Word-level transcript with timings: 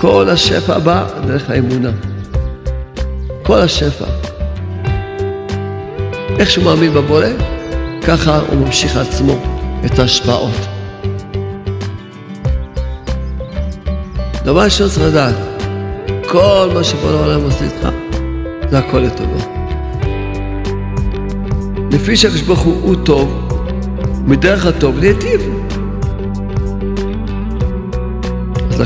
כל 0.00 0.28
השפע 0.28 0.78
בא 0.78 1.04
דרך 1.26 1.50
האמונה. 1.50 1.90
כל 3.42 3.58
השפע. 3.58 4.04
איך 6.38 6.50
שהוא 6.50 6.64
מאמין 6.64 6.94
בבורא, 6.94 7.26
ככה 8.06 8.38
הוא 8.38 8.66
ממשיך 8.66 8.96
עצמו 8.96 9.38
את 9.84 9.98
ההשפעות. 9.98 10.54
דבר 14.44 14.60
ראשון 14.64 14.88
צריך 14.88 15.06
לדעת, 15.06 15.34
כל 16.28 16.70
מה 16.74 16.84
שבורא 16.84 17.12
העולם 17.12 17.42
עושה 17.42 17.64
איתך, 17.64 17.88
זה 18.70 18.78
הכל 18.78 18.98
לטובה. 18.98 19.44
לפי 21.92 22.16
שהקדוש 22.16 22.42
ברוך 22.42 22.60
הוא 22.60 22.94
טוב, 23.04 23.48
מדרך 24.26 24.66
הטוב 24.66 24.98
להיטיב. 24.98 25.59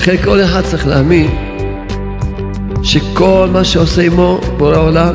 לכן 0.04 0.22
כל 0.24 0.44
אחד 0.44 0.62
צריך 0.64 0.86
להאמין 0.86 1.30
שכל 2.82 3.48
מה 3.52 3.64
שעושה 3.64 4.02
עמו 4.02 4.40
בורא 4.56 4.74
העולם, 4.74 5.14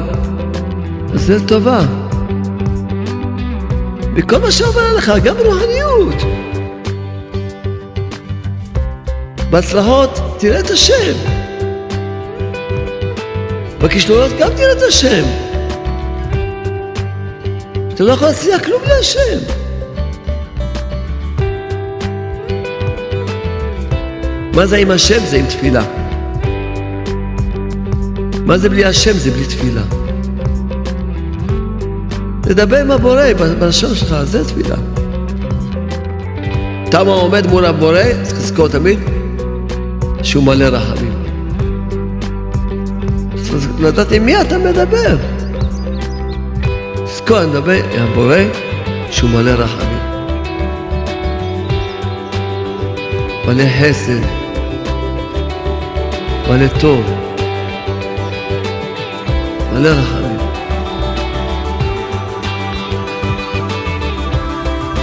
זה 1.14 1.36
לטובה. 1.36 1.80
וכל 4.16 4.38
מה 4.38 4.52
שעובר 4.52 4.82
עליך, 4.82 5.12
גם 5.24 5.36
ברוחניות. 5.38 6.16
בהצלחות 9.50 10.20
תראה 10.40 10.60
את 10.60 10.70
השם. 10.70 11.14
בכישלונות 13.80 14.32
גם 14.40 14.50
תראה 14.56 14.72
את 14.72 14.82
השם. 14.88 15.24
אתה 17.94 18.04
לא 18.04 18.14
יכול 18.14 18.28
להצליח 18.28 18.62
כלום 18.66 18.82
בלי 18.82 18.94
השם. 19.00 19.59
מה 24.60 24.68
זה 24.68 24.78
עם 24.78 24.92
השם? 24.92 25.26
זה 25.26 25.38
עם 25.38 25.46
תפילה. 25.46 25.84
מה 28.46 28.58
זה 28.58 28.70
בלי 28.70 28.86
השם? 28.86 29.14
זה 29.14 29.32
בלי 29.32 29.46
תפילה. 29.46 29.82
לדבר 32.48 32.78
עם 32.78 32.92
הבורא 32.92 33.34
בלשון 33.60 33.96
שלך, 33.96 34.16
זה 34.24 34.46
תפילה. 34.46 34.76
אתה 36.90 37.00
עומד 37.00 37.48
מול 37.48 37.66
הבורא, 37.66 38.02
צריך 38.24 38.38
לזכור 38.38 38.68
תמיד 38.68 39.00
שהוא 40.24 40.44
מלא 40.44 40.66
רחמים. 40.66 41.14
צריך 43.36 43.68
לדעת 43.80 44.12
עם 44.12 44.26
מי 44.26 44.42
אתה 44.42 44.58
מדבר. 44.58 45.18
זכור, 47.06 47.42
אני 47.42 47.48
מדבר 47.48 47.72
עם 47.72 48.04
הבורא 48.12 48.38
שהוא 49.12 49.30
מלא 49.30 49.52
רחמים. 49.52 50.00
מלא 53.48 53.64
חסד, 53.80 54.39
מלא 56.50 56.68
טוב, 56.80 57.02
מלא 59.74 59.90
רחמים. 59.90 60.38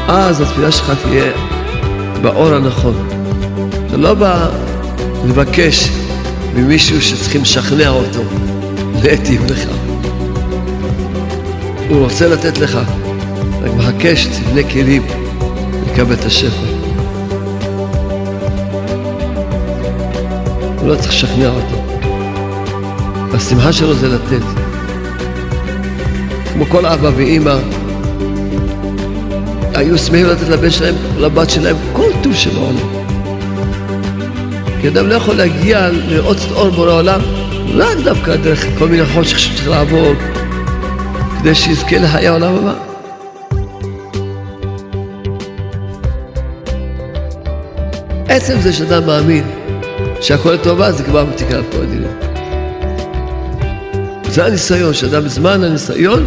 אז 0.08 0.40
התפילה 0.40 0.72
שלך 0.72 0.92
תהיה 1.02 1.32
באור 2.22 2.54
הנכון. 2.54 3.08
אתה 3.86 3.96
לא 3.96 4.14
בא 4.14 4.48
לבקש 5.28 5.90
ממישהו 6.54 7.02
שצריכים 7.02 7.42
לשכנע 7.42 7.88
אותו 7.88 8.22
להיטיב 9.02 9.44
לך. 9.50 9.68
הוא 11.88 11.98
רוצה 11.98 12.28
לתת 12.28 12.58
לך, 12.58 12.78
רק 13.62 13.70
מחכה 13.76 14.16
שתבנה 14.16 14.70
כלים 14.72 15.06
לקבל 15.86 16.14
את 16.14 16.24
השפע. 16.24 16.75
הוא 20.86 20.94
לא 20.94 21.00
צריך 21.00 21.12
לשכנע 21.12 21.48
אותו. 21.48 21.82
השמחה 23.34 23.72
שלו 23.72 23.94
זה 23.94 24.08
לתת. 24.08 24.42
כמו 26.52 26.66
כל 26.66 26.86
אבא 26.86 27.10
ואימא, 27.16 27.56
היו 29.74 29.98
שמחים 29.98 30.26
לתת 30.26 30.48
לבן 30.48 30.70
שלהם, 30.70 30.94
לבת 31.18 31.50
שלהם, 31.50 31.76
כל 31.92 32.10
טוב 32.22 32.34
שבעולם. 32.34 32.76
כי 34.80 34.88
אדם 34.88 35.08
לא 35.08 35.14
יכול 35.14 35.34
להגיע 35.34 35.88
לראות 35.90 36.36
את 36.36 36.52
אור 36.52 36.70
בורא 36.70 36.90
העולם 36.90 37.20
רק 37.74 37.96
דווקא 38.04 38.36
דרך 38.36 38.64
כל 38.78 38.88
מיני 38.88 39.06
חושך 39.06 39.38
שצריך 39.38 39.68
לעבור 39.68 40.12
כדי 41.38 41.54
שיזכה 41.54 41.98
לחיי 41.98 42.28
העולם 42.28 42.54
הבא. 42.54 42.74
עצם 48.28 48.60
זה 48.60 48.72
שאדם 48.72 49.06
מאמין 49.06 49.65
שהכל 50.22 50.52
לטובה 50.52 50.92
זה 50.92 51.04
כבר 51.04 51.26
על 51.56 51.64
כל 51.72 51.82
הדינים. 51.82 52.10
זה 54.30 54.44
הניסיון, 54.44 54.94
שאדם 54.94 55.24
בזמן 55.24 55.64
הניסיון 55.64 56.26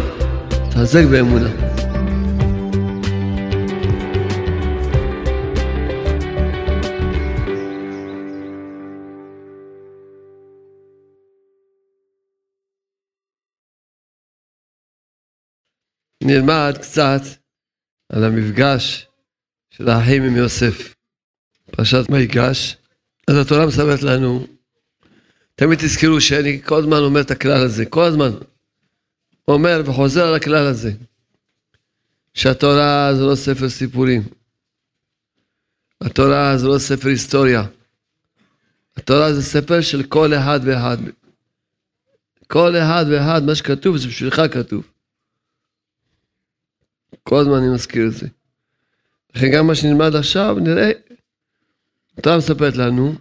תחזק 0.70 1.04
באמונה. 1.10 1.70
נלמד 16.22 16.78
קצת 16.80 17.20
על 18.12 18.24
המפגש 18.24 19.06
של 19.70 19.88
האחים 19.88 20.22
עם 20.22 20.36
יוסף. 20.36 20.94
פרשת 21.70 22.04
ויגש. 22.10 22.79
אז 23.30 23.36
התורה 23.36 23.66
מספרת 23.66 24.02
לנו, 24.02 24.46
תמיד 25.54 25.78
תזכרו 25.78 26.20
שאני 26.20 26.62
כל 26.62 26.78
הזמן 26.78 26.96
אומר 26.96 27.20
את 27.20 27.30
הכלל 27.30 27.64
הזה, 27.64 27.86
כל 27.86 28.04
הזמן 28.04 28.30
אומר 29.48 29.82
וחוזר 29.86 30.26
על 30.26 30.34
הכלל 30.34 30.66
הזה, 30.66 30.92
שהתורה 32.34 33.10
זה 33.14 33.22
לא 33.22 33.34
ספר 33.34 33.68
סיפורים, 33.68 34.22
התורה 36.00 36.58
זה 36.58 36.66
לא 36.66 36.78
ספר 36.78 37.08
היסטוריה, 37.08 37.66
התורה 38.96 39.34
זה 39.34 39.42
ספר 39.42 39.80
של 39.80 40.02
כל 40.02 40.34
אחד 40.34 40.60
ואחד. 40.64 40.96
כל 42.46 42.76
אחד 42.76 43.04
ואחד, 43.10 43.42
מה 43.46 43.54
שכתוב 43.54 43.96
זה 43.96 44.08
בשבילך 44.08 44.42
כתוב. 44.52 44.90
כל 47.22 47.40
הזמן 47.40 47.54
אני 47.54 47.74
מזכיר 47.74 48.06
את 48.06 48.12
זה. 48.12 48.26
לכן 49.34 49.46
גם 49.52 49.66
מה 49.66 49.74
שנלמד 49.74 50.14
עכשיו, 50.14 50.56
נראה, 50.60 50.90
התורה 52.18 52.38
מספרת 52.38 52.76
לנו, 52.76 53.14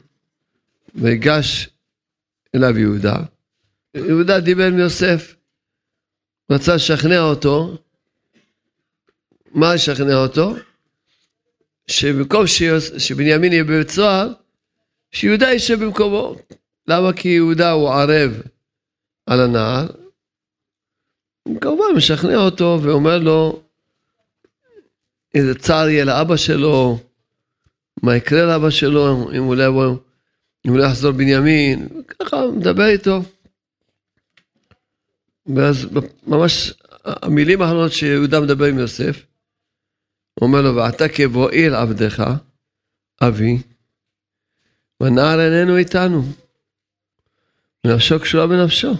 ויגש 0.95 1.69
אליו 2.55 2.77
יהודה. 2.77 3.15
יהודה 3.93 4.39
דיבר 4.39 4.67
עם 4.67 4.79
יוסף, 4.79 5.35
רצה 6.51 6.75
לשכנע 6.75 7.19
אותו, 7.19 7.77
מה 9.51 9.73
לשכנע 9.73 10.15
אותו? 10.15 10.53
שבמקום 11.87 12.47
שיוס, 12.47 12.91
שבנימין 12.97 13.53
יהיה 13.53 13.63
בבית 13.63 13.89
סוהר, 13.89 14.33
שיהודה 15.11 15.47
יישב 15.47 15.83
במקומו. 15.83 16.35
למה? 16.87 17.13
כי 17.13 17.27
יהודה 17.27 17.71
הוא 17.71 17.89
ערב 17.89 18.41
על 19.25 19.39
הנער. 19.39 19.87
כמובן 21.61 21.85
משכנע 21.97 22.35
אותו 22.35 22.79
ואומר 22.83 23.17
לו, 23.17 23.63
איזה 25.35 25.59
צער 25.59 25.89
יהיה 25.89 26.05
לאבא 26.05 26.37
שלו, 26.37 26.99
מה 28.03 28.15
יקרה 28.15 28.45
לאבא 28.45 28.69
שלו, 28.69 29.31
אם 29.31 29.43
הוא 29.43 29.55
לא 29.55 29.95
אם 30.65 30.71
הוא 30.71 30.79
לא 30.79 30.83
יחזור 30.83 31.11
בנימין, 31.11 31.87
ככה 32.07 32.37
מדבר 32.55 32.85
איתו. 32.85 33.21
ואז 35.55 35.87
ממש 36.27 36.73
המילים 37.05 37.61
האחרונות 37.61 37.91
שיהודה 37.91 38.39
מדבר 38.39 38.65
עם 38.65 38.79
יוסף, 38.79 39.25
הוא 40.33 40.47
אומר 40.47 40.61
לו, 40.61 40.75
ואתה 40.75 41.09
כבואיל 41.09 41.75
עבדך, 41.75 42.23
אבי, 43.21 43.57
והנער 44.99 45.39
איננו 45.41 45.77
איתנו. 45.77 46.23
נפשו 47.85 48.19
קשורה 48.19 48.47
בנפשו. 48.47 48.93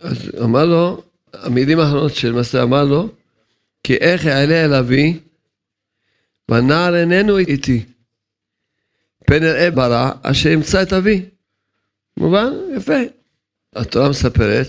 אז 0.00 0.30
אמר 0.42 0.64
לו, 0.64 1.02
המילים 1.32 1.80
האחרונות 1.80 2.14
שלמעשה 2.14 2.62
אמר 2.62 2.84
לו, 2.84 3.08
כי 3.82 3.94
איך 3.94 4.26
אעלה 4.26 4.64
אל 4.64 4.74
אבי, 4.74 5.20
והנער 6.48 6.94
איננו 6.94 7.38
איתי. 7.38 7.84
פן 9.26 9.42
אראה 9.42 9.70
ברע 9.70 10.10
אשר 10.22 10.48
ימצא 10.48 10.82
את 10.82 10.92
אבי. 10.92 11.30
מובן? 12.16 12.52
יפה. 12.76 12.98
התורה 13.76 14.08
מספרת 14.10 14.66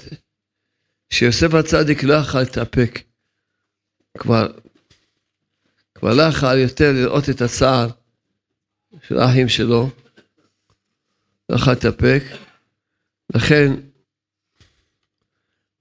שיוסף 1.09 1.53
הצדיק 1.53 2.03
לא 2.03 2.13
יכל 2.13 2.39
להתאפק. 2.39 2.99
כבר, 4.17 4.47
כבר 5.95 6.13
לא 6.13 6.23
יכל 6.23 6.57
יותר 6.57 6.91
לראות 6.93 7.29
את 7.29 7.41
הצער 7.41 7.89
של 9.07 9.17
האחים 9.19 9.49
שלו. 9.49 9.89
לא 11.49 11.55
יכל 11.55 11.71
להתאפק. 11.71 12.23
לכן, 13.35 13.71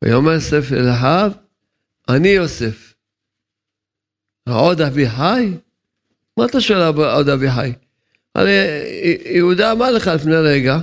ויאמר 0.04 0.32
יוסף 0.32 0.72
אל 0.72 0.90
אחיו, 0.90 1.32
אני 2.08 2.28
יוסף. 2.28 2.94
העוד 4.46 4.80
אבי 4.80 5.10
חי? 5.10 5.67
מה 6.38 6.44
אתה 6.44 6.61
שואל 6.61 6.82
עוד 6.96 7.29
אבי 7.29 7.50
חי? 7.50 7.73
הרי 8.35 8.52
יהודה 9.25 9.73
אמר 9.73 9.90
לך 9.90 10.06
לפני 10.06 10.37
רגע, 10.37 10.79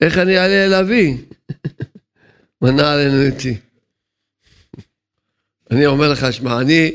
איך 0.00 0.18
אני 0.18 0.38
אעלה 0.38 0.64
אל 0.64 0.74
אבי? 0.74 1.16
מנה 2.62 2.92
עלינו 2.92 3.22
איתי. 3.22 3.56
אני 5.70 5.86
אומר 5.86 6.12
לך, 6.12 6.32
שמע, 6.32 6.60
אני, 6.60 6.92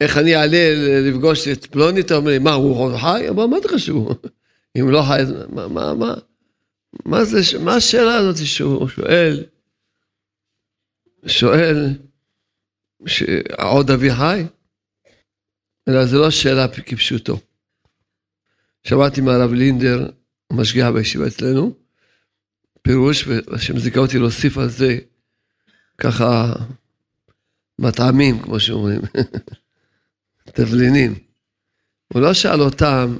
איך 0.00 0.18
אני 0.18 0.36
אעלה 0.36 0.74
לפגוש 1.00 1.48
את 1.48 1.66
פלוני, 1.66 2.00
אתה 2.00 2.14
אומר 2.14 2.30
לי, 2.30 2.38
מה, 2.38 2.52
הוא 2.52 2.76
עוד 2.76 2.96
חי? 2.96 3.28
אבל 3.28 3.42
אמרתי 3.42 3.68
לך 3.68 3.78
שהוא, 3.78 4.14
אם 4.80 4.90
לא 4.90 5.02
חי, 5.08 5.22
מה, 5.48 5.68
מה, 5.68 5.94
מה, 5.94 6.14
מה 7.04 7.24
זה, 7.24 7.58
מה 7.60 7.74
השאלה 7.74 8.14
הזאת 8.14 8.46
שהוא 8.46 8.88
שואל? 8.88 9.44
שואל, 11.26 11.94
שעוד 13.06 13.90
אבי 13.90 14.14
חי? 14.14 14.42
אלא 15.88 16.06
זו 16.06 16.18
לא 16.18 16.30
שאלה 16.30 16.68
כפשוטו. 16.68 17.40
שמעתי 18.84 19.20
מהרב 19.20 19.52
לינדר, 19.52 20.10
משגיח 20.52 20.88
בישיבה 20.88 21.26
אצלנו, 21.26 21.74
פירוש, 22.82 23.26
והשם 23.26 23.78
זיכה 23.78 24.00
אותי 24.00 24.18
להוסיף 24.18 24.58
על 24.58 24.68
זה 24.68 24.98
ככה 25.98 26.52
מטעמים, 27.78 28.42
כמו 28.42 28.60
שאומרים, 28.60 29.00
תבלינים. 30.54 31.14
הוא 32.12 32.22
לא 32.22 32.34
שאל 32.34 32.60
אותם, 32.60 33.16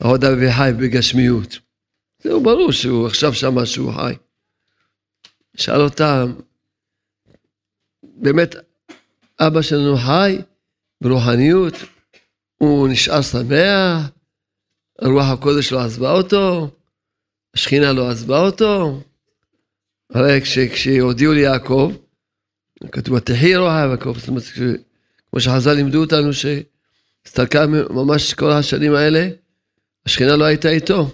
העוד 0.00 0.24
אבי 0.24 0.52
חי 0.52 0.70
בגשמיות. 0.80 1.58
זהו 2.22 2.42
ברור 2.42 2.72
שהוא 2.72 3.06
עכשיו 3.06 3.34
שמע 3.34 3.66
שהוא 3.66 3.92
חי. 3.92 4.14
שאל 5.56 5.80
אותם, 5.80 6.32
באמת, 8.02 8.54
אבא 9.40 9.62
שלנו 9.62 9.96
חי 9.96 10.38
ברוחניות, 11.00 11.74
הוא 12.58 12.88
נשאר 12.88 13.22
שמח, 13.22 14.10
רוח 15.02 15.26
הקודש 15.32 15.72
לא 15.72 15.80
עזבה 15.80 16.10
אותו, 16.12 16.70
השכינה 17.54 17.92
לא 17.92 18.10
עזבה 18.10 18.38
אותו. 18.38 19.02
הרי 20.10 20.40
כש, 20.40 20.58
כשהודיעו 20.58 21.32
ליעקב, 21.32 21.92
כתוב, 22.92 23.18
תחי 23.18 23.56
רוח 23.56 23.72
יעקב, 23.72 24.18
זאת 24.18 24.28
אומרת, 24.28 24.42
כמו 25.30 25.40
שחז"ל 25.40 25.72
לימדו 25.72 26.00
אותנו, 26.00 26.30
שהסתלקה 26.32 27.66
ממש 27.90 28.34
כל 28.34 28.52
השנים 28.52 28.94
האלה, 28.94 29.28
השכינה 30.06 30.36
לא 30.36 30.44
הייתה 30.44 30.68
איתו. 30.68 31.10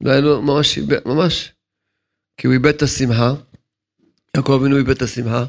לא 0.00 0.10
היה 0.10 0.20
לו 0.20 0.42
ממש, 0.42 0.78
ממש, 1.06 1.52
כי 2.36 2.46
הוא 2.46 2.54
איבד 2.54 2.74
את 2.74 2.82
השמחה. 2.82 3.34
יעקב 4.36 4.52
אבינו 4.60 4.76
איבד 4.76 4.90
את 4.90 5.02
השמחה. 5.02 5.44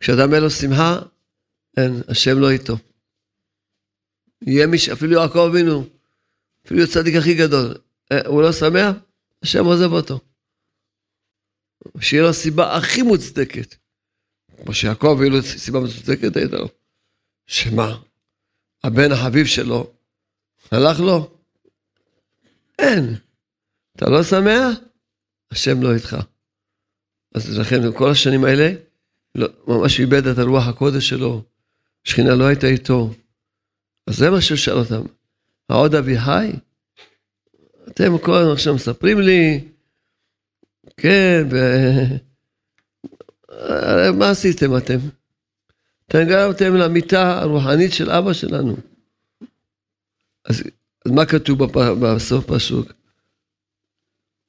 כשאדם 0.00 0.34
אין 0.34 0.42
לו 0.42 0.50
שמחה, 0.50 0.98
אין, 1.76 2.02
השם 2.08 2.38
לא 2.38 2.50
איתו. 2.50 2.76
יהיה 4.42 4.66
מי, 4.66 4.76
אפילו 4.92 5.12
יעקב 5.12 5.48
אבינו, 5.50 5.84
אפילו 6.66 6.82
הצדיק 6.82 7.14
הכי 7.16 7.34
גדול, 7.34 7.74
אה, 8.12 8.26
הוא 8.26 8.42
לא 8.42 8.52
שמח, 8.52 8.96
השם 9.42 9.64
עוזב 9.64 9.92
אותו. 9.92 10.20
שיהיה 12.00 12.22
לו 12.22 12.32
סיבה 12.32 12.76
הכי 12.76 13.02
מוצדקת. 13.02 13.74
כמו 14.62 14.74
שיעקב 14.74 15.18
לו 15.30 15.42
סיבה 15.42 15.80
מוצדקת, 15.80 16.36
הייתה 16.36 16.56
לו. 16.56 16.68
שמה? 17.46 17.98
הבן 18.84 19.12
החביב 19.12 19.46
שלו, 19.46 19.92
הלך 20.72 21.00
לו? 21.00 21.38
אין. 22.78 23.14
אתה 23.96 24.10
לא 24.10 24.22
שמח? 24.22 24.78
השם 25.50 25.82
לא 25.82 25.94
איתך. 25.94 26.16
אז 27.34 27.58
לכן 27.58 27.92
כל 27.96 28.10
השנים 28.10 28.44
האלה, 28.44 28.72
לא, 29.34 29.48
ממש 29.66 30.00
איבד 30.00 30.26
את 30.26 30.38
הרוח 30.38 30.66
הקודש 30.66 31.08
שלו, 31.08 31.44
השכינה 32.06 32.34
לא 32.34 32.44
הייתה 32.44 32.66
איתו. 32.66 33.10
אז 34.06 34.16
זה 34.16 34.30
מה 34.30 34.40
שהוא 34.40 34.58
שאל 34.58 34.74
אותם. 34.74 35.02
העוד 35.68 35.94
אבי 35.94 36.18
חי? 36.18 36.52
אתם 37.88 38.18
כל 38.18 38.34
הזמן 38.36 38.52
עכשיו 38.52 38.74
מספרים 38.74 39.20
לי, 39.20 39.64
כן, 40.96 41.42
ו... 41.50 41.56
מה 44.18 44.30
עשיתם 44.30 44.76
אתם? 44.76 44.98
אתם 46.06 46.18
גרמתם 46.28 46.74
למיטה 46.74 47.38
הרוחנית 47.40 47.92
של 47.92 48.10
אבא 48.10 48.32
שלנו. 48.32 48.76
אז, 50.44 50.62
אז 51.06 51.12
מה 51.12 51.26
כתוב 51.26 51.58
בסוף 52.02 52.44
פסוק? 52.46 52.92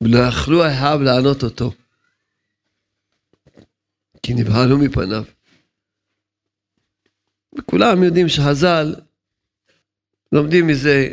ולא 0.04 0.20
יכלו 0.20 0.68
אחיו 0.68 1.00
לענות 1.04 1.44
אותו, 1.44 1.72
כי 4.24 4.34
נבהלו 4.34 4.78
מפניו. 4.78 5.24
וכולם 7.58 8.04
יודעים 8.04 8.30
שחז"ל 8.30 8.96
לומדים 10.32 10.68
מזה, 10.68 11.10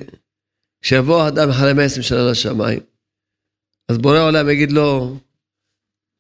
כשיבוא 0.80 1.28
אדם 1.28 1.50
אחרי 1.50 1.72
120 1.72 2.02
שנה 2.02 2.30
לשמיים, 2.30 2.80
אז 3.88 3.98
בורא 3.98 4.18
עולם 4.18 4.48
יגיד 4.48 4.72
לו, 4.72 5.18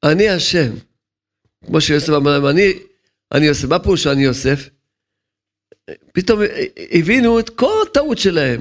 אני 0.02 0.28
השם. 0.28 0.70
כמו 1.66 1.80
שיוסף 1.80 2.12
אמר 2.12 2.30
להם, 2.30 2.46
אני, 2.46 2.72
אני 3.32 3.46
יוסף. 3.46 3.68
מה 3.68 3.78
פירוש 3.78 4.06
אני 4.06 4.24
יוסף? 4.24 4.68
פתאום 6.12 6.40
הבינו 6.90 7.40
את 7.40 7.50
כל 7.50 7.72
הטעות 7.86 8.18
שלהם. 8.18 8.60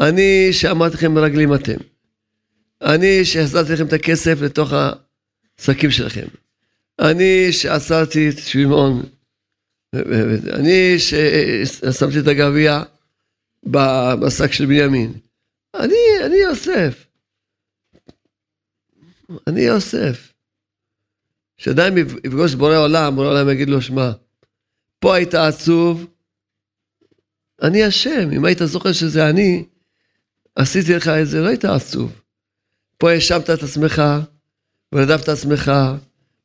אני 0.00 0.48
שאמרתי 0.52 0.94
לכם 0.94 1.14
מרגלים 1.14 1.54
אתם. 1.54 1.76
אני 2.82 3.24
שהחזרתי 3.24 3.72
לכם 3.72 3.86
את 3.86 3.92
הכסף 3.92 4.40
לתוך 4.40 4.72
השקים 5.58 5.90
שלכם. 5.90 6.26
אני 6.98 7.52
שעצרתי 7.52 8.28
את 8.28 8.38
שמעון. 8.38 9.02
אני 10.52 10.98
ששמתי 10.98 12.20
את 12.20 12.26
הגביע 12.26 12.82
בשק 14.20 14.52
של 14.52 14.66
בנימין. 14.66 15.12
אני, 15.74 15.94
אני 16.26 16.36
יוסף. 16.36 17.06
אני 19.46 19.60
יוסף. 19.60 20.32
כשאדם 21.56 21.98
יפגוש 21.98 22.54
בורא 22.54 22.76
עולם, 22.76 23.14
בורא 23.14 23.26
עולם 23.26 23.48
יגיד 23.48 23.68
לו, 23.68 23.82
שמע, 23.82 24.10
פה 24.98 25.16
היית 25.16 25.34
עצוב, 25.34 26.06
אני 27.62 27.88
אשם. 27.88 28.32
אם 28.32 28.44
היית 28.44 28.58
זוכר 28.64 28.92
שזה 28.92 29.28
אני, 29.28 29.64
עשיתי 30.56 30.94
לך 30.94 31.08
את 31.08 31.28
זה, 31.28 31.40
לא 31.40 31.48
היית 31.48 31.64
עצוב. 31.64 32.20
פה 32.98 33.10
האשמת 33.10 33.50
את 33.50 33.62
עצמך, 33.62 34.02
ונדבת 34.92 35.22
את 35.22 35.28
עצמך, 35.28 35.72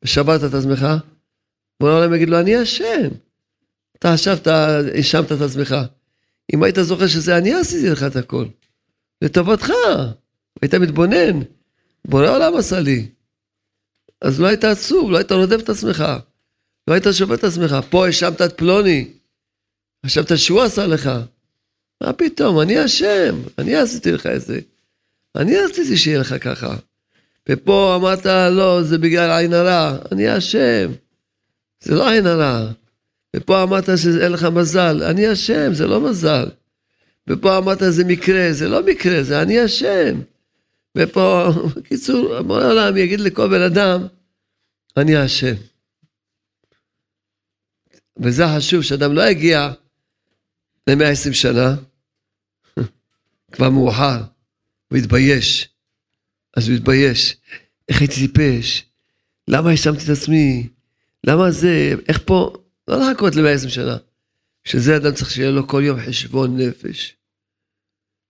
ושברת 0.03 0.41
את 0.43 0.53
עצמך, 0.53 0.87
בוא 1.79 1.89
העולם 1.89 2.13
יגיד 2.13 2.29
לו, 2.29 2.39
אני 2.39 2.63
אשם. 2.63 3.09
אתה 4.03 4.13
עכשיו, 4.13 4.37
אתה 4.37 4.79
האשמת 4.95 5.31
את 5.31 5.41
עצמך. 5.41 5.75
אם 6.53 6.63
היית 6.63 6.75
זוכר 6.81 7.07
שזה 7.07 7.37
אני 7.37 7.53
עשיתי 7.53 7.89
לך 7.89 8.03
את 8.03 8.15
הכל, 8.15 8.45
לטובתך, 9.21 9.69
היית 10.61 10.75
מתבונן, 10.75 11.39
בורא 12.05 12.27
העולם 12.27 12.55
עשה 12.55 12.79
לי. 12.79 13.07
אז 14.21 14.39
לא 14.39 14.47
היית 14.47 14.63
עצוב, 14.63 15.11
לא 15.11 15.17
היית 15.17 15.31
רודף 15.31 15.59
את 15.63 15.69
עצמך, 15.69 16.03
לא 16.87 16.93
היית 16.93 17.03
שובר 17.11 17.35
את 17.35 17.43
עצמך. 17.43 17.75
פה 17.89 18.05
האשמת 18.05 18.41
את 18.41 18.57
פלוני, 18.57 19.07
חשבת 20.05 20.37
שהוא 20.37 20.61
עשה 20.61 20.87
לך. 20.87 21.09
מה 22.01 22.13
פתאום, 22.13 22.59
אני 22.59 22.85
אשם, 22.85 23.41
אני 23.57 23.75
עשיתי 23.75 24.11
לך 24.11 24.25
את 24.25 24.41
זה. 24.41 24.59
אני 25.35 25.57
רציתי 25.57 25.97
שיהיה 25.97 26.19
לך 26.19 26.35
ככה. 26.41 26.75
ופה 27.49 27.95
אמרת, 27.95 28.25
לא, 28.51 28.83
זה 28.83 28.97
בגלל 28.97 29.31
עין 29.31 29.53
הרע, 29.53 29.97
אני 30.11 30.37
אשם. 30.37 30.91
זה 31.81 31.95
לא 31.95 32.09
עין 32.09 32.27
הרע. 32.27 32.71
ופה 33.35 33.63
אמרת 33.63 33.85
שאין 33.85 34.31
לך 34.31 34.43
מזל, 34.43 35.03
אני 35.03 35.33
אשם, 35.33 35.73
זה 35.73 35.87
לא 35.87 36.09
מזל. 36.09 36.45
ופה 37.27 37.57
אמרת 37.57 37.77
זה 37.89 38.03
מקרה, 38.05 38.53
זה 38.53 38.67
לא 38.67 38.85
מקרה, 38.85 39.23
זה 39.23 39.41
אני 39.41 39.65
אשם. 39.65 40.19
ופה, 40.97 41.49
בקיצור, 41.75 42.35
המורה 42.35 42.65
העולם 42.65 42.97
יגיד 42.97 43.19
לכל 43.19 43.49
בן 43.49 43.61
אדם, 43.61 44.07
אני 44.97 45.25
אשם. 45.25 45.53
וזה 48.17 48.43
חשוב, 48.57 48.81
שאדם 48.81 49.13
לא 49.13 49.29
יגיע 49.29 49.71
ל-120 50.87 51.33
שנה, 51.33 51.75
כבר 53.51 53.69
מאוחר. 53.69 54.21
הוא 54.91 54.97
התבייש. 54.97 55.69
אז 56.57 56.67
הוא 56.69 56.75
התבייש. 56.75 57.37
איך 57.89 58.01
הייתי 58.01 58.15
טיפש? 58.15 58.85
למה 59.47 59.69
האשמתי 59.69 60.03
את 60.03 60.09
עצמי? 60.09 60.67
למה 61.23 61.51
זה? 61.51 61.93
איך 62.07 62.19
פה? 62.25 62.53
לא 62.87 62.99
לחכות 62.99 63.35
ל-120 63.35 63.69
שנה. 63.69 63.97
שזה 64.63 64.97
אדם 64.97 65.13
צריך 65.13 65.31
שיהיה 65.31 65.51
לו 65.51 65.67
כל 65.67 65.81
יום 65.85 65.99
חשבון 66.07 66.57
נפש. 66.57 67.15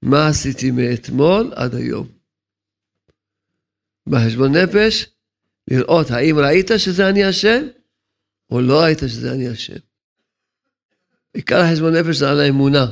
מה 0.01 0.27
עשיתי 0.27 0.71
מאתמול 0.71 1.51
עד 1.55 1.75
היום? 1.75 2.07
בחשבון 4.07 4.55
נפש, 4.55 5.05
לראות 5.67 6.11
האם 6.11 6.37
ראית 6.37 6.71
שזה 6.77 7.09
אני 7.09 7.29
אשם, 7.29 7.67
או 8.51 8.61
לא 8.61 8.81
ראית 8.81 8.99
שזה 8.99 9.31
אני 9.31 9.51
אשם. 9.51 9.73
עיקר 11.33 11.59
החשבון 11.59 11.95
נפש 11.95 12.15
זה 12.15 12.29
על 12.29 12.39
האמונה. 12.39 12.85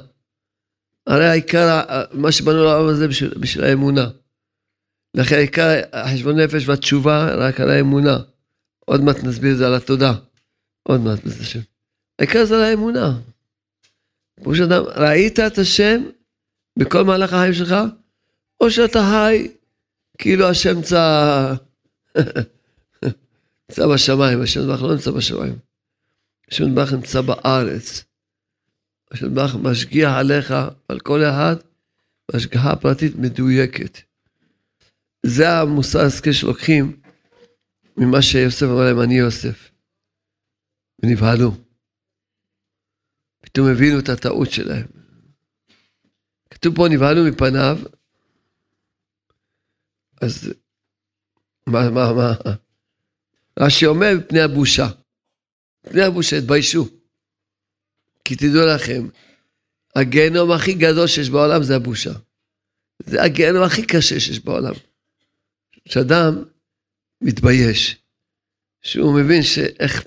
הרי 1.08 1.25
העיקר, 1.25 1.82
מה 2.12 2.32
שבנו 2.32 2.63
לעולם 2.63 2.88
הזה 2.88 3.08
בשביל, 3.08 3.34
בשביל 3.39 3.63
האמונה. 3.65 4.10
לכן 5.13 5.36
העיקר 5.36 5.82
החשבון 5.94 6.39
נפש 6.39 6.68
והתשובה 6.68 7.36
רק 7.36 7.60
על 7.60 7.70
האמונה. 7.70 8.18
עוד 8.80 9.01
מעט 9.01 9.24
נסביר 9.24 9.51
את 9.51 9.58
זה 9.58 9.68
על 9.68 9.75
התודה. 9.75 10.13
עוד 10.83 11.01
מעט, 11.01 11.23
בעזרת 11.23 11.41
השם. 11.41 11.59
העיקר 12.19 12.45
זה 12.45 12.55
על 12.55 12.63
האמונה. 12.63 13.19
כמו 14.43 14.55
שאדם, 14.55 14.83
ראית 14.95 15.39
את 15.39 15.57
השם, 15.57 16.03
בכל 16.79 17.03
מהלך 17.03 17.33
החיים 17.33 17.53
שלך, 17.53 17.75
או 18.59 18.71
שאתה 18.71 19.00
חי 19.11 19.51
כאילו 20.17 20.50
השם 20.50 20.75
נמצא, 20.75 21.53
נמצא 23.69 23.88
בשמיים, 23.93 24.41
השם 24.41 24.59
נדבך 24.59 24.81
לא 24.81 24.93
נמצא 24.93 25.11
בשמיים. 25.11 25.55
השם 26.51 26.63
נדבך 26.63 26.93
נמצא 26.93 27.21
בארץ. 27.21 28.03
השם 29.11 29.25
נדבך 29.25 29.55
משגיח 29.55 30.11
עליך, 30.13 30.53
על 30.88 31.00
כל 31.00 31.23
אחד, 31.23 31.55
בהשגחה 32.31 32.75
פרטית 32.75 33.15
מדויקת. 33.15 33.97
זה 35.25 35.47
השכל 36.00 36.31
שלוקחים 36.31 36.97
ממה 37.97 38.21
שיוסף 38.21 38.63
אמר 38.63 38.85
להם, 38.85 39.01
אני 39.01 39.17
יוסף. 39.17 39.71
ונבהלו. 41.03 41.51
פתאום 43.41 43.67
הבינו 43.67 44.00
את 44.00 44.10
הטעות 44.10 44.51
שלהם. 44.51 44.88
כתוב 46.50 46.75
פה, 46.75 46.88
נבהלו 46.89 47.24
מפניו, 47.31 47.77
אז 50.22 50.53
מה, 51.67 51.89
מה, 51.89 52.13
מה? 52.13 52.34
רש"י 53.60 53.86
אומר, 53.86 54.08
מפני 54.17 54.41
הבושה. 54.41 54.88
מפני 55.88 56.01
הבושה, 56.01 56.38
התביישו. 56.38 56.88
כי 58.25 58.36
תדעו 58.36 58.67
לכם, 58.75 59.08
הגיהנום 59.96 60.51
הכי 60.51 60.74
גדול 60.74 61.08
שיש 61.08 61.29
בעולם 61.29 61.63
זה 61.63 61.75
הבושה. 61.75 62.12
זה 63.05 63.24
הגיהנום 63.24 63.63
הכי 63.63 63.86
קשה 63.86 64.20
שיש 64.20 64.39
בעולם. 64.39 64.74
שאדם 65.88 66.43
מתבייש, 67.22 67.98
שהוא 68.81 69.20
מבין 69.22 69.43
שאיך... 69.43 70.03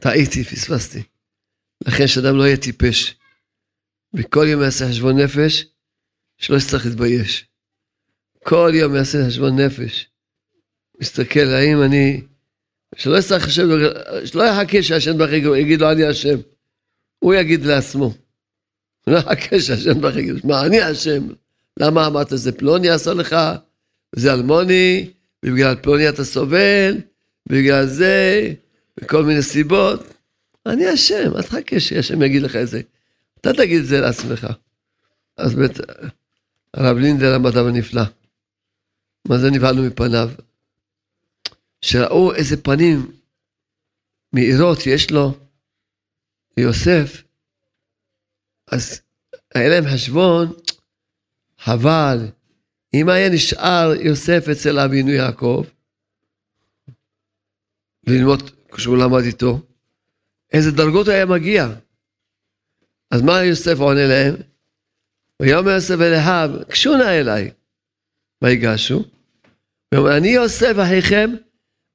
טעיתי, 0.00 0.44
פספסתי. 0.44 1.02
לכן 1.86 2.06
שאדם 2.06 2.36
לא 2.36 2.42
יהיה 2.46 2.56
טיפש. 2.56 3.14
וכל 4.14 4.46
יום 4.48 4.62
יעשה 4.62 4.88
חשבון 4.88 5.20
נפש, 5.20 5.66
שלא 6.38 6.56
יצטרך 6.56 6.86
להתבייש. 6.86 7.46
כל 8.44 8.72
יום 8.74 8.96
יעשה 8.96 9.18
חשבון 9.26 9.60
נפש. 9.60 10.08
מסתכל, 11.00 11.40
האם 11.40 11.82
אני... 11.82 12.22
שלא 12.96 13.18
יצטרך 13.18 13.46
השם, 13.46 13.68
שלא 14.24 14.42
יחכה 14.42 14.82
שהשם 14.82 15.18
ברק 15.18 15.42
יגיד 15.58 15.80
לו 15.80 15.92
אני 15.92 16.04
השם. 16.04 16.38
הוא 17.18 17.34
יגיד 17.34 17.64
לעצמו. 17.64 18.14
לא 19.06 19.18
יחכה 19.18 19.60
שהשם 19.60 20.00
ברק 20.00 20.16
יגיד, 20.16 20.46
מה, 20.46 20.66
אני 20.66 20.80
השם. 20.80 21.28
למה 21.80 22.06
אמרת 22.06 22.28
זה 22.30 22.52
פלוני 22.52 22.88
עשה 22.88 23.14
לך, 23.14 23.36
וזה 24.16 24.32
אלמוני, 24.32 25.10
ובגלל 25.44 25.76
פלוני 25.82 26.08
אתה 26.08 26.24
סובל, 26.24 26.96
בגלל 27.48 27.86
זה, 27.86 28.52
וכל 29.00 29.24
מיני 29.24 29.42
סיבות. 29.42 30.00
אני 30.66 30.86
השם, 30.86 31.36
אל 31.36 31.42
תחכה 31.42 31.80
שהשם 31.80 32.22
יגיד 32.22 32.42
לך 32.42 32.56
את 32.56 32.68
זה. 32.68 32.80
אתה 33.40 33.52
תגיד 33.52 33.80
את 33.80 33.86
זה 33.86 34.00
לעצמך. 34.00 34.46
אז 35.36 35.54
באמת, 35.54 35.80
הרב 36.74 36.96
לינדל 36.96 37.34
המדע 37.34 37.60
הנפלא. 37.60 38.02
מה 39.28 39.38
זה 39.38 39.50
נבהלנו 39.50 39.82
מפניו? 39.82 40.30
שראו 41.80 42.34
איזה 42.34 42.56
פנים 42.56 43.12
מאירות 44.32 44.86
יש 44.86 45.10
לו, 45.10 45.34
ליוסף, 46.56 47.22
אז 48.70 49.00
היה 49.54 49.68
להם 49.68 49.94
חשבון, 49.94 50.52
חבל, 51.58 52.18
אם 52.94 53.08
היה 53.08 53.28
נשאר 53.28 53.92
יוסף 54.00 54.48
אצל 54.52 54.78
אבינו 54.78 55.10
יעקב, 55.10 55.64
ללמוד 58.06 58.55
כשהוא 58.72 58.96
למד 58.96 59.22
איתו, 59.22 59.60
איזה 60.52 60.70
דרגות 60.72 61.08
היה 61.08 61.26
מגיע. 61.26 61.68
אז 63.10 63.22
מה 63.22 63.44
יוסף 63.44 63.78
עונה 63.78 64.06
להם? 64.06 64.34
ויאמר 65.42 65.70
יוסף 65.70 65.94
אל 65.94 66.02
אליו, 66.02 66.50
קשו 66.68 66.96
נא 66.96 67.10
אליי. 67.10 67.50
ויגשו. 68.42 69.04
ואומר, 69.94 70.16
אני 70.16 70.28
יוסף 70.28 70.74
אחיכם, 70.82 71.30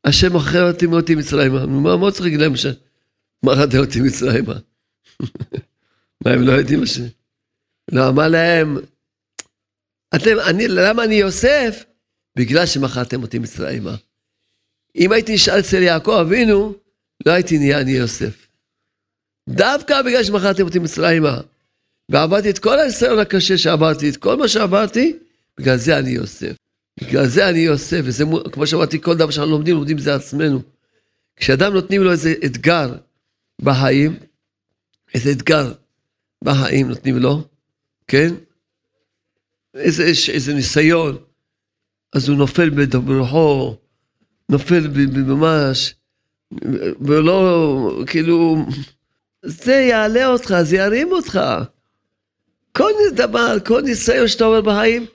אשר 0.03 0.29
מוכר 0.29 0.71
אותי 0.71 0.87
מאותי 0.87 1.15
מצרימה. 1.15 1.65
מה, 1.65 1.97
מה 1.97 2.11
צריך 2.11 2.39
להם 2.39 2.53
שמרדה 2.55 3.79
אותי 3.79 4.01
מצרימה? 4.01 4.53
מה, 6.25 6.31
הם 6.31 6.41
לא 6.41 6.51
יודעים 6.51 6.79
מה 6.79 6.85
ש... 6.85 6.99
לא, 7.91 8.09
אמר 8.09 8.27
להם, 8.27 8.77
אתם, 10.15 10.39
אני, 10.49 10.67
למה 10.67 11.03
אני 11.03 11.15
יוסף? 11.15 11.83
בגלל 12.35 12.65
שמכרתם 12.65 13.21
אותי 13.21 13.39
מצרימה. 13.39 13.95
אם 14.95 15.11
הייתי 15.11 15.33
נשאר 15.33 15.59
אצל 15.59 15.81
יעקב 15.81 16.11
אבינו, 16.11 16.73
לא 17.25 17.31
הייתי 17.31 17.57
נהיה 17.57 17.81
אני 17.81 17.91
יוסף. 17.91 18.47
דווקא 19.49 20.01
בגלל 20.01 20.23
שמכרתם 20.23 20.63
אותי 20.63 20.79
מצרימה. 20.79 21.41
ועברתי 22.11 22.49
את 22.49 22.59
כל 22.59 22.79
הניסיון 22.79 23.19
הקשה 23.19 23.57
שעברתי, 23.57 24.09
את 24.09 24.17
כל 24.17 24.37
מה 24.37 24.47
שעברתי, 24.47 25.17
בגלל 25.57 25.77
זה 25.77 25.99
אני 25.99 26.09
יוסף. 26.09 26.55
בגלל 26.99 27.27
זה 27.27 27.49
אני 27.49 27.59
יוסף, 27.59 28.01
וזה 28.03 28.23
כמו 28.51 28.67
שאמרתי, 28.67 29.01
כל 29.01 29.17
דבר 29.17 29.31
שאנחנו 29.31 29.51
לומדים, 29.51 29.75
לומדים 29.75 29.97
זה 29.97 30.15
עצמנו. 30.15 30.61
כשאדם 31.35 31.73
נותנים 31.73 32.03
לו 32.03 32.11
איזה 32.11 32.33
אתגר 32.45 32.95
בחיים, 33.61 34.19
איזה 35.13 35.31
אתגר 35.31 35.73
בחיים 36.43 36.87
נותנים 36.89 37.17
לו, 37.17 37.47
כן? 38.07 38.33
איזה, 39.75 40.03
איזה, 40.33 40.53
ניסיון, 40.53 41.17
אז 42.13 42.29
הוא 42.29 42.37
נופל 42.37 42.69
ברוחו, 42.69 43.75
נופל 44.51 44.87
ממש, 45.17 45.95
ולא, 47.01 48.03
כאילו, 48.07 48.65
זה 49.45 49.73
יעלה 49.73 50.25
אותך, 50.25 50.55
זה 50.61 50.77
ירים 50.77 51.11
אותך. 51.11 51.39
כל 52.71 52.91
דבר, 53.15 53.57
כל 53.65 53.81
ניסיון 53.81 54.27
שאתה 54.27 54.45
אומר 54.45 54.61
בחיים, 54.61 55.05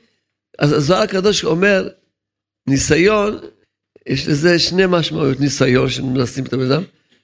אז 0.58 0.72
הזוהר 0.72 1.02
הקדוש 1.02 1.44
אומר, 1.44 1.88
ניסיון, 2.66 3.38
יש 4.06 4.28
לזה 4.28 4.58
שני 4.58 4.82
משמעויות, 4.88 5.40
ניסיון 5.40 5.90
שמנסים 5.90 6.44
את 6.44 6.52
הבן 6.52 6.72
אדם, 6.72 6.82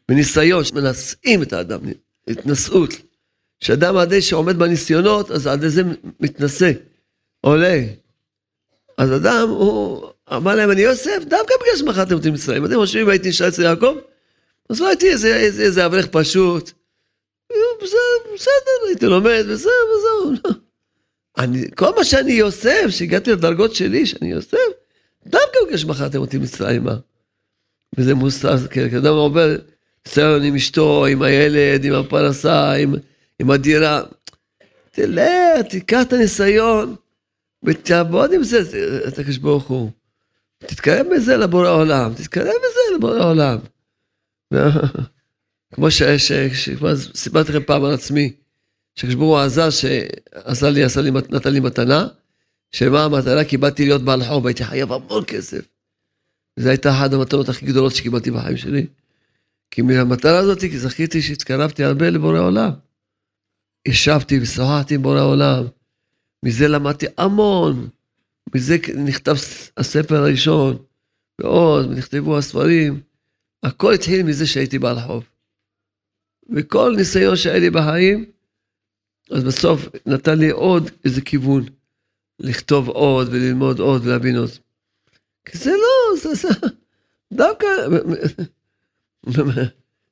וניסיון 0.09 0.65
שמנשאים 0.65 1.43
את 1.43 1.53
האדם, 1.53 1.81
התנשאות. 2.29 2.91
שאדם 3.61 3.97
עד 3.97 4.21
שעומד 4.21 4.59
בניסיונות, 4.59 5.31
אז 5.31 5.47
עד 5.47 5.67
זה 5.67 5.83
מתנשא, 6.21 6.73
עולה. 7.41 7.83
אז 8.99 9.13
אדם, 9.13 9.49
הוא 9.49 10.12
אמר 10.37 10.55
להם, 10.55 10.71
אני 10.71 10.81
יוסף, 10.81 11.19
דווקא 11.29 11.55
בגלל 11.63 11.77
שמכרתם 11.77 12.15
אותי 12.15 12.31
מצרים. 12.31 12.65
אתם 12.65 12.75
חושבים, 12.75 13.09
הייתי 13.09 13.29
נשאר 13.29 13.49
אצל 13.49 13.63
יעקב? 13.63 13.97
אז 14.71 14.81
לא 14.81 14.89
הייתי 14.89 15.11
איזה, 15.11 15.37
איזה, 15.37 15.63
איזה 15.63 15.87
אברך 15.87 16.07
פשוט. 16.07 16.71
בסדר, 18.35 18.87
הייתי 18.89 19.07
לומד, 19.07 19.45
וזהו, 19.49 19.73
וזהו. 19.97 20.55
אני, 21.39 21.65
כל 21.77 21.95
מה 21.97 22.05
שאני 22.05 22.33
יוסף, 22.33 22.87
שהגעתי 22.89 23.33
לדרגות 23.33 23.75
שלי, 23.75 24.07
שאני 24.07 24.31
יוסף, 24.31 24.59
דווקא 25.27 25.59
בגלל 25.67 25.77
שמכרתם 25.77 26.19
אותי 26.19 26.39
מצרימה. 26.39 26.97
וזה 27.99 28.15
מוסר, 28.15 28.69
כי 28.69 28.85
אדם 28.85 29.15
עובר 29.15 29.57
ניסיון 30.07 30.43
עם 30.43 30.55
אשתו, 30.55 31.07
עם 31.07 31.23
הילד, 31.23 31.85
עם 31.85 31.93
הפרנסה, 31.93 32.73
עם, 32.73 32.95
עם 33.39 33.51
הדירה. 33.51 34.03
תלך, 34.91 35.67
תיקח 35.71 36.03
את 36.03 36.13
הניסיון, 36.13 36.95
ותעבוד 37.63 38.33
עם 38.33 38.43
זה, 38.43 38.61
את 39.09 39.19
הקדוש 39.19 39.37
ברוך 39.37 39.65
הוא. 39.65 39.91
תתקרב 40.67 41.07
בזה 41.15 41.37
לבורא 41.37 41.69
עולם, 41.69 42.15
תתקרב 42.15 42.47
בזה 42.47 42.97
לבורא 42.97 43.25
עולם. 43.25 43.59
כמו 45.75 45.91
שכבר 45.91 46.97
סיפרתי 46.97 47.53
לכם 47.53 47.63
פעם 47.67 47.85
על 47.85 47.95
עצמי, 47.95 48.33
ברוך 49.05 49.21
הוא 49.21 49.39
עזר, 49.39 49.71
שעשה 49.71 50.71
לי, 50.71 50.83
עשה 50.85 51.01
לי, 51.01 51.11
נתן 51.11 51.53
לי 51.53 51.61
מתנה, 51.61 52.09
שמה 52.73 53.05
המתנה? 53.05 53.45
כי 53.45 53.57
באתי 53.57 53.85
להיות 53.85 54.03
בעל 54.03 54.25
חוב, 54.25 54.47
הייתי 54.47 54.65
חייב 54.65 54.93
המון 54.93 55.25
כסף. 55.27 55.67
וזו 56.57 56.69
הייתה 56.69 56.91
אחת 56.91 57.13
המתנות 57.13 57.49
הכי 57.49 57.67
גדולות 57.67 57.95
שקיבלתי 57.95 58.31
בחיים 58.31 58.57
שלי. 58.57 58.87
כי 59.71 59.83
מהמטרה 59.83 60.39
הזאת 60.39 60.59
זכיתי 60.77 61.23
שהתקרבתי 61.23 61.85
הרבה 61.85 62.11
לבורא 62.11 62.41
עולם. 62.41 62.71
ישבתי 63.89 64.41
ושוחחתי 64.41 64.95
עם 64.95 65.03
בורא 65.03 65.21
עולם. 65.21 65.65
מזה 66.45 66.69
למדתי 66.69 67.07
המון. 67.19 67.89
מזה 68.55 68.77
נכתב 69.05 69.35
הספר 69.77 70.17
הראשון, 70.17 70.79
ועוד, 71.41 71.87
ונכתבו 71.91 72.39
הספרים. 72.39 73.01
הכל 73.63 73.93
התחיל 73.93 74.23
מזה 74.23 74.47
שהייתי 74.47 74.79
בעל 74.79 75.01
חוב. 75.01 75.25
וכל 76.51 76.95
ניסיון 76.97 77.37
שהיה 77.37 77.59
לי 77.59 77.71
בחיים, 77.71 78.25
אז 79.31 79.45
בסוף 79.45 79.89
נתן 80.07 80.39
לי 80.39 80.51
עוד 80.51 80.91
איזה 81.05 81.21
כיוון, 81.21 81.65
לכתוב 82.39 82.89
עוד 82.89 83.29
וללמוד 83.29 83.79
עוד 83.81 84.07
ולהבין 84.07 84.37
עוד. 84.37 84.51
כי 85.45 85.59
זה 85.59 85.71
לא, 85.71 86.19
זה, 86.23 86.35
זה 86.35 86.49
דווקא, 87.33 87.67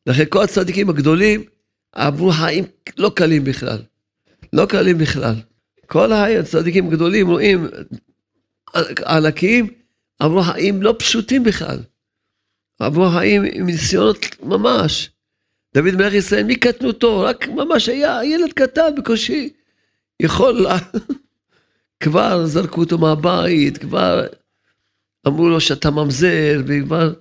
לכן 0.07 0.25
כל 0.29 0.43
הצדיקים 0.43 0.91
הגדולים 0.91 1.45
עברו 1.93 2.33
חיים 2.33 2.65
לא 2.97 3.13
קלים 3.17 3.45
בכלל. 3.45 3.83
לא 4.53 4.67
קלים 4.67 4.99
בכלל. 4.99 5.35
כל 5.87 6.13
הצדיקים 6.13 6.87
הגדולים 6.87 7.29
רואים 7.29 7.67
ענקים, 9.07 9.67
עברו 10.19 10.43
חיים 10.43 10.83
לא 10.83 10.95
פשוטים 10.99 11.43
בכלל. 11.43 11.79
עברו 12.79 13.11
חיים 13.11 13.43
עם 13.53 13.67
ניסיונות 13.67 14.19
ממש. 14.43 15.11
דוד 15.75 15.95
מלך 15.95 16.12
ישראל 16.12 16.45
מקטנותו, 16.45 17.21
רק 17.21 17.49
ממש 17.49 17.89
היה 17.89 18.25
ילד 18.25 18.53
קטן 18.53 18.95
בקושי, 18.97 19.53
יכול, 20.23 20.67
כבר 22.03 22.47
זרקו 22.47 22.81
אותו 22.81 22.99
מהבית, 22.99 23.79
כבר 23.79 24.27
אמרו 25.27 25.49
לו 25.49 25.61
שאתה 25.61 25.91
ממזר, 25.91 26.62
וכבר, 26.67 27.12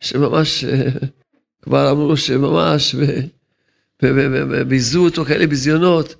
שממש, 0.00 0.64
כבר 1.62 1.90
אמרו 1.90 2.08
לו 2.08 2.16
שממש, 2.16 2.94
וביזו 4.02 5.04
אותו 5.04 5.24
כאלה 5.24 5.46
ביזיונות. 5.46 6.14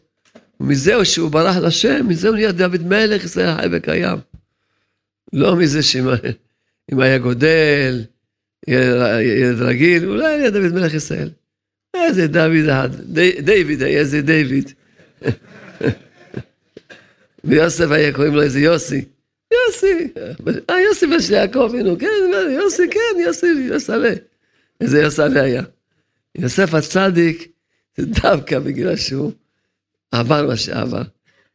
ומזהו 0.60 1.04
שהוא 1.04 1.30
ברח 1.30 1.56
לשם, 1.56 2.08
מזה 2.08 2.28
הוא 2.28 2.36
נהיה 2.36 2.52
דוד 2.52 2.82
מלך 2.82 3.24
ישראל 3.24 3.56
חי 3.56 3.66
וקיים. 3.72 4.18
לא 5.32 5.56
מזה 5.56 5.82
שאם 5.82 7.00
היה 7.00 7.18
גודל, 7.18 8.04
ילד 8.68 9.60
רגיל, 9.60 10.08
אולי 10.08 10.26
היה 10.26 10.50
דוד 10.50 10.72
מלך 10.72 10.94
ישראל. 10.94 11.30
איזה 11.94 12.26
דוד 12.26 12.68
אחד, 12.68 12.88
דיוויד, 13.44 13.82
איזה 13.82 14.22
דיוויד. 14.22 14.72
ויוסף 17.44 17.90
היה 17.90 18.12
קוראים 18.12 18.34
לו 18.34 18.42
איזה 18.42 18.60
יוסי. 18.60 19.04
יוסי, 19.52 20.08
אה 20.70 20.80
יוסי 20.80 21.06
בן 21.06 21.20
של 21.20 21.32
יעקב, 21.32 21.72
הנה, 21.74 21.90
כן, 21.98 22.06
יוסי, 22.50 22.82
כן, 22.90 23.20
יוסי, 23.20 23.46
יוסלה. 23.46 24.12
איזה 24.80 25.02
יוסלה 25.02 25.42
היה. 25.42 25.62
יוסף 26.38 26.74
הצדיק, 26.74 27.48
זה 27.96 28.06
דווקא 28.06 28.58
בגלל 28.58 28.96
שהוא 28.96 29.32
עבר 30.10 30.46
מה 30.46 30.56
שעבר. 30.56 31.02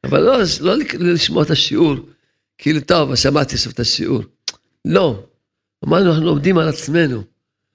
אבל 0.04 0.22
לא, 0.22 0.38
לא 0.60 0.76
לשמוע 1.00 1.44
את 1.44 1.50
השיעור, 1.50 1.96
כאילו, 2.58 2.82
טוב, 2.82 3.16
שמעתי 3.16 3.56
עכשיו 3.56 3.72
את 3.72 3.80
השיעור. 3.80 4.22
לא. 4.86 5.24
אמרנו, 5.86 6.10
אנחנו 6.10 6.26
לומדים 6.26 6.58
על 6.58 6.68
עצמנו. 6.68 7.24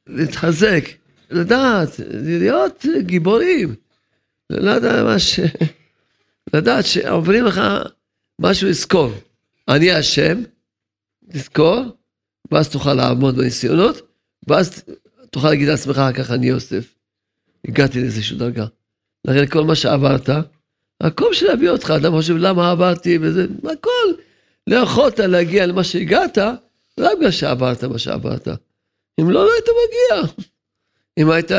להתחזק, 0.06 0.84
לדעת, 1.30 1.88
להיות 2.14 2.86
גיבורים. 3.00 3.74
לדעת 4.50 5.04
מה 5.04 5.18
ש... 5.18 5.40
לדעת 6.54 6.86
שעוברים 6.86 7.44
לך 7.44 7.60
משהו 8.40 8.68
לזכור. 8.68 9.12
אני 9.68 10.00
אשם, 10.00 10.42
תזכור, 11.30 11.84
ואז 12.52 12.68
תוכל 12.68 12.94
לעמוד 12.94 13.36
בניסיונות, 13.36 14.00
ואז 14.48 14.84
תוכל 15.30 15.48
להגיד 15.48 15.68
לעצמך 15.68 16.02
כך, 16.14 16.30
אני 16.30 16.46
יוסף. 16.46 16.94
הגעתי 17.68 18.00
לאיזושהי 18.00 18.36
דרגה. 18.36 18.66
לכן 19.24 19.46
כל 19.46 19.64
מה 19.64 19.74
שעברת, 19.74 20.28
הכל 21.00 21.28
בשביל 21.30 21.50
להביא 21.50 21.70
אותך, 21.70 21.90
אדם 21.90 22.12
חושב 22.12 22.36
למה 22.36 22.70
עברתי 22.70 23.18
וזה, 23.20 23.46
הכל. 23.72 24.22
לא 24.66 24.76
יכולת 24.76 25.18
להגיע 25.18 25.66
למה 25.66 25.84
שהגעת, 25.84 26.38
רק 26.98 27.18
בגלל 27.18 27.30
שעברת 27.30 27.84
מה 27.84 27.98
שעברת. 27.98 28.48
אם 29.20 29.30
לא, 29.30 29.44
לא 29.44 29.50
היית 29.52 29.66
מגיע. 29.68 30.32
אם 31.18 31.30
היית 31.30 31.50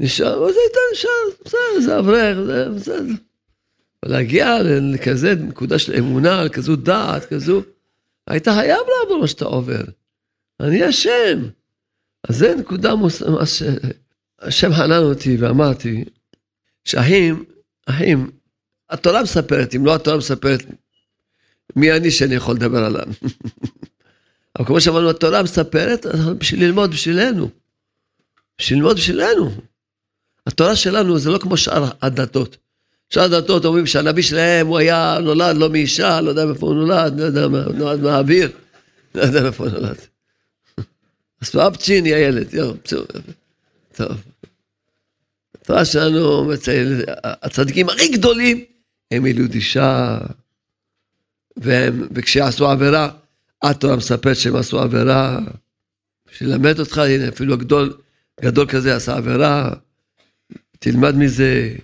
נשאר, 0.00 0.48
אז 0.48 0.54
היית 0.56 0.76
נשאר, 0.92 1.44
בסדר, 1.44 1.80
זה 1.84 1.98
אברך, 1.98 2.38
זה 2.46 2.68
בסדר. 2.76 3.12
להגיע 4.04 4.56
לכזה 4.62 5.34
נקודה 5.34 5.78
של 5.78 5.94
אמונה, 5.98 6.44
לכזו 6.44 6.76
דעת, 6.76 7.24
כזו, 7.24 7.62
היית 8.28 8.48
חייב 8.48 8.78
לעבור 8.78 9.20
מה 9.20 9.26
שאתה 9.26 9.44
עובר. 9.44 9.82
אני 10.60 10.88
אשם. 10.88 11.48
אז 12.28 12.36
זה 12.36 12.54
נקודה 12.54 12.94
מוס... 12.94 13.22
ש... 13.44 13.62
השם 14.40 14.72
חנן 14.72 15.02
אותי 15.02 15.36
ואמרתי, 15.36 16.04
שאחים, 16.84 17.44
אחים, 17.86 18.30
התורה 18.90 19.22
מספרת, 19.22 19.74
אם 19.74 19.86
לא 19.86 19.94
התורה 19.94 20.16
מספרת, 20.16 20.62
מי 21.76 21.92
אני 21.92 22.10
שאני 22.10 22.34
יכול 22.34 22.54
לדבר 22.54 22.84
עליו? 22.84 23.06
אבל 24.58 24.66
כמו 24.66 24.80
שאמרנו, 24.80 25.10
התורה 25.10 25.42
מספרת, 25.42 26.06
בשביל 26.38 26.64
ללמוד 26.64 26.90
בשבילנו. 26.90 27.50
בשביל 28.58 28.78
ללמוד 28.78 28.96
בשבילנו. 28.96 29.50
התורה 30.46 30.76
שלנו 30.76 31.18
זה 31.18 31.30
לא 31.30 31.38
כמו 31.38 31.56
שאר 31.56 31.90
הדתות. 32.02 32.56
שאר 33.10 33.22
הדתות 33.22 33.64
אומרים 33.64 33.86
שהנביא 33.86 34.22
שלהם 34.22 34.66
הוא 34.66 34.78
היה 34.78 35.18
נולד 35.22 35.56
לא 35.56 35.70
מאישה, 35.70 36.20
לא 36.20 36.30
יודע 36.30 36.44
מאיפה 36.46 36.66
הוא 36.66 36.74
נולד, 36.74 37.20
לא 37.20 37.24
יודע, 37.24 37.46
נולד 37.74 38.00
מהאוויר, 38.00 38.50
לא 39.14 39.22
יודע 39.22 39.42
מאיפה 39.42 39.64
הוא 39.64 39.72
נולד. 39.72 39.96
אז 41.40 41.56
אפצ'יני 41.56 42.14
הילד, 42.14 42.54
יום, 42.54 42.76
בסדר. 42.84 43.04
טוב. 43.96 44.16
התורה 45.54 45.84
שלנו 45.84 46.52
הצדיקים 47.16 47.88
הכי 47.88 48.08
גדולים 48.08 48.64
הם 49.10 49.26
ילוד 49.26 49.54
אישה, 49.54 50.18
והם, 51.60 52.08
וכשעשו 52.14 52.68
עבירה, 52.68 53.08
התורה 53.62 53.96
מספרת 53.96 54.36
שהם 54.36 54.56
עשו 54.56 54.80
עבירה, 54.80 55.38
בשביל 56.32 56.50
ללמד 56.50 56.80
אותך, 56.80 56.98
הנה 56.98 57.28
אפילו 57.28 57.54
הגדול, 57.54 57.96
גדול 58.40 58.66
כזה 58.68 58.96
עשה 58.96 59.16
עבירה, 59.16 59.70
תלמד 60.78 61.14
מזה, 61.14 61.76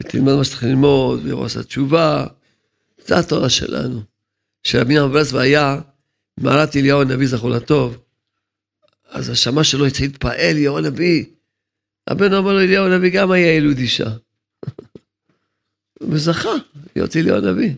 ותלמד 0.00 0.34
מה 0.34 0.44
שצריך 0.44 0.64
ללמוד, 0.64 1.26
והוא 1.26 1.44
עשה 1.44 1.62
תשובה. 1.62 2.26
זה 3.06 3.18
התורה 3.18 3.48
שלנו. 3.48 4.02
שרבי 4.62 4.94
נחמן 4.94 5.12
ברסלב 5.12 5.36
היה 5.36 5.80
מערת 6.38 6.76
אליהו 6.76 7.00
הנביא 7.00 7.26
זכור 7.26 7.50
לטוב, 7.50 7.98
אז 9.08 9.28
השמה 9.28 9.64
שלו 9.64 9.84
להתפעל, 9.84 10.36
אליהו 10.36 10.78
הנביא. 10.78 11.24
הבן 12.06 12.32
אמר 12.32 12.52
לו, 12.52 12.60
אליהו 12.60 12.86
הנביא 12.86 13.10
גם 13.10 13.30
היה 13.30 13.56
ילוד 13.56 13.78
אישה. 13.78 14.10
וזכה 16.10 16.50
להיות 16.96 17.16
אליהו 17.16 17.36
הנביא. 17.36 17.74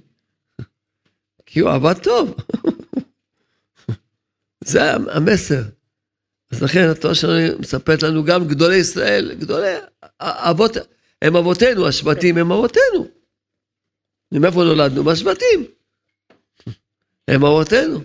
כי 1.51 1.61
הוא 1.61 1.71
עבד 1.71 1.95
טוב. 2.03 2.35
זה 4.65 4.93
המסר. 4.93 5.63
אז 6.51 6.63
לכן 6.63 6.89
התורה 6.89 7.15
שלנו 7.15 7.59
מספרת 7.59 8.03
לנו 8.03 8.25
גם 8.25 8.49
גדולי 8.49 8.77
ישראל, 8.77 9.35
גדולי 9.35 9.75
אבות, 10.21 10.77
הם 11.23 11.37
אבותינו, 11.37 11.89
השבטים 11.89 12.39
הם 12.39 12.53
אבותינו. 12.53 13.09
מאיפה 14.33 14.65
נולדנו? 14.65 15.05
מהשבטים. 15.05 15.65
הם 17.29 17.45
אבותינו. 17.45 18.01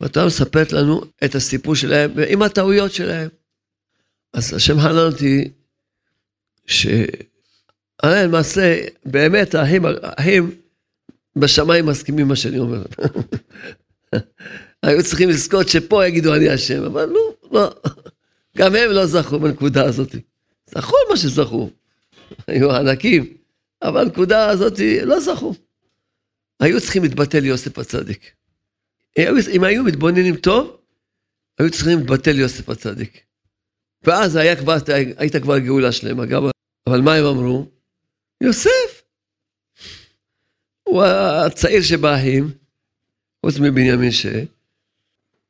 והתורה 0.00 0.26
מספרת 0.26 0.72
לנו 0.72 1.02
את 1.24 1.34
הסיפור 1.34 1.74
שלהם 1.74 2.10
עם 2.28 2.42
הטעויות 2.42 2.92
שלהם. 2.92 3.28
אז 4.32 4.54
השם 4.54 4.80
חנן 4.80 5.12
אותי, 5.12 5.50
שהרי 6.66 7.06
למעשה, 8.02 8.80
באמת 9.04 9.54
האחים, 9.54 9.82
האחים 10.02 10.59
בשמיים 11.36 11.86
מסכימים 11.86 12.28
מה 12.28 12.36
שאני 12.36 12.58
אומר. 12.58 12.82
היו 14.82 15.02
צריכים 15.02 15.28
לזכות 15.28 15.68
שפה 15.68 16.06
יגידו 16.06 16.34
אני 16.34 16.54
אשם, 16.54 16.84
אבל 16.84 17.04
לא, 17.04 17.34
לא. 17.52 17.74
גם 18.58 18.74
הם 18.76 18.90
לא 18.90 19.06
זכו 19.06 19.38
בנקודה 19.38 19.84
הזאת. 19.84 20.14
זכו 20.66 20.96
מה 21.10 21.16
שזכו. 21.16 21.70
היו 22.46 22.72
ענקים, 22.72 23.36
אבל 23.82 24.00
הנקודה 24.00 24.48
הזאת 24.48 24.78
לא 25.04 25.20
זכו. 25.20 25.54
היו 26.60 26.80
צריכים 26.80 27.02
להתבטל 27.02 27.44
יוסף 27.44 27.78
הצדיק. 27.78 28.32
אם 29.52 29.64
היו 29.64 29.84
מתבוננים 29.84 30.36
טוב, 30.36 30.76
היו 31.58 31.70
צריכים 31.70 31.98
להתבטל 31.98 32.38
יוסף 32.38 32.68
הצדיק. 32.68 33.22
ואז 34.02 34.36
היה 34.36 34.56
כבר, 34.56 34.76
היית 35.16 35.36
כבר 35.36 35.58
גאולה 35.58 35.92
שלמה, 35.92 36.26
גם, 36.26 36.42
אבל 36.86 37.00
מה 37.00 37.14
הם 37.14 37.24
אמרו? 37.24 37.66
יוסף. 38.40 38.99
הוא 40.84 41.02
הצעיר 41.02 41.82
שבאחים, 41.82 42.50
חוץ 43.46 43.58
מבנימין 43.58 44.10
ש... 44.10 44.26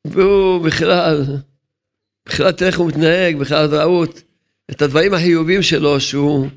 והוא 0.04 0.64
בכלל, 0.64 1.24
בכלל 2.26 2.52
תראה 2.52 2.70
איך 2.70 2.78
הוא 2.78 2.88
מתנהג, 2.88 3.36
בכלל 3.36 3.74
ראו 3.74 4.04
את 4.70 4.82
הדברים 4.82 5.14
החיובים 5.14 5.62
שלו, 5.62 6.00
שהוא 6.00 6.48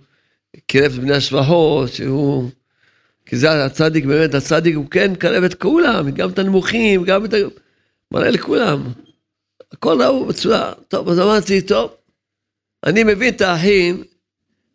קירב 0.68 0.92
את 0.94 1.00
בני 1.00 1.14
השבחות, 1.14 1.94
שהוא... 1.94 2.50
כי 3.26 3.38
זה 3.38 3.66
הצדיק, 3.66 4.06
באמת, 4.06 4.34
הצדיק 4.34 4.76
הוא 4.76 4.90
כן 4.90 5.12
מקרב 5.12 5.44
את 5.44 5.54
כולם, 5.54 6.12
גם 6.12 6.30
את 6.30 6.40
הנמוכים, 6.40 7.04
גם 7.04 7.26
את 7.26 7.34
ה... 7.34 7.38
מראה 8.12 8.30
לכולם. 8.30 8.84
הכל 9.72 10.02
ראו 10.02 10.26
בצורה, 10.26 10.74
טוב, 10.88 11.10
אז 11.10 11.20
אמרתי, 11.20 11.62
טוב, 11.62 11.92
אני 12.86 13.04
מבין 13.04 13.34
את 13.34 13.42
האחים, 13.42 14.04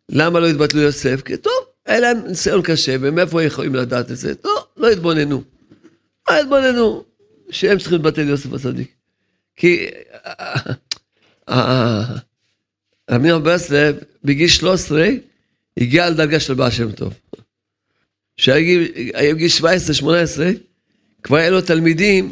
למה 0.09 0.39
לא 0.39 0.47
התבטלו 0.47 0.81
יוסף? 0.81 1.21
כי 1.21 1.37
טוב, 1.37 1.53
היה 1.89 1.99
להם 1.99 2.27
ניסיון 2.27 2.61
קשה, 2.61 2.95
ומאיפה 3.01 3.43
יכולים 3.43 3.75
לדעת 3.75 4.11
את 4.11 4.17
זה? 4.17 4.33
לא, 4.43 4.67
לא 4.77 4.89
התבוננו. 4.89 5.43
לא 6.29 6.39
התבוננו 6.39 7.03
שהם 7.49 7.77
צריכים 7.77 7.97
להתבטל 7.97 8.29
יוסף 8.29 8.53
הצדיק. 8.53 8.95
כי 9.55 9.87
אה, 10.25 10.55
אה, 11.49 12.03
רבי 13.11 13.27
נחמן 13.27 13.43
ברסלב, 13.43 13.95
בגיל 14.23 14.47
13, 14.47 15.07
הגיע 15.77 16.09
לדרגה 16.09 16.39
של 16.39 16.53
בעל 16.53 16.71
שם 16.71 16.91
טוב. 16.91 17.13
כשהיה 18.37 19.33
בגיל 19.33 19.49
17-18, 19.59 19.63
כבר 21.23 21.37
היה 21.37 21.49
לו 21.49 21.61
תלמידים, 21.61 22.31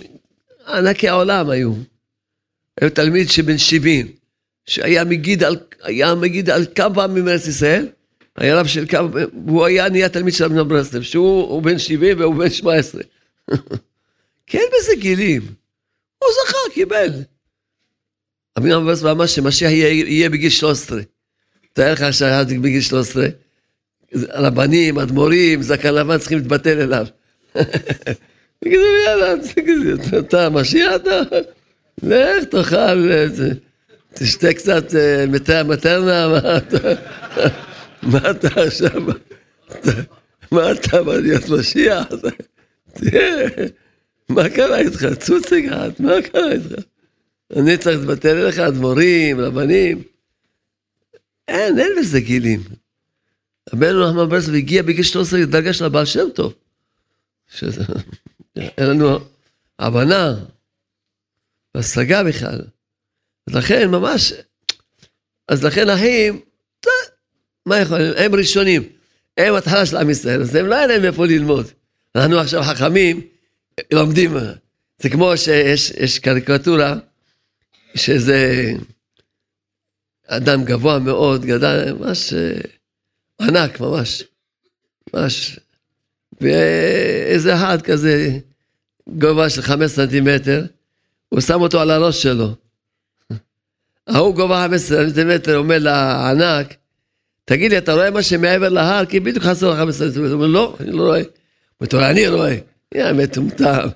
ענקי 0.67 1.07
העולם 1.09 1.49
היו. 1.49 1.73
היה 2.81 2.89
תלמיד 2.89 3.29
שבן 3.29 3.57
70, 3.57 4.07
שהיה 4.65 5.03
מגיד 5.03 5.43
על, 5.43 5.57
מגיד 6.15 6.49
על 6.49 6.65
כמה 6.75 6.95
פעמים 6.95 7.25
מארץ 7.25 7.47
ישראל, 7.47 7.87
היה 8.37 8.59
רב 8.59 8.67
של 8.67 8.85
כמה, 8.87 9.09
והוא 9.45 9.65
היה 9.65 9.89
נהיה 9.89 10.09
תלמיד 10.09 10.33
של 10.33 10.43
אבנר 10.43 10.63
ברסלב, 10.63 11.01
שהוא 11.01 11.61
בן 11.61 11.79
70 11.79 12.19
והוא 12.19 12.35
בן 12.35 12.49
17. 12.49 13.01
כן 14.47 14.63
בזה 14.77 14.91
גילים. 14.99 15.41
הוא 16.19 16.29
זכה, 16.45 16.57
קיבל. 16.73 17.09
אבנר 18.57 18.79
ברסלב 18.79 19.07
אמר 19.07 19.25
שמשיח 19.25 19.71
יהיה, 19.71 20.29
בגיל 20.29 20.49
13. 20.49 21.01
תאר 21.73 21.93
לך 21.93 22.13
שהיה 22.13 22.43
בגיל 22.43 22.81
13, 22.81 23.27
רבנים, 24.15 24.99
אדמו"רים, 24.99 25.61
זקן 25.61 25.93
לבן 25.93 26.17
צריכים 26.17 26.37
להתבטל 26.37 26.81
אליו. 26.81 27.07
תגידו 28.63 28.83
לי, 28.83 29.03
יאללה, 29.05 29.33
תגידו, 29.55 30.17
אתה 30.19 30.49
משיח 30.49 30.95
אתה? 30.95 31.21
לך 32.03 32.43
תאכל, 32.51 33.09
תשתה 34.13 34.53
קצת 34.53 34.95
אה, 34.95 35.25
מתי 35.27 35.53
המטרנה, 35.53 36.27
מה 36.27 36.57
אתה, 36.57 36.77
מה 38.11 38.31
אתה 38.31 38.47
עכשיו, 38.67 39.01
מה 40.51 40.71
אתה 40.71 41.03
בא 41.03 41.15
להיות 41.15 41.49
משיח? 41.49 42.05
מה 44.29 44.49
קרה 44.49 44.79
איתך? 44.79 45.05
צוץ 45.19 45.53
אחד, 45.53 45.89
מה 45.99 46.13
קרה 46.31 46.51
איתך? 46.51 46.83
אני 47.55 47.77
צריך 47.77 47.99
לבטל 47.99 48.37
אליך 48.37 48.59
אדמו"רים, 48.59 49.39
רבנים. 49.39 50.03
אין, 51.47 51.79
אין 51.79 51.91
בזה 51.99 52.19
גילים. 52.19 52.63
רבנו 53.73 54.09
נחמן 54.09 54.29
ברסלב 54.29 54.55
הגיע 54.55 54.83
בגיל 54.83 55.03
13 55.03 55.39
לדרגה 55.39 55.73
של 55.73 55.85
הבעל 55.85 56.05
שם 56.05 56.29
טוב. 56.35 56.53
אין 58.55 58.89
לנו 58.89 59.19
הבנה, 59.79 60.35
השגה 61.75 62.23
בכלל. 62.23 62.61
אז 63.47 63.55
לכן 63.55 63.89
ממש, 63.91 64.33
אז 65.47 65.63
לכן 65.63 65.89
אחים, 65.89 66.41
מה 67.67 67.77
יכול, 67.77 68.01
הם 68.17 68.35
ראשונים, 68.35 68.83
הם 69.37 69.55
התחלה 69.55 69.85
של 69.85 69.97
עם 69.97 70.09
ישראל, 70.09 70.41
אז 70.41 70.55
הם 70.55 70.65
לא 70.65 70.75
היה 70.75 70.87
להם 70.87 71.05
איפה 71.05 71.25
ללמוד. 71.25 71.67
אנחנו 72.15 72.39
עכשיו 72.39 72.63
חכמים, 72.63 73.21
לומדים, 73.91 74.37
זה 74.99 75.09
כמו 75.09 75.37
שיש 75.37 76.19
קריקטורה, 76.19 76.95
שזה 77.95 78.71
אדם 80.27 80.63
גבוה 80.63 80.99
מאוד, 80.99 81.45
גדל, 81.45 81.93
ממש 81.93 82.33
ענק 83.41 83.79
ממש, 83.79 84.23
ממש, 85.13 85.59
ואיזה 86.41 87.55
אחד 87.55 87.81
כזה, 87.81 88.39
גובה 89.09 89.49
של 89.49 89.61
חמש 89.61 89.91
סנטימטר, 89.91 90.65
הוא 91.29 91.41
שם 91.41 91.61
אותו 91.61 91.81
על 91.81 91.91
הראש 91.91 92.23
שלו. 92.23 92.55
ההוא 94.07 94.35
גובה 94.35 94.67
חמש 94.67 94.81
סנטימטר 94.81 95.57
אומר 95.57 95.77
לענק, 95.79 96.73
תגיד 97.49 97.71
לי, 97.71 97.77
אתה 97.77 97.93
רואה 97.93 98.11
מה 98.11 98.23
שמעבר 98.23 98.69
להר? 98.69 99.05
כי 99.05 99.19
בדיוק 99.19 99.43
חסר 99.43 99.69
לך 99.69 99.91
סנטימטר. 99.91 100.27
הוא 100.27 100.33
אומר, 100.33 100.47
לא, 100.47 100.75
אני 100.79 100.91
לא 100.91 101.03
רואה. 101.03 101.21
הוא 101.77 101.87
אומר, 101.93 102.09
אני 102.09 102.27
רואה. 102.27 102.57
יא 102.95 103.11
מטומטם. 103.11 103.87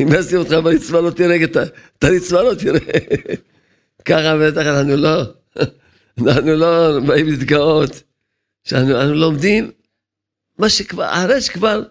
אם 0.00 0.12
אשים 0.12 0.38
אותך 0.38 0.52
ברצפה 0.62 1.00
לא 1.00 1.10
תראה 1.10 1.36
את 1.44 2.04
הרצפה 2.04 2.42
לא 2.42 2.54
תראה. 2.54 2.80
ככה 4.04 4.36
בטח 4.36 4.66
אנחנו 4.66 4.96
לא, 4.96 5.22
אנחנו 6.18 6.54
לא 6.54 7.00
באים 7.06 7.26
להתגאות. 7.26 8.02
שאנחנו 8.64 9.14
לומדים 9.14 9.70
מה 10.58 10.68
שכבר, 10.68 11.04
אחרי 11.10 11.40
שכבר 11.40 11.82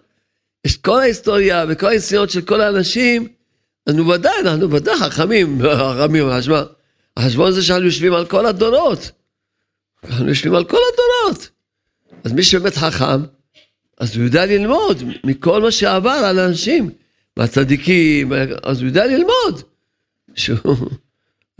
יש 0.64 0.76
כל 0.76 1.00
ההיסטוריה 1.00 1.64
וכל 1.68 1.86
הניסיונות 1.86 2.30
של 2.30 2.40
כל 2.40 2.60
האנשים, 2.60 3.28
אנחנו 3.88 4.08
ודאי, 4.08 4.32
אנחנו 4.40 4.70
ודאי 4.70 4.96
חכמים, 4.96 5.58
חכמים, 5.62 6.26
החשבון 7.16 7.52
זה 7.52 7.62
שאנחנו 7.62 7.84
יושבים 7.84 8.14
על 8.14 8.26
כל 8.26 8.46
הדורות. 8.46 9.10
אנחנו 10.04 10.28
יושבים 10.28 10.54
על 10.54 10.64
כל 10.64 10.76
הדורות. 10.92 11.50
אז 12.24 12.32
מי 12.32 12.42
שבאמת 12.42 12.76
חכם, 12.76 13.22
אז 13.98 14.16
הוא 14.16 14.24
יודע 14.24 14.46
ללמוד 14.46 15.02
מכל 15.24 15.62
מה 15.62 15.70
שעבר 15.70 16.10
על 16.10 16.38
אנשים, 16.38 16.90
מהצדיקים, 17.36 18.32
אז 18.62 18.80
הוא 18.80 18.86
יודע 18.86 19.06
ללמוד. 19.06 19.62
שהוא... 20.34 20.76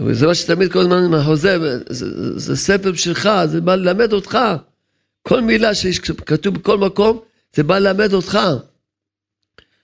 וזה 0.01 0.27
מה 0.27 0.35
שתמיד 0.35 0.73
כל 0.73 0.79
הזמן 0.79 1.23
חוזר, 1.25 1.79
זה, 1.89 2.39
זה 2.39 2.57
ספר 2.57 2.95
שלך, 2.95 3.31
זה 3.47 3.61
בא 3.61 3.75
ללמד 3.75 4.13
אותך. 4.13 4.39
כל 5.23 5.41
מילה 5.41 5.75
שכתוב 5.75 6.55
בכל 6.55 6.79
מקום, 6.79 7.21
זה 7.57 7.63
בא 7.63 7.79
ללמד 7.79 8.13
אותך. 8.13 8.39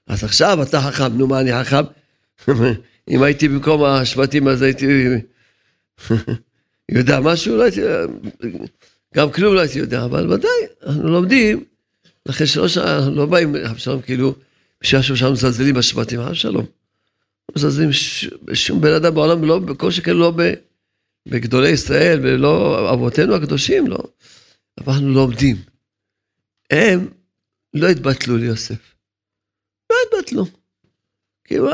אז 0.07 0.25
עכשיו 0.25 0.62
אתה 0.62 0.81
חכם, 0.81 1.18
נו 1.18 1.27
מה 1.27 1.40
אני 1.40 1.64
חכם? 1.64 1.83
אם 3.11 3.23
הייתי 3.23 3.49
במקום 3.49 3.85
השבטים 3.85 4.49
אז 4.49 4.62
הייתי 4.62 4.87
יודע 6.90 7.20
משהו, 7.20 7.57
לא 7.57 7.62
הייתי, 7.62 7.81
גם 9.14 9.33
כלום 9.33 9.55
לא 9.55 9.61
הייתי 9.61 9.79
יודע, 9.79 10.05
אבל 10.05 10.33
ודאי, 10.33 10.50
אנחנו 10.87 11.09
לומדים, 11.09 11.64
לכן 12.26 12.46
שלא, 12.46 12.66
אנחנו 12.76 13.14
לא 13.14 13.26
באים, 13.26 13.55
חב 13.68 13.76
שלום, 13.76 14.03
כאילו, 14.03 14.35
בשביל 14.81 15.03
שאנחנו 15.03 15.33
מזלזלים 15.33 15.74
בשבטים, 15.74 16.20
חב 16.22 16.33
שלום. 16.33 16.66
לא 17.48 17.55
מזלזלים 17.57 17.90
בשום 18.44 18.81
בן 18.81 18.92
אדם 18.92 19.14
בעולם, 19.14 19.44
לא, 19.44 19.59
בכל 19.59 19.90
שכן 19.90 20.16
לא 20.16 20.33
בגדולי 21.29 21.68
ישראל, 21.68 22.20
ולא 22.22 22.92
אבותינו 22.94 23.35
הקדושים, 23.35 23.87
לא. 23.87 23.98
אבל 24.79 24.92
אנחנו 24.92 25.09
לומדים. 25.09 25.57
הם 26.70 27.09
לא 27.74 27.88
התבטלו 27.88 28.37
ליוסף. 28.37 28.94
לא 29.90 29.96
התבטלו. 30.07 30.46
כאילו, 31.44 31.68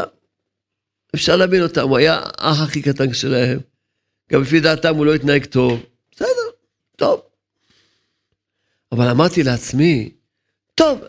אפשר 1.14 1.37
להבין 1.37 1.62
אותם, 1.62 1.83
הוא 1.88 1.96
היה 1.96 2.20
האח 2.38 2.61
הכי 2.62 2.83
קטן 2.83 3.14
שלהם. 3.14 3.59
גם 4.32 4.42
לפי 4.42 4.60
דעתם 4.60 4.94
הוא 4.94 5.06
לא 5.06 5.14
התנהג 5.14 5.44
טוב. 5.44 5.80
בסדר, 6.12 6.50
טוב. 6.96 7.20
אבל 8.92 9.08
אמרתי 9.08 9.42
לעצמי, 9.42 10.10
טוב, 10.74 11.00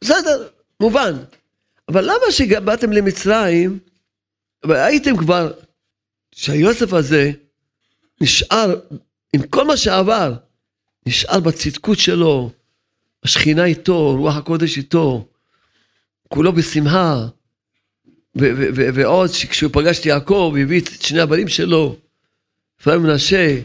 בסדר, 0.00 0.48
מובן. 0.80 1.12
אבל 1.88 2.04
למה 2.04 2.24
כשבאתם 2.28 2.92
למצרים, 2.92 3.78
והייתם 4.64 5.16
כבר, 5.16 5.52
שהיוסף 6.32 6.92
הזה 6.92 7.30
נשאר 8.20 8.80
עם 9.32 9.42
כל 9.42 9.64
מה 9.64 9.76
שעבר, 9.76 10.34
נשאר 11.06 11.40
בצדקות 11.40 11.98
שלו, 11.98 12.50
השכינה 13.24 13.64
איתו, 13.64 14.16
רוח 14.16 14.36
הקודש 14.36 14.76
איתו, 14.76 15.28
כולו 16.28 16.52
בשמחה. 16.52 17.26
ועוד, 18.94 19.30
כשהוא 19.30 19.70
פגש 19.72 19.98
את 19.98 20.06
יעקב, 20.06 20.54
הביא 20.62 20.80
את 20.80 21.02
שני 21.02 21.20
הבנים 21.20 21.48
שלו, 21.48 21.96
אפרים 22.80 23.04
ומנשה, 23.04 23.60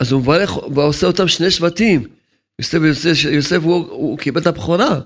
אז 0.00 0.12
הוא 0.12 0.20
מברך 0.20 0.56
ועושה 0.56 1.06
אותם 1.06 1.28
שני 1.28 1.50
שבטים. 1.50 2.04
יוסף, 2.58 2.78
יוסף, 2.86 3.24
יוסף 3.30 3.58
הוא, 3.62 3.86
הוא 3.90 4.18
קיבל 4.18 4.40
את 4.40 4.46
הבכורה, 4.46 5.00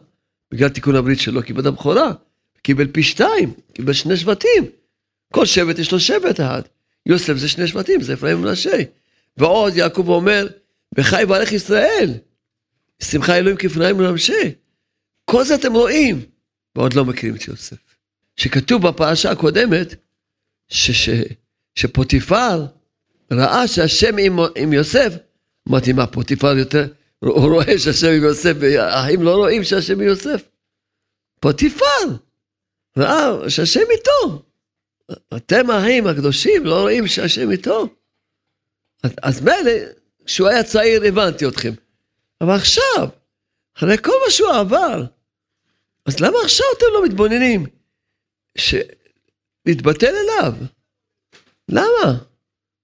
בגלל 0.50 0.68
תיקון 0.68 0.96
הברית 0.96 1.20
שלו, 1.20 1.42
קיבל 1.42 1.60
את 1.60 1.66
הבכורה. 1.66 2.12
קיבל 2.62 2.86
פי 2.86 3.02
שתיים, 3.02 3.52
קיבל 3.72 3.92
שני 3.92 4.16
שבטים. 4.16 4.64
כל 5.32 5.46
שבט 5.46 5.78
יש 5.78 5.92
לו 5.92 6.00
שבט 6.00 6.40
אחד. 6.40 6.62
יוסף 7.06 7.36
זה 7.36 7.48
שני 7.48 7.66
שבטים, 7.66 8.02
זה 8.02 8.14
אפרים 8.14 8.38
ומנשה. 8.38 8.78
ועוד 9.36 9.76
יעקב 9.76 10.08
אומר, 10.08 10.46
וחי 10.98 11.24
ברך 11.28 11.52
ישראל. 11.52 12.14
שמחה 13.02 13.36
אלוהים 13.36 13.56
כפניים 13.56 13.98
ולמשה. 13.98 14.42
כל 15.24 15.44
זה 15.44 15.54
אתם 15.54 15.72
רואים, 15.72 16.20
ועוד 16.76 16.94
לא 16.94 17.04
מכירים 17.04 17.36
את 17.36 17.48
יוסף. 17.48 17.76
שכתוב 18.36 18.88
בפרשה 18.88 19.30
הקודמת, 19.30 19.94
ש, 20.68 20.90
ש, 20.90 21.10
שפוטיפר 21.74 22.66
ראה 23.32 23.68
שהשם 23.68 24.18
עם, 24.18 24.36
עם 24.56 24.72
יוסף, 24.72 25.12
אמרתי, 25.68 25.92
מה, 25.92 26.06
פוטיפר 26.06 26.58
יותר, 26.58 26.86
הוא 27.18 27.52
רואה 27.52 27.78
שהשם 27.78 28.06
עם 28.06 28.22
יוסף, 28.22 28.52
האחים 28.78 29.22
לא 29.22 29.36
רואים 29.36 29.64
שהשם 29.64 30.00
עם 30.00 30.06
יוסף? 30.06 30.42
פוטיפר 31.40 32.04
ראה 32.98 33.50
שהשם 33.50 33.80
איתו. 33.90 34.42
אתם 35.36 35.70
האחים 35.70 36.06
הקדושים 36.06 36.64
לא 36.64 36.80
רואים 36.80 37.06
שהשם 37.06 37.50
איתו? 37.50 37.88
אז 39.22 39.40
מילא, 39.40 39.72
כשהוא 40.24 40.48
היה 40.48 40.64
צעיר 40.64 41.02
הבנתי 41.04 41.48
אתכם. 41.48 41.72
אבל 42.40 42.54
עכשיו, 42.54 43.08
אחרי 43.76 43.98
כל 43.98 44.12
מה 44.24 44.30
שהוא 44.30 44.50
עבר, 44.50 45.04
אז 46.06 46.20
למה 46.20 46.38
עכשיו 46.44 46.66
אתם 46.78 46.86
לא 46.92 47.04
מתבוננים? 47.04 47.66
להתבטל 49.66 50.14
אליו. 50.14 50.52
למה? 51.68 52.31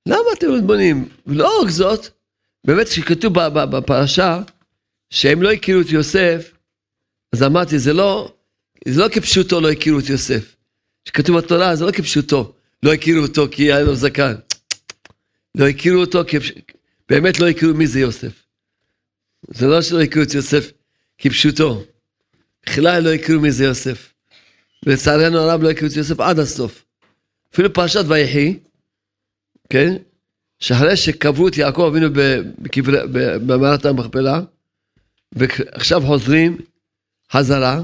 למה 0.09 0.33
אתם 0.39 0.55
מתבוננים? 0.55 1.09
לא 1.27 1.63
רק 1.63 1.71
זאת, 1.71 2.09
באמת 2.65 2.89
כשכתוב 2.89 3.33
בפרשה 3.53 4.43
שהם 5.11 5.43
לא 5.43 5.53
הכירו 5.53 5.81
את 5.81 5.91
יוסף, 5.91 6.53
אז 7.33 7.43
אמרתי, 7.43 7.79
זה 7.79 7.93
לא, 7.93 8.33
זה 8.89 9.01
לא 9.01 9.09
כפשוטו 9.09 9.61
לא 9.61 9.71
הכירו 9.71 9.99
את 9.99 10.09
יוסף. 10.09 10.57
כשכתוב 11.05 11.39
בתורה, 11.39 11.77
זה 11.77 11.85
לא 11.85 11.91
כפשוטו, 11.91 12.53
לא 12.83 12.93
הכירו 12.93 13.23
אותו 13.23 13.47
כי 13.51 13.63
היה 13.63 13.81
לו 13.81 13.95
זקן. 13.95 14.35
לא 15.55 15.69
הכירו 15.69 16.01
אותו, 16.01 16.21
כפש... 16.27 16.53
באמת 17.09 17.41
לא 17.41 17.49
הכירו 17.49 17.75
מי 17.75 17.87
זה 17.87 18.01
יוסף. 18.01 18.33
זה 19.49 19.67
לא 19.67 19.83
שלא 19.83 20.03
הכירו 20.03 20.25
את 20.25 20.35
יוסף 20.35 20.71
כפשוטו. 21.19 21.85
בכלל 22.67 23.03
לא 23.03 23.13
הכירו 23.13 23.41
מי 23.41 23.53
זה 23.53 23.65
יוסף. 23.65 24.13
ולצערנו 24.87 25.39
הרב 25.39 25.63
לא 25.63 25.71
הכירו 25.71 25.91
את 25.91 25.97
יוסף 25.97 26.21
עד 26.21 26.39
הסוף. 26.39 26.85
אפילו 27.53 27.73
פרשת 27.73 28.05
ויחי, 28.09 28.59
כן? 29.71 29.95
שאחרי 30.59 30.97
שקברו 30.97 31.49
את 31.49 31.57
יעקב 31.57 31.91
אבינו 31.91 32.07
במערת 33.47 33.85
המכפלה, 33.85 34.41
ועכשיו 35.33 36.01
חוזרים 36.07 36.57
חזרה, 37.33 37.81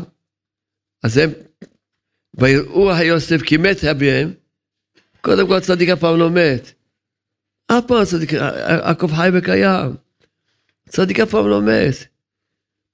אז 1.02 1.18
הם, 1.18 1.30
ויראו 2.34 2.92
היוסף 2.92 3.42
כי 3.42 3.56
מת 3.56 3.84
אביהם, 3.84 4.32
קודם 5.20 5.48
כל 5.48 5.60
צדיק 5.60 5.88
אף 5.88 6.00
פעם 6.00 6.18
לא 6.18 6.30
מת. 6.30 6.72
אף 7.66 7.84
פעם 7.86 8.04
צדיק, 8.04 8.32
יעקב 8.32 9.10
חי 9.16 9.28
וקיים. 9.32 9.96
צדיק 10.88 11.20
אף 11.20 11.30
פעם 11.30 11.48
לא 11.48 11.62
מת. 11.62 11.94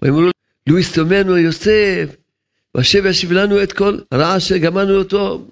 ויאמרו 0.03 0.21
לו 0.67 0.79
יסתומנו 0.79 1.39
יוסף, 1.39 2.17
והשב 2.75 3.07
ישיב 3.07 3.33
לנו 3.33 3.63
את 3.63 3.73
כל 3.73 3.99
הרעה 4.11 4.41
שגמרנו 4.41 4.99
אותו. 4.99 5.47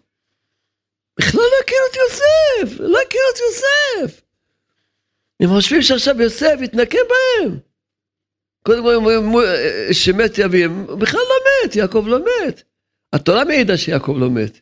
בכלל 1.18 1.40
לא 1.40 1.56
הכיר 1.64 1.78
את 1.90 1.96
יוסף, 1.96 2.24
לא 2.80 2.98
הכיר 3.06 3.20
את 3.34 3.38
יוסף. 3.38 4.20
הם 5.40 5.48
חושבים 5.48 5.82
שעכשיו 5.82 6.22
יוסף 6.22 6.54
יתנקם 6.62 6.98
בהם. 7.08 7.58
קודם 8.62 8.82
כל 8.82 9.12
הם 9.12 9.32
שמת 9.92 10.38
אביהם, 10.38 10.84
הוא 10.88 10.98
בכלל 10.98 11.20
לא 11.20 11.66
מת, 11.68 11.76
יעקב 11.76 12.04
לא 12.06 12.18
מת. 12.18 12.62
התורה 13.12 13.44
מעידה 13.44 13.76
שיעקב 13.76 14.16
לא 14.18 14.30
מת. 14.30 14.58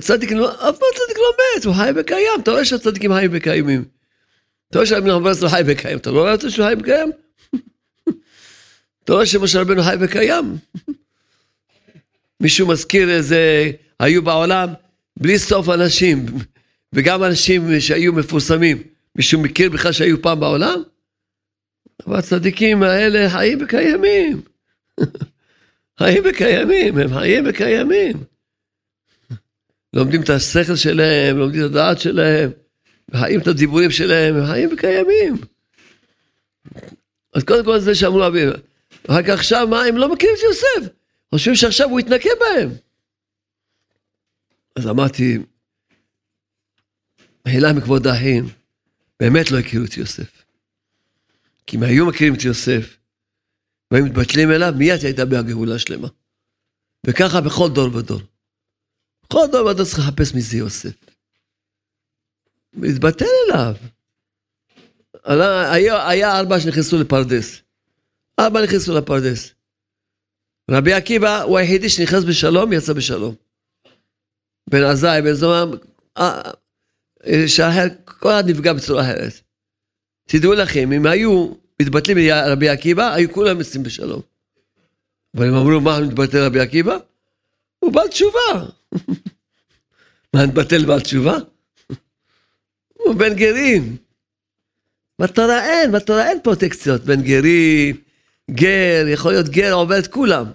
צדיק, 0.00 0.32
לא, 0.32 0.52
אף 0.52 0.78
פעם 0.78 0.88
צדיק 0.94 1.18
לא 1.18 1.32
מת, 1.38 1.64
הוא 1.64 1.74
חי 1.74 1.90
וקיים, 1.96 2.40
אתה 2.42 2.50
רואה 2.50 2.64
שהצדיקים 2.64 3.14
חיים 3.14 3.30
וקיימים. 3.32 3.84
אתה 4.70 4.78
רואה 4.78 4.86
שהרבי 4.86 5.10
נחמן 5.10 5.48
חי 5.48 5.62
וקיים, 5.66 5.98
אתה 5.98 6.10
לא 6.10 6.20
רואה 6.20 6.32
אותו 6.32 6.50
שהוא 6.50 6.66
חי 6.66 6.74
וקיים? 6.78 7.12
אתה 9.04 9.12
רואה 9.12 9.26
שמשה 9.26 9.60
רבנו 9.60 9.82
חי 9.82 9.94
וקיים? 10.00 10.56
מישהו 12.40 12.66
מזכיר 12.66 13.10
איזה, 13.10 13.70
היו 14.00 14.22
בעולם 14.22 14.68
בלי 15.16 15.38
סוף 15.38 15.68
אנשים, 15.68 16.26
וגם 16.92 17.24
אנשים 17.24 17.80
שהיו 17.80 18.12
מפורסמים. 18.12 18.82
מישהו 19.16 19.40
מכיר 19.40 19.70
בכלל 19.70 19.92
שהיו 19.92 20.22
פעם 20.22 20.40
בעולם? 20.40 20.82
אבל 22.06 22.16
הצדיקים 22.16 22.82
האלה 22.82 23.30
חיים 23.30 23.58
וקיימים. 23.62 24.40
חיים 25.98 26.22
וקיימים, 26.30 26.98
הם 26.98 27.08
חיים 27.08 27.44
וקיימים. 27.48 28.16
לומדים 29.92 30.22
את 30.22 30.30
השכל 30.30 30.76
שלהם, 30.76 31.38
לומדים 31.38 31.60
את 31.60 31.70
הדעת 31.70 32.00
שלהם, 32.00 32.50
חיים 33.16 33.40
את 33.40 33.46
הדיבורים 33.46 33.90
שלהם, 33.90 34.36
הם 34.36 34.46
חיים 34.46 34.68
וקיימים. 34.72 35.36
אז 37.34 37.44
קודם 37.44 37.64
כל 37.64 37.78
זה 37.78 37.94
שאמרו. 37.94 38.22
אחר 39.08 39.22
כך 39.22 39.28
עכשיו, 39.28 39.66
מה, 39.70 39.82
הם 39.82 39.96
לא 39.96 40.12
מכירים 40.12 40.34
את 40.38 40.42
יוסף. 40.42 40.92
חושבים 41.30 41.54
שעכשיו 41.54 41.90
הוא 41.90 42.00
יתנקם 42.00 42.30
בהם. 42.40 42.70
אז 44.76 44.86
אמרתי, 44.86 45.38
מחילה 47.46 47.72
מכבוד 47.72 48.06
האחים, 48.06 48.44
באמת 49.20 49.50
לא 49.50 49.58
הכירו 49.58 49.84
את 49.84 49.96
יוסף. 49.96 50.44
כי 51.66 51.76
אם 51.76 51.82
היו 51.82 52.06
מכירים 52.06 52.34
את 52.34 52.44
יוסף, 52.44 52.96
והיו 53.90 54.04
מתבטלים 54.04 54.50
אליו, 54.50 54.72
מיד 54.78 55.04
הייתה 55.04 55.24
בה 55.24 55.42
גאולה 55.42 55.78
שלמה. 55.78 56.08
וככה 57.06 57.40
בכל 57.40 57.68
דור 57.74 57.96
ודור. 57.96 58.20
בכל 59.24 59.46
דור 59.52 59.66
ודור 59.66 59.84
צריך 59.84 59.98
לחפש 59.98 60.34
מי 60.34 60.40
זה 60.40 60.56
יוסף. 60.56 60.94
להתבטל 62.72 63.24
אליו. 63.50 63.74
היה, 65.72 66.08
היה 66.08 66.38
ארבע 66.38 66.60
שנכנסו 66.60 66.98
לפרדס. 66.98 67.62
ארבע 68.40 68.62
נכנסו 68.62 68.94
לפרדס. 68.98 69.54
רבי 70.70 70.92
עקיבא 70.92 71.42
הוא 71.42 71.58
היחידי 71.58 71.88
שנכנס 71.88 72.24
בשלום, 72.24 72.72
יצא 72.72 72.92
בשלום. 72.92 73.45
בן 74.70 74.82
עזאי, 74.82 75.22
בן 75.22 75.32
זומם, 75.32 75.74
אה, 76.18 76.42
שאחר, 77.46 77.86
כל 78.04 78.30
אחד 78.30 78.50
נפגע 78.50 78.72
בצורה 78.72 79.02
אחרת. 79.02 79.32
תדעו 80.26 80.54
לכם, 80.54 80.92
אם 80.92 81.06
היו 81.06 81.52
מתבטלים 81.82 82.16
רבי 82.46 82.68
עקיבא, 82.68 83.14
היו 83.14 83.32
כולם 83.32 83.58
יוצאים 83.58 83.82
בשלום. 83.82 84.20
אבל 85.36 85.48
הם 85.48 85.54
אמרו, 85.54 85.80
מה 85.80 86.00
מתבטל 86.00 86.44
רבי 86.44 86.60
עקיבא? 86.60 86.98
הוא 87.78 87.92
בעל 87.92 88.08
תשובה. 88.08 88.66
מה 90.34 90.46
מתבטל 90.46 90.84
בעל 90.84 91.00
תשובה? 91.00 91.36
הוא 92.98 93.14
בן 93.14 93.34
גרים. 93.34 93.96
בתורה 95.18 95.64
אין, 95.64 95.92
בתורה 95.92 96.28
אין 96.28 96.38
פרוטקציות 96.42 97.02
בין 97.02 97.22
גרים, 97.22 97.96
גר, 98.50 99.04
יכול 99.08 99.32
להיות 99.32 99.48
גר 99.48 99.72
עובר 99.72 99.98
את 99.98 100.06
כולם. 100.06 100.46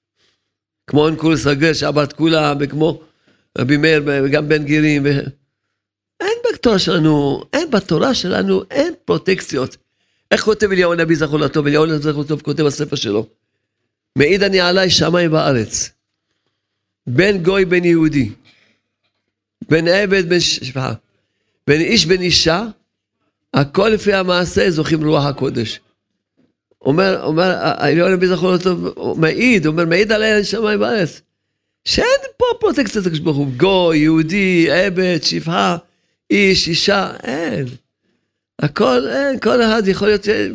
כמו 0.86 1.08
אנקולוס 1.08 1.46
הגר 1.46 1.72
שעבר 1.72 2.04
את 2.04 2.12
כולם, 2.12 2.56
וכמו 2.60 3.02
רבי 3.58 3.76
מאיר, 3.76 4.02
וגם 4.06 4.48
בן 4.48 4.64
גרים. 4.64 5.02
ו... 5.04 5.08
אין 6.20 6.38
בתורה 6.52 6.78
שלנו, 6.78 7.42
אין 7.52 7.70
בתורה 7.70 8.14
שלנו, 8.14 8.62
אין 8.70 8.94
פרוטקציות. 9.04 9.76
איך 10.30 10.40
כותב 10.44 10.70
אליהו 10.70 10.92
הנביא 10.92 11.16
זכור 11.16 11.38
לטוב? 11.38 11.66
אליהו 11.66 11.84
הנביא 11.84 11.98
זכור 11.98 12.22
לטוב 12.22 12.42
כותב 12.42 12.62
בספר 12.62 12.96
שלו. 12.96 13.26
מעיד 14.18 14.42
אני 14.42 14.60
עליי 14.60 14.90
שמיים 14.90 15.30
בארץ. 15.30 15.90
בין 17.06 17.42
גוי 17.42 17.64
בין 17.64 17.84
יהודי. 17.84 18.30
בין 19.68 19.88
עבד 19.88 20.28
בין 20.28 20.40
שפחה. 20.40 20.92
בין 21.66 21.80
איש 21.80 22.06
בין 22.06 22.22
אישה. 22.22 22.64
הכל 23.54 23.88
לפי 23.88 24.12
המעשה 24.12 24.70
זוכים 24.70 25.04
רוח 25.04 25.24
הקודש. 25.24 25.80
אומר, 26.82 27.22
אומר, 27.22 27.56
העליון 27.58 28.12
הנביא 28.12 28.28
זכור 28.28 28.52
לטוב, 28.52 28.94
מעיד, 29.20 29.66
אומר, 29.66 29.84
מעיד 29.84 30.12
עליי 30.12 30.44
שמיים 30.44 30.80
בארץ. 30.80 31.20
שאין 31.86 32.20
פה 32.36 32.44
פרוטקציה 32.60 33.00
לקדוש 33.00 33.18
ברוך 33.18 33.36
הוא. 33.36 33.52
גוי, 33.56 33.98
יהודי, 33.98 34.70
עבד, 34.70 35.18
שפחה, 35.22 35.76
איש, 36.30 36.68
אישה, 36.68 37.16
אין. 37.22 37.66
הכל, 38.58 39.08
אין, 39.08 39.38
כל 39.40 39.62
אחד 39.62 39.82
יכול 39.86 40.08
להיות 40.08 40.28
אה, 40.28 40.48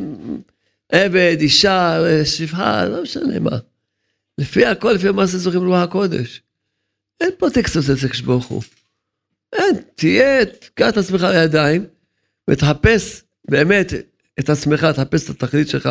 עבד, 0.92 1.38
אישה, 1.40 2.00
שפחה, 2.26 2.86
לא 2.86 3.04
משנה 3.04 3.40
מה. 3.40 3.58
לפי 4.38 4.66
הכל, 4.66 4.92
לפי 4.92 5.08
המעשה 5.08 5.38
זוכרים 5.38 5.68
רוח 5.68 5.84
הקודש. 5.84 6.42
אין 7.22 7.30
פה 7.38 7.50
טקסטוס 7.50 7.90
אצל 7.90 8.06
הקדוש 8.06 8.22
ברוך 8.22 8.46
הוא. 8.46 8.62
אין, 9.54 9.76
תהיה, 9.96 10.46
תקע 10.46 10.90
את 10.90 10.98
עצמך 10.98 11.22
לידיים, 11.22 11.86
ותחפש 12.50 13.24
באמת 13.50 13.94
את 14.40 14.50
עצמך, 14.50 14.86
תחפש 14.96 15.26
את 15.26 15.30
התכלית 15.30 15.68
שלך, 15.70 15.90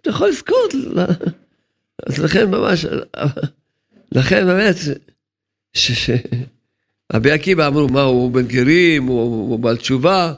אתה 0.00 0.10
יכול 0.10 0.28
לזכות. 0.28 0.74
אז 2.06 2.18
לכן 2.18 2.50
ממש, 2.50 2.86
לכן 4.14 4.46
באמת, 4.46 4.76
רבי 7.12 7.30
עקיבא 7.30 7.66
אמרו, 7.66 7.88
מה, 7.88 8.02
הוא 8.02 8.30
בן 8.30 8.46
גרים, 8.46 9.06
הוא, 9.06 9.50
הוא 9.50 9.58
בעל 9.58 9.76
תשובה, 9.76 10.34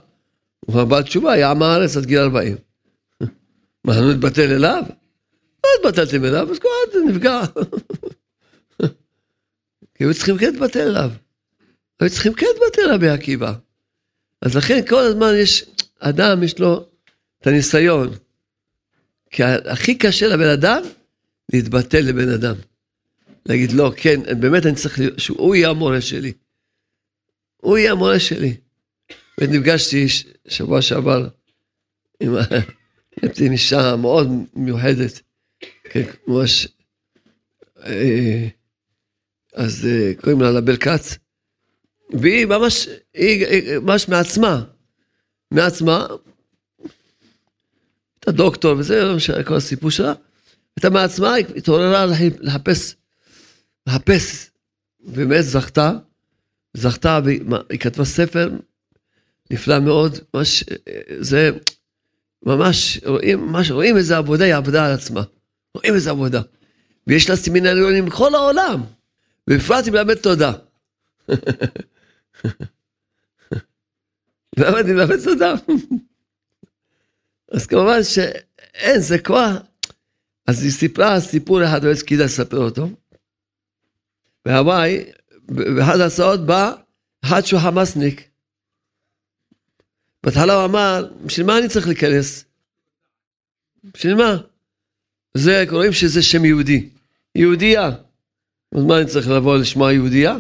הוא 0.61 0.85
בעל 0.85 1.03
תשובה, 1.03 1.33
היה 1.33 1.51
עם 1.51 1.63
הארץ 1.63 1.97
עד 1.97 2.07
גיל 2.07 2.19
40. 2.19 2.57
מה, 3.85 4.01
לא 4.01 4.13
נתבטל 4.13 4.53
אליו? 4.53 4.83
לא 5.65 5.71
התבטלתם 5.81 6.25
אליו, 6.25 6.51
אז 6.51 6.59
אחד 6.59 6.99
נפגע. 7.09 7.41
כי 9.95 10.05
היו 10.05 10.15
צריכים 10.15 10.39
כן 10.39 10.53
להתבטל 10.53 10.89
אליו. 10.89 11.11
היו 12.01 12.11
צריכים 12.11 12.33
כן 12.35 12.47
להתבטל 12.55 12.95
רבי 12.95 13.09
עקיבא. 13.09 13.53
אז 14.43 14.57
לכן 14.57 14.81
כל 14.89 15.03
הזמן 15.03 15.33
יש, 15.37 15.65
אדם 15.99 16.43
יש 16.43 16.59
לו 16.59 16.87
את 17.41 17.47
הניסיון. 17.47 18.11
כי 19.31 19.43
הכי 19.45 19.99
קשה 19.99 20.27
לבן 20.27 20.49
אדם, 20.49 20.83
להתבטל 21.53 22.01
לבן 22.01 22.29
אדם. 22.29 22.55
להגיד, 23.49 23.73
לא, 23.73 23.93
כן, 23.97 24.41
באמת 24.41 24.67
אני 24.67 24.75
צריך, 24.75 24.99
שהוא 25.19 25.55
יהיה 25.55 25.71
המורה 25.71 26.01
שלי. 26.01 26.33
הוא 27.57 27.79
יהיה 27.79 27.93
המורה 27.93 28.21
שלי. 28.21 28.57
ונפגשתי 29.41 30.07
שבוע 30.49 30.83
שעבר 30.83 31.29
עם, 32.21 33.53
אישה 33.53 33.97
מאוד 33.97 34.29
מיוחדת, 34.55 35.21
כן, 35.85 36.03
ממש, 36.27 36.69
אה, 37.85 38.49
אז 39.55 39.87
אה, 39.87 40.13
קוראים 40.21 40.41
לה 40.41 40.51
לבל 40.51 40.77
כץ, 40.77 41.19
והיא 42.11 42.47
ממש, 42.47 42.89
היא 43.15 43.47
ממש 43.83 44.09
מעצמה, 44.09 44.65
מעצמה, 45.51 46.07
הייתה 48.15 48.33
דוקטור 48.33 48.77
וזה, 48.79 49.05
לא 49.05 49.43
כל 49.47 49.55
הסיפור 49.55 49.91
שלה, 49.91 50.13
הייתה 50.77 50.91
מעצמה, 50.91 51.35
היא 51.35 51.47
התעוררה 51.57 52.07
לחפש, 52.41 52.95
לחפש, 53.87 54.51
ובאמת 55.01 55.45
זכתה, 55.45 55.93
זכתה, 56.75 57.21
והיא 57.25 57.81
כתבה 57.81 58.05
ספר 58.05 58.51
נפלא 59.51 59.81
מאוד, 59.81 60.19
ממש, 60.35 60.65
זה 61.21 61.51
ממש, 62.43 63.01
רואים, 63.07 63.41
ממש, 63.41 63.71
רואים 63.71 63.97
איזה 63.97 64.17
עבודה, 64.17 64.45
היא 64.45 64.55
עבדה 64.55 64.87
על 64.87 64.93
עצמה. 64.93 65.23
רואים 65.75 65.95
איזה 65.95 66.11
עבודה. 66.11 66.43
ויש 67.07 67.31
לה 67.31 67.37
סמינריונים 67.37 68.05
בכל 68.05 68.35
העולם, 68.35 68.83
ובפרט 69.51 69.85
היא 69.85 69.93
מלמדת 69.93 70.23
תודה. 70.23 70.53
למה 74.59 74.81
אני 74.81 74.93
מלמד 74.93 75.25
תודה? 75.25 75.55
אז 77.53 77.67
כמובן 77.67 78.03
שאין, 78.03 79.01
זה 79.01 79.19
כבר... 79.19 79.57
אז 80.47 80.63
היא 80.63 80.73
סיפרה 80.73 81.21
סיפור 81.21 81.65
אחד, 81.65 81.85
לא 81.85 81.95
כדאי 82.07 82.25
לספר 82.25 82.59
אותו. 82.59 82.89
בהוואי, 84.47 85.05
באחד 85.49 86.01
ההצעות 86.01 86.47
בא 86.47 86.73
אחד 87.25 87.45
שהוא 87.45 87.61
חמאסניק. 87.61 88.29
בהתחלה 90.25 90.55
הוא 90.55 90.65
אמר, 90.65 91.09
בשביל 91.25 91.47
מה 91.47 91.59
אני 91.59 91.69
צריך 91.69 91.87
להיכנס? 91.87 92.45
בשביל 93.95 94.15
מה? 94.15 94.37
זה, 95.35 95.65
קוראים 95.69 95.93
שזה 95.93 96.23
שם 96.23 96.45
יהודי. 96.45 96.89
יהודייה. 97.35 97.91
אז 98.75 98.85
מה 98.85 98.99
אני 98.99 99.07
צריך 99.07 99.29
לבוא 99.29 99.57
לשמוע 99.57 99.93
יהודייה? 99.93 100.37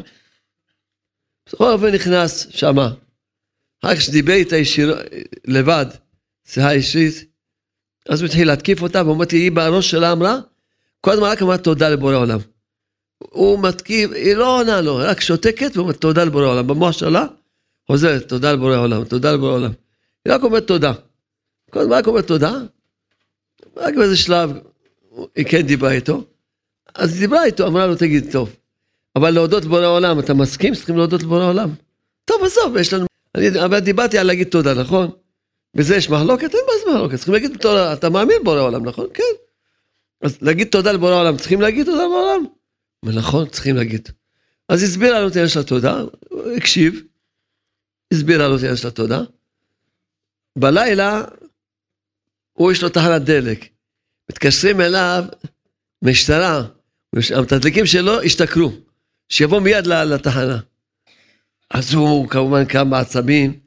בכל 1.47 1.73
אופן 1.73 1.95
נכנס 1.95 2.47
שמה. 2.51 2.95
אחר 3.85 3.95
כך 3.95 4.01
שדיבר 4.01 4.33
איתה 4.33 4.57
ישיר, 4.57 4.97
לבד, 5.45 5.87
שיחה 6.45 6.71
אישית, 6.71 7.25
אז 8.09 8.21
הוא 8.21 8.27
התחיל 8.27 8.47
להתקיף 8.49 8.83
אותה, 8.83 9.07
ואומרת 9.07 9.33
לי, 9.33 9.39
היא 9.39 9.53
בראש 9.53 9.91
שלה 9.91 10.13
אמרה, 10.13 10.39
כל 11.01 11.11
הזמן 11.11 11.27
רק 11.27 11.43
אמרה 11.43 11.59
תודה 11.59 11.89
לבורא 11.89 12.17
עולם. 12.17 12.39
הוא 13.19 13.59
מתקיף, 13.59 14.11
היא 14.13 14.35
לא 14.35 14.61
עונה 14.61 14.81
לו, 14.81 14.97
רק 14.97 15.21
שותקת 15.21 15.77
ואומרת 15.77 15.97
תודה 15.97 16.25
לבורא 16.25 16.47
עולם. 16.47 16.67
במוח 16.67 16.93
שלה, 16.93 17.27
חוזרת, 17.87 18.29
תודה 18.29 18.53
לבורא 18.53 18.77
עולם, 18.77 19.05
תודה 19.05 19.33
לבורא 19.33 19.53
עולם. 19.53 19.73
היא 20.25 20.35
רק 20.35 20.43
אומרת 20.43 20.67
תודה. 20.67 20.93
הזמן 21.75 21.97
רק 21.97 22.07
אומרת 22.07 22.27
תודה. 22.27 22.53
רק 23.77 23.95
באיזה 23.95 24.17
שלב 24.17 24.53
היא 25.35 25.47
כן 25.47 25.61
דיברה 25.61 25.93
איתו. 25.93 26.25
אז 26.95 27.13
היא 27.13 27.21
דיברה 27.21 27.45
איתו, 27.45 27.67
אמרה 27.67 27.87
לו, 27.87 27.95
תגיד, 27.95 28.33
טוב. 28.33 28.57
אבל 29.17 29.31
להודות 29.31 29.65
לבורא 29.65 29.87
עולם, 29.87 30.19
אתה 30.19 30.35
מסכים? 30.35 30.75
צריכים 30.75 30.97
להודות 30.97 31.23
לבורא 31.23 31.45
עולם. 31.45 31.71
טוב, 32.25 32.45
עזוב, 32.45 32.77
יש 32.77 32.93
לנו... 32.93 33.07
אני 33.35 33.65
אבל 33.65 33.79
דיברתי 33.79 34.19
על 34.19 34.27
להגיד 34.27 34.49
תודה, 34.49 34.75
נכון? 34.75 35.11
בזה 35.75 35.97
יש 35.97 36.11
מחלוקת? 36.11 36.55
אין 36.55 36.63
מה 36.67 36.93
מחלוקת. 36.93 37.15
צריכים 37.17 37.35
להגיד 37.35 37.57
תודה, 37.61 37.93
אתה 37.93 38.11
מאמין 38.11 38.37
בבורא 38.41 38.61
עולם, 38.61 38.85
נכון? 38.85 39.07
כן. 39.15 39.23
אז 40.23 40.39
להגיד 40.43 40.69
תודה 40.69 40.93
לבורא 40.93 41.21
עולם, 41.21 41.37
צריכים 41.37 41.61
להגיד 41.61 41.87
תודה 41.87 42.05
לבורא 42.05 42.21
עולם? 42.21 42.45
נכון, 43.13 43.49
צריכים 43.49 43.77
להגיד. 43.77 44.09
אז 44.69 44.83
הסבירה 44.83 45.21
לו 45.21 45.29
את 45.29 45.33
העניין 45.33 45.49
של 45.49 45.61
התודה, 45.61 46.01
הוא 46.29 46.53
הקשיב, 46.57 47.03
הסבירה 48.13 48.49
לו 48.49 48.57
את 48.57 48.61
העניין 48.61 48.77
של 48.77 48.89
התודה. 48.89 49.21
בלילה, 50.59 51.23
הוא 52.53 52.73
יש 52.73 52.83
לו 52.83 52.89
תחנת 52.89 53.23
דלק. 53.23 53.69
מתקשרים 54.31 54.81
אליו 54.81 55.25
משטרה, 56.03 56.63
המתדלקים 57.35 57.87
שלו 57.87 58.23
השתכרו, 58.23 58.73
שיבוא 59.29 59.61
מיד 59.61 59.87
לתחנה. 59.87 60.59
אז 61.71 61.95
הוא 61.95 62.29
כמובן 62.29 62.65
קם 62.65 62.91
בעצבים, 62.91 63.61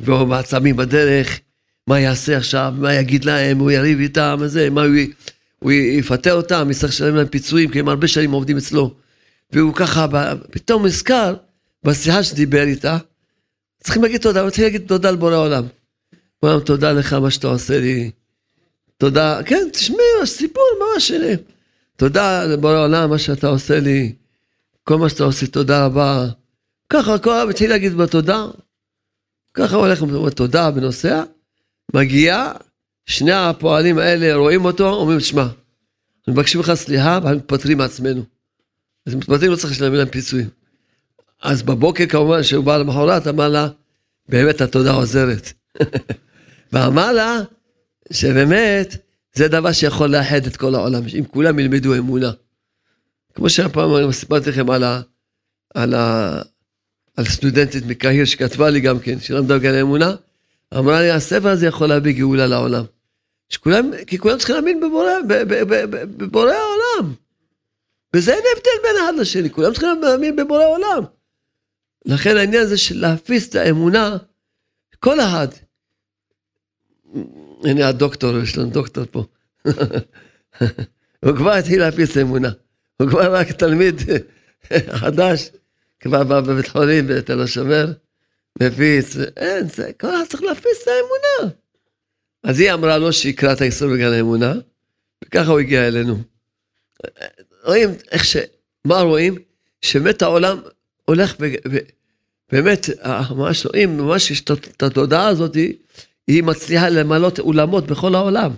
והוא 0.00 0.28
בעצבים 0.28 0.76
בדרך, 0.76 1.40
מה 1.86 2.00
יעשה 2.00 2.36
עכשיו, 2.36 2.74
מה 2.76 2.94
יגיד 2.94 3.24
להם, 3.24 3.58
הוא 3.58 3.70
יריב 3.70 3.98
איתם, 4.00 4.36
וזה, 4.40 4.70
מה 4.70 4.82
הוא, 4.82 4.94
הוא 5.58 5.72
יפטר 5.72 6.34
אותם, 6.34 6.68
יצטרך 6.70 6.90
לשלם 6.90 7.16
להם 7.16 7.28
פיצויים, 7.28 7.70
כי 7.70 7.80
הם 7.80 7.88
הרבה 7.88 8.08
שנים 8.08 8.32
עובדים 8.32 8.56
אצלו. 8.56 8.94
והוא 9.52 9.74
ככה, 9.74 10.06
פתאום 10.50 10.86
נזכר, 10.86 11.34
בשיחה 11.84 12.22
שדיבר 12.22 12.62
איתה, 12.62 12.98
צריכים 13.82 14.02
להגיד 14.02 14.20
תודה, 14.20 14.40
הוא 14.40 14.50
צריך 14.50 14.62
להגיד 14.62 14.82
תודה 14.86 15.10
לבורא 15.10 15.36
עולם. 15.36 15.64
עולם, 16.40 16.60
תודה 16.60 16.92
לך 16.92 17.12
מה 17.12 17.30
שאתה 17.30 17.46
עושה 17.46 17.80
לי. 17.80 18.10
תודה, 18.98 19.40
כן, 19.46 19.68
תשמעי, 19.72 19.98
סיפור 20.24 20.64
ממש 20.80 21.08
שלי. 21.08 21.34
תודה 21.96 22.44
לבורא 22.44 22.78
עולם, 22.78 23.10
מה 23.10 23.18
שאתה 23.18 23.46
עושה 23.46 23.80
לי. 23.80 24.12
כל 24.84 24.98
מה 24.98 25.08
שאתה 25.08 25.24
עושה, 25.24 25.46
תודה 25.46 25.86
רבה. 25.86 26.26
ככה 26.88 27.18
כל 27.18 27.32
העם 27.32 27.48
התחיל 27.50 27.70
להגיד 27.70 27.94
בתודה. 27.94 28.46
ככה 29.54 29.76
הוא 29.76 29.86
הולך 29.86 30.02
בתודה 30.02 30.70
ונוסע. 30.74 31.22
מגיע, 31.94 32.52
שני 33.06 33.32
הפועלים 33.32 33.98
האלה 33.98 34.34
רואים 34.34 34.64
אותו, 34.64 34.88
אומרים, 34.88 35.20
שמע, 35.20 35.42
אנחנו 35.42 36.32
מבקשים 36.32 36.60
לך 36.60 36.74
סליחה 36.74 37.18
ואנחנו 37.22 37.38
מתפטרים 37.38 37.78
מעצמנו. 37.78 38.22
אז 39.06 39.14
מתפטרים, 39.14 39.50
לא 39.50 39.56
צריך 39.56 39.72
לשלם 39.72 39.94
להם 39.94 40.08
פיצויים. 40.08 40.48
אז 41.42 41.62
בבוקר 41.62 42.06
כמובן, 42.06 42.42
כשהוא 42.42 42.64
בא 42.64 42.76
למחרת, 42.76 43.26
אמר 43.26 43.48
לה, 43.48 43.68
באמת 44.28 44.60
התודה 44.60 44.92
עוזרת. 44.92 45.52
ואמר 46.72 47.12
לה, 47.12 47.40
שבאמת, 48.12 48.96
זה 49.34 49.48
דבר 49.48 49.72
שיכול 49.72 50.10
לאחד 50.10 50.46
את 50.46 50.56
כל 50.56 50.74
העולם, 50.74 51.02
אם 51.18 51.24
כולם 51.24 51.58
ילמדו 51.58 51.94
אמונה. 51.94 52.30
כמו 53.34 53.50
שהפעם 53.50 54.12
סיפרתי 54.12 54.50
לכם 54.50 54.70
על, 54.70 54.84
ה, 54.84 55.00
על, 55.74 55.94
ה, 55.94 56.38
על 57.16 57.24
סטודנטית 57.24 57.86
מקהיר 57.86 58.24
שכתבה 58.24 58.70
לי 58.70 58.80
גם 58.80 58.98
כן, 58.98 59.20
שלמדה 59.20 59.58
בגן 59.58 59.74
האמונה, 59.74 60.14
אמרה 60.74 61.00
לי, 61.00 61.10
הספר 61.10 61.48
הזה 61.48 61.66
יכול 61.66 61.88
להביא 61.88 62.12
גאולה 62.12 62.46
לעולם. 62.46 62.84
שכולם, 63.48 63.90
כי 64.06 64.18
כולם 64.18 64.38
צריכים 64.38 64.56
להאמין 64.56 64.80
בבורא, 64.80 65.12
בבורא 65.90 66.52
העולם. 66.52 67.14
וזה 68.16 68.34
אין 68.34 68.42
הבדל 68.56 68.82
בין 68.82 69.04
אחד 69.04 69.12
לשני, 69.20 69.50
כולם 69.50 69.72
צריכים 69.72 70.02
להאמין 70.02 70.36
בבורא 70.36 70.62
העולם. 70.62 71.02
לכן 72.04 72.36
העניין 72.36 72.62
הזה 72.62 72.78
של 72.78 73.00
להפיס 73.00 73.48
את 73.48 73.54
האמונה, 73.54 74.16
כל 75.00 75.20
אחד. 75.20 75.48
הנה 77.64 77.88
הדוקטור, 77.88 78.38
יש 78.38 78.58
לנו 78.58 78.70
דוקטור 78.70 79.04
פה. 79.10 79.24
הוא 81.24 81.36
כבר 81.36 81.52
התחיל 81.52 81.80
להפיס 81.80 82.12
את 82.12 82.16
האמונה. 82.16 82.50
הוא 83.00 83.08
כבר 83.08 83.34
רק 83.34 83.52
תלמיד 83.52 84.00
חדש, 85.00 85.50
כבר 86.00 86.24
בא 86.24 86.40
בבית 86.40 86.68
חולים 86.68 87.06
בתל 87.06 87.40
השומר, 87.40 87.92
מפיץ, 88.62 89.16
אין, 89.36 89.68
זה, 89.68 89.90
כל 90.00 90.08
אחד 90.14 90.24
צריך 90.28 90.42
להפיס 90.42 90.82
את 90.82 90.88
האמונה. 90.88 91.54
אז 92.46 92.60
היא 92.60 92.72
אמרה 92.72 92.98
לו 92.98 93.12
שיקרא 93.12 93.52
את 93.52 93.60
האיסור 93.60 93.92
בגן 93.92 94.12
האמונה, 94.12 94.54
וככה 95.24 95.50
הוא 95.50 95.60
הגיע 95.60 95.86
אלינו. 95.86 96.18
רואים 97.64 97.90
איך 98.10 98.24
ש... 98.24 98.36
מה 98.84 99.00
רואים? 99.00 99.34
שבאמת 99.82 100.22
העולם 100.22 100.60
הולך 101.04 101.36
ו... 101.40 101.76
באמת, 102.52 102.88
ממש 103.30 103.66
רואים, 103.66 103.96
ממש 103.96 104.30
יש 104.30 104.40
את 104.40 104.82
התודעה 104.82 105.28
הזאת, 105.28 105.54
היא 106.26 106.42
מצליחה 106.42 106.88
למלות 106.88 107.38
אולמות 107.38 107.86
בכל 107.86 108.14
העולם. 108.14 108.50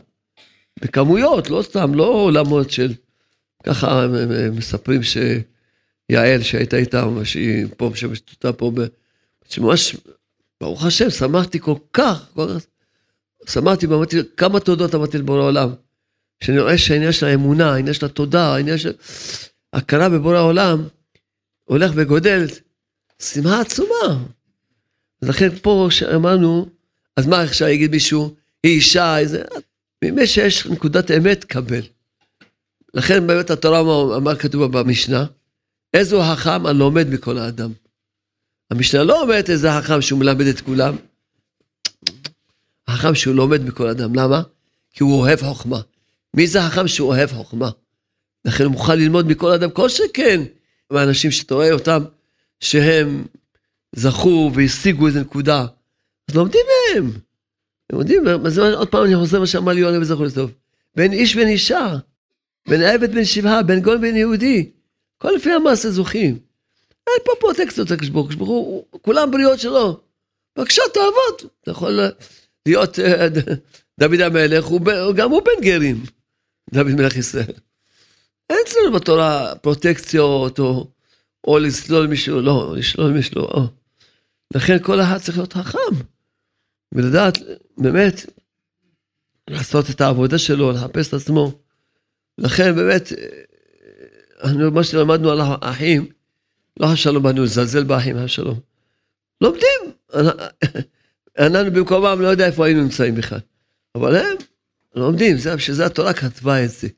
בכמויות, 0.82 1.50
לא 1.50 1.62
סתם, 1.62 1.94
לא 1.94 2.06
אולמות 2.06 2.70
של... 2.70 2.92
ככה 3.64 4.06
מספרים 4.52 5.00
שיעל 5.02 6.42
שהייתה 6.42 6.76
איתם, 6.76 7.24
שהיא 7.24 7.66
פה 7.76 7.90
משמשת 7.92 8.30
אותה 8.30 8.52
פה, 8.52 8.72
שממש, 9.48 9.96
ברוך 10.60 10.84
השם, 10.84 11.10
שמחתי 11.10 11.60
כל 11.60 11.74
כך, 11.92 12.26
כל 12.34 12.46
כך, 12.54 12.66
שמחתי 13.48 13.86
ואמרתי, 13.86 14.16
כמה 14.36 14.60
תודות 14.60 14.94
אמרתי 14.94 15.18
לבורא 15.18 15.40
העולם. 15.40 15.70
שאני 16.44 16.60
רואה 16.60 16.78
שהעניין 16.78 17.12
של 17.12 17.26
האמונה, 17.26 17.72
העניין 17.72 17.94
של 17.94 18.06
התודה, 18.06 18.54
העניין 18.54 18.78
של 18.78 18.92
הכרה 19.72 20.08
בבורא 20.08 20.36
העולם, 20.36 20.88
הולך 21.64 21.92
וגודל, 21.94 22.46
שמחה 23.22 23.60
עצומה. 23.60 24.24
לכן 25.22 25.48
פה 25.62 25.88
שאמרנו, 25.90 26.68
אז 27.16 27.26
מה 27.26 27.40
עכשיו 27.40 27.68
יגיד 27.68 27.90
מישהו, 27.90 28.34
היא 28.62 28.76
אישה, 28.76 29.18
איזה... 29.18 29.42
בימי 30.02 30.26
שיש 30.26 30.66
נקודת 30.66 31.10
אמת, 31.10 31.44
קבל. 31.44 31.82
לכן 32.94 33.26
באמת 33.26 33.50
התורה, 33.50 34.20
מה 34.20 34.36
כתוב 34.36 34.78
במשנה? 34.78 35.26
איזו 35.94 36.22
החכם 36.22 36.66
הלומד 36.66 37.08
מכל 37.08 37.38
האדם. 37.38 37.72
המשנה 38.70 39.04
לא 39.04 39.22
אומרת 39.22 39.50
איזה 39.50 39.68
חכם 39.78 40.02
שהוא 40.02 40.18
מלמד 40.18 40.46
את 40.46 40.60
כולם. 40.60 40.96
החכם 42.88 43.14
שהוא 43.14 43.34
לומד 43.34 43.64
מכל 43.64 43.88
אדם, 43.88 44.14
למה? 44.14 44.42
כי 44.92 45.02
הוא 45.02 45.20
אוהב 45.20 45.40
חוכמה. 45.40 45.80
מי 46.34 46.46
זה 46.46 46.60
החכם 46.60 46.88
שהוא 46.88 47.08
אוהב 47.08 47.32
חוכמה? 47.32 47.70
לכן 48.44 48.64
הוא 48.64 48.72
מוכן 48.72 48.98
ללמוד 48.98 49.26
מכל 49.26 49.52
אדם, 49.52 49.70
כל 49.70 49.88
שכן, 49.88 50.40
מהאנשים 50.90 51.30
שאתה 51.30 51.54
רואה 51.54 51.72
אותם, 51.72 52.04
שהם 52.60 53.26
זכו 53.96 54.50
והשיגו 54.54 55.06
איזה 55.06 55.20
נקודה, 55.20 55.66
אז 56.28 56.34
לומדים 56.34 56.60
מהם. 56.94 57.10
הם 57.92 57.98
יודעים, 57.98 58.22
עוד 58.76 58.88
פעם 58.88 59.04
אני 59.04 59.16
חוזר 59.16 59.40
מה 59.40 59.46
שאמר 59.46 59.72
לי 59.72 59.80
יונה 59.80 60.00
וזכור 60.00 60.26
לטוב. 60.26 60.50
בין 60.96 61.12
איש 61.12 61.36
בין 61.36 61.48
אישה, 61.48 61.96
בין 62.68 62.82
עבד 62.82 63.14
בין 63.14 63.24
שבעה, 63.24 63.62
בין 63.62 63.80
גון 63.80 64.00
בין 64.00 64.16
יהודי. 64.16 64.70
כל 65.18 65.30
לפי 65.36 65.52
המעשה 65.52 65.90
זוכים. 65.90 66.38
אין 67.06 67.16
פה 67.24 67.32
פרוטקסטיות 67.40 67.90
לקדוש 67.90 68.36
כולם 69.02 69.30
בריאות 69.30 69.58
שלו. 69.58 70.00
בבקשה, 70.56 70.82
תעבוד. 70.94 71.52
אתה 71.62 71.70
יכול 71.70 72.00
להיות 72.68 72.98
אה, 72.98 73.28
דוד 74.00 74.20
המלך, 74.20 74.66
גם 75.16 75.30
הוא 75.30 75.42
בן 75.42 75.64
גרים, 75.64 76.02
דוד 76.74 76.92
מלך 76.92 77.16
ישראל. 77.16 77.52
אין 78.50 78.58
אצלנו 78.66 78.92
בתורה 78.92 79.54
פרוטקציות, 79.54 80.58
או, 80.58 80.90
או 81.46 81.58
לסלול 81.58 82.06
מישהו, 82.06 82.40
לא, 82.40 82.74
לשלול 82.76 83.12
מישהו, 83.12 83.40
או. 83.40 83.66
לכן 84.54 84.78
כל 84.82 85.00
אחד 85.00 85.18
צריך 85.18 85.38
להיות 85.38 85.52
חכם, 85.52 85.78
ולדעת 86.94 87.38
באמת 87.78 88.26
לעשות 89.50 89.90
את 89.90 90.00
העבודה 90.00 90.38
שלו, 90.38 90.72
לחפש 90.72 91.08
את 91.08 91.14
עצמו. 91.14 91.52
לכן 92.38 92.76
באמת, 92.76 93.12
מה 94.72 94.84
שלמדנו 94.84 95.30
על 95.30 95.40
האחים, 95.40 96.08
לא 96.80 96.86
חשבנו 96.86 97.20
באנו 97.20 97.42
לזלזל 97.42 97.84
באחים, 97.84 98.28
שלום. 98.28 98.60
לומדים. 99.40 99.80
אנחנו 101.38 101.70
במקומם 101.72 102.20
לא 102.20 102.28
יודע 102.28 102.46
איפה 102.46 102.66
היינו 102.66 102.82
נמצאים 102.82 103.14
בכלל. 103.14 103.40
אבל 103.94 104.16
הם 104.16 104.36
לומדים, 104.94 105.38
זה 105.38 105.56
בשביל 105.56 105.76
זה 105.76 105.86
התורה 105.86 106.12
כתבה 106.12 106.64
את 106.64 106.70
זה. 106.70 106.88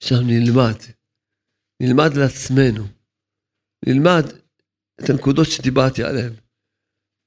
שאנחנו 0.00 0.26
נלמד. 0.26 0.76
נלמד 1.80 2.14
לעצמנו. 2.14 2.86
נלמד 3.86 4.24
את 5.00 5.10
הנקודות 5.10 5.46
שדיברתי 5.46 6.04
עליהן. 6.04 6.32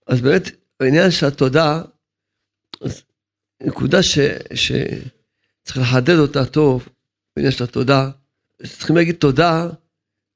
אז 0.07 0.21
באמת, 0.21 0.49
בעניין 0.79 1.11
של 1.11 1.25
התודה, 1.25 1.81
נקודה 3.61 4.03
ש, 4.03 4.19
שצריך 4.53 5.77
לחדד 5.77 6.17
אותה 6.17 6.45
טוב, 6.45 6.87
בעניין 7.35 7.51
של 7.51 7.63
התודה, 7.63 8.09
צריכים 8.63 8.95
להגיד 8.95 9.15
תודה 9.15 9.69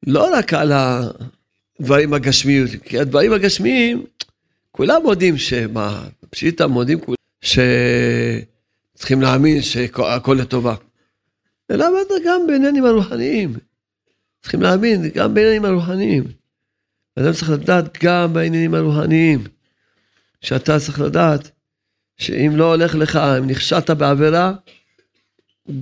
לא 0.07 0.33
רק 0.33 0.53
על 0.53 0.71
הדברים 0.71 2.13
הגשמיים, 2.13 2.67
כי 2.83 2.99
הדברים 2.99 3.33
הגשמיים, 3.33 4.05
כולם 4.77 5.01
מודים 5.03 5.37
שמה, 5.37 6.03
פשיטה 6.29 6.67
מודים 6.67 6.99
כולם, 6.99 7.17
צריכים 8.93 9.21
להאמין 9.21 9.61
שהכל 9.61 10.37
לטובה. 10.41 10.75
אלא 11.71 11.85
גם 12.25 12.47
בעניינים 12.47 12.85
הרוחניים. 12.85 13.53
צריכים 14.41 14.61
להאמין 14.61 15.09
גם 15.09 15.33
בעניינים 15.33 15.65
הרוחניים. 15.65 16.23
אדם 17.19 17.33
צריך 17.33 17.49
לדעת 17.49 18.03
גם 18.03 18.33
בעניינים 18.33 18.73
הרוחניים, 18.73 19.43
שאתה 20.41 20.79
צריך 20.79 20.99
לדעת 20.99 21.51
שאם 22.17 22.51
לא 22.55 22.73
הולך 22.73 22.95
לך, 22.95 23.15
אם 23.15 23.47
נכשלת 23.47 23.89
בעבירה, 23.89 24.53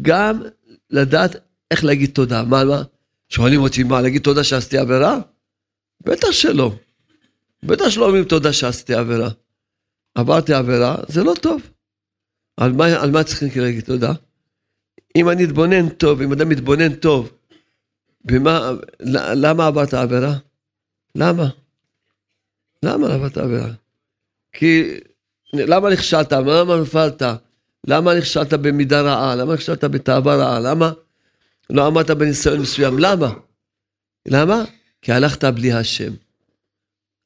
גם 0.01 0.41
לדעת 0.89 1.35
איך 1.71 1.83
להגיד 1.83 2.09
תודה. 2.13 2.43
מה, 2.43 2.63
מה? 2.63 2.83
שואלים 3.29 3.61
אותי, 3.61 3.83
מה, 3.83 4.01
להגיד 4.01 4.21
תודה 4.21 4.43
שעשיתי 4.43 4.77
עבירה? 4.77 5.19
בטח 6.01 6.31
שלא. 6.31 6.75
בטח 7.65 7.89
שלא 7.89 8.05
אומרים 8.05 8.23
תודה 8.23 8.53
שעשיתי 8.53 8.93
עבירה. 8.93 9.29
עברתי 10.15 10.53
עבירה, 10.53 10.95
זה 11.07 11.23
לא 11.23 11.33
טוב. 11.41 11.61
על 12.57 12.71
מה, 12.71 12.85
על 12.85 13.11
מה 13.11 13.23
צריכים 13.23 13.63
להגיד 13.63 13.83
תודה? 13.83 14.13
אם 15.15 15.29
אני 15.29 15.43
אתבונן 15.45 15.89
טוב, 15.89 16.21
אם 16.21 16.31
אדם 16.31 16.49
מתבונן 16.49 16.95
טוב, 16.95 17.31
במה, 18.25 18.71
למה 19.35 19.67
עברת 19.67 19.93
עבירה? 19.93 20.33
למה? 21.15 21.49
למה 22.83 23.13
עברת 23.13 23.37
עבירה? 23.37 23.71
כי, 24.51 24.99
למה 25.53 25.89
נכשלת? 25.89 26.33
למה 26.33 26.81
נפלת? 26.81 27.21
למה 27.87 28.15
נכשלת 28.15 28.53
במידה 28.53 29.01
רעה? 29.01 29.35
למה 29.35 29.53
נכשלת 29.53 29.83
בתאווה 29.83 30.35
רעה? 30.35 30.59
למה 30.59 30.91
לא 31.69 31.87
עמדת 31.87 32.11
בניסיון 32.11 32.59
מסוים? 32.59 32.99
למה? 32.99 33.33
למה? 34.25 34.63
כי 35.01 35.11
הלכת 35.11 35.43
בלי 35.43 35.73
השם. 35.73 36.13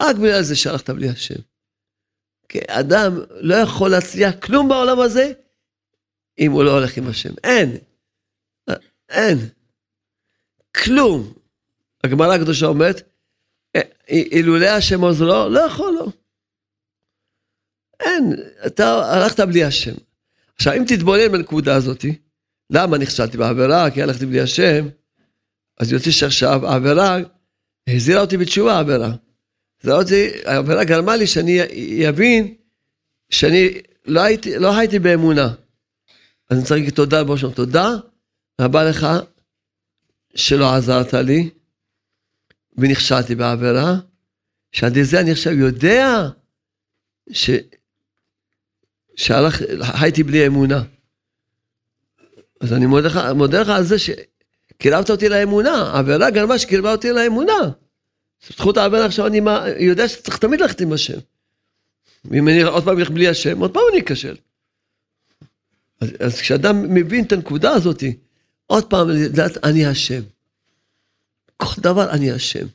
רק 0.01 0.15
בגלל 0.15 0.41
זה 0.41 0.55
שהלכת 0.55 0.89
בלי 0.89 1.09
השם. 1.09 1.39
כי 2.49 2.59
אדם 2.67 3.19
לא 3.31 3.55
יכול 3.55 3.91
להצליח 3.91 4.35
כלום 4.41 4.69
בעולם 4.69 4.99
הזה 4.99 5.31
אם 6.39 6.51
הוא 6.51 6.63
לא 6.63 6.71
הולך 6.71 6.97
עם 6.97 7.07
השם. 7.07 7.33
אין. 7.43 7.77
אין. 9.09 9.37
כלום. 10.75 11.33
הגמרא 12.03 12.33
הקדושה 12.33 12.65
אומרת, 12.65 13.01
אילולא 14.09 14.65
השם 14.65 15.01
עוזרו, 15.01 15.49
לא 15.49 15.59
יכול 15.59 15.93
לו. 15.99 16.11
אין, 17.99 18.33
אתה 18.67 19.15
הלכת 19.15 19.39
בלי 19.39 19.63
השם. 19.63 19.95
עכשיו, 20.55 20.73
אם 20.73 20.83
תתבונן 20.87 21.31
בנקודה 21.31 21.75
הזאת, 21.75 22.05
למה 22.69 22.97
נכשלתי 22.97 23.37
בעבירה? 23.37 23.91
כי 23.91 24.03
הלכתי 24.03 24.25
בלי 24.25 24.41
השם, 24.41 24.87
אז 25.77 25.91
יוצא 25.91 26.11
שעכשיו 26.11 26.67
העבירה 26.67 27.17
החזירה 27.89 28.21
אותי 28.21 28.37
בתשובה, 28.37 28.73
העבירה. 28.73 29.11
העבירה 30.45 30.83
גרמה 30.83 31.15
לי 31.15 31.27
שאני 31.27 32.09
אבין 32.09 32.53
שאני 33.29 33.69
לא 34.05 34.21
הייתי, 34.21 34.59
לא 34.59 34.77
הייתי 34.77 34.99
באמונה. 34.99 35.53
אז 36.49 36.57
אני 36.57 36.65
צריך 36.65 36.71
להגיד 36.71 36.93
תודה 36.93 37.21
לבוא 37.21 37.37
שם, 37.37 37.51
תודה 37.51 37.89
רבה 38.61 38.83
לך 38.83 39.07
שלא 40.35 40.73
עזרת 40.73 41.13
לי 41.13 41.49
ונכשלתי 42.77 43.35
בעבירה, 43.35 43.95
שעד 44.71 44.97
לזה 44.97 45.19
אני 45.19 45.31
עכשיו 45.31 45.53
יודע 45.53 46.27
ש... 47.31 47.49
שהלך, 49.15 49.61
הייתי 50.01 50.23
בלי 50.23 50.47
אמונה. 50.47 50.83
אז 52.61 52.73
אני 52.73 52.85
מודה 52.85 53.07
לך, 53.07 53.19
מודה 53.35 53.61
לך 53.61 53.69
על 53.69 53.83
זה 53.83 53.95
שקירבת 53.99 55.09
אותי 55.09 55.29
לאמונה, 55.29 55.71
העבירה 55.71 56.29
גרמה 56.31 56.59
שקירבה 56.59 56.91
אותי 56.91 57.11
לאמונה. 57.11 57.69
זכות 58.47 58.77
העבירה 58.77 59.05
עכשיו 59.05 59.27
אני 59.27 59.41
יודע 59.79 60.07
שצריך 60.07 60.37
תמיד 60.37 60.61
ללכת 60.61 60.81
עם 60.81 60.93
השם. 60.93 61.19
ואם 62.25 62.47
אני 62.47 62.61
עוד 62.61 62.83
פעם 62.83 62.99
אלך 62.99 63.09
בלי 63.09 63.27
השם, 63.27 63.59
עוד 63.59 63.73
פעם 63.73 63.83
אני 63.91 63.99
אכשל. 63.99 64.35
אז, 66.01 66.09
אז 66.19 66.39
כשאדם 66.39 66.93
מבין 66.93 67.23
את 67.25 67.31
הנקודה 67.31 67.71
הזאת, 67.71 68.03
עוד 68.67 68.83
פעם 68.83 69.09
לדעת 69.09 69.63
אני 69.63 69.85
השם. 69.85 70.21
כל 71.57 71.81
דבר 71.81 72.09
אני 72.09 72.31
השם. 72.31 72.65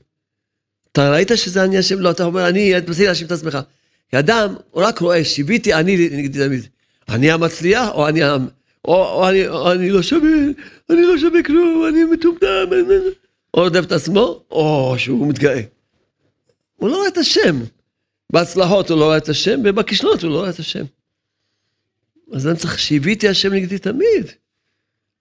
אתה 0.93 1.13
ראית 1.13 1.31
שזה 1.35 1.65
אני 1.65 1.79
השם? 1.79 1.99
לא, 1.99 2.11
אתה 2.11 2.25
אומר 2.25 2.49
אני, 2.49 2.81
תנסי 2.81 3.07
להאשים 3.07 3.27
את 3.27 3.33
עצמך. 3.33 3.59
כי 4.11 4.19
אדם, 4.19 4.55
הוא 4.71 4.83
רק 4.83 4.99
רואה, 4.99 5.25
שיוויתי 5.25 5.75
אני 5.75 6.09
נגדי 6.13 6.47
תמיד. 6.47 6.67
אני 7.09 7.31
המצליח 7.31 7.89
או 7.89 8.09
אני 8.09 8.23
ה... 8.23 8.37
או, 8.85 8.95
או, 8.95 9.29
אני, 9.29 9.49
או 9.49 9.73
אני 9.73 9.91
לא 9.91 10.03
שווה, 10.03 10.31
אני 10.91 11.03
לא 11.03 11.19
שווה 11.19 11.43
כלום, 11.43 11.85
אני 11.89 12.05
מטומטם, 12.05 12.65
או 13.55 13.63
רודף 13.63 13.85
את 13.87 13.93
עצמו, 13.93 14.45
או 14.51 14.95
שהוא 14.99 15.29
מתגאה. 15.29 15.61
הוא 16.77 16.89
לא 16.91 16.97
רואה 16.97 17.09
את 17.09 17.19
השם. 17.19 17.57
בהצלחות 18.33 18.91
הוא 18.91 18.99
לא 18.99 19.05
רואה 19.05 19.17
את 19.17 19.29
השם, 19.29 19.61
ובכישלונות 19.65 20.23
הוא 20.23 20.31
לא 20.31 20.39
רואה 20.39 20.51
את 20.51 20.59
השם. 20.59 20.85
אז 22.33 22.47
אני 22.47 22.57
צריך 22.57 22.79
שהביאתי 22.79 23.29
השם 23.29 23.53
נגדי 23.53 23.79
תמיד. 23.79 24.27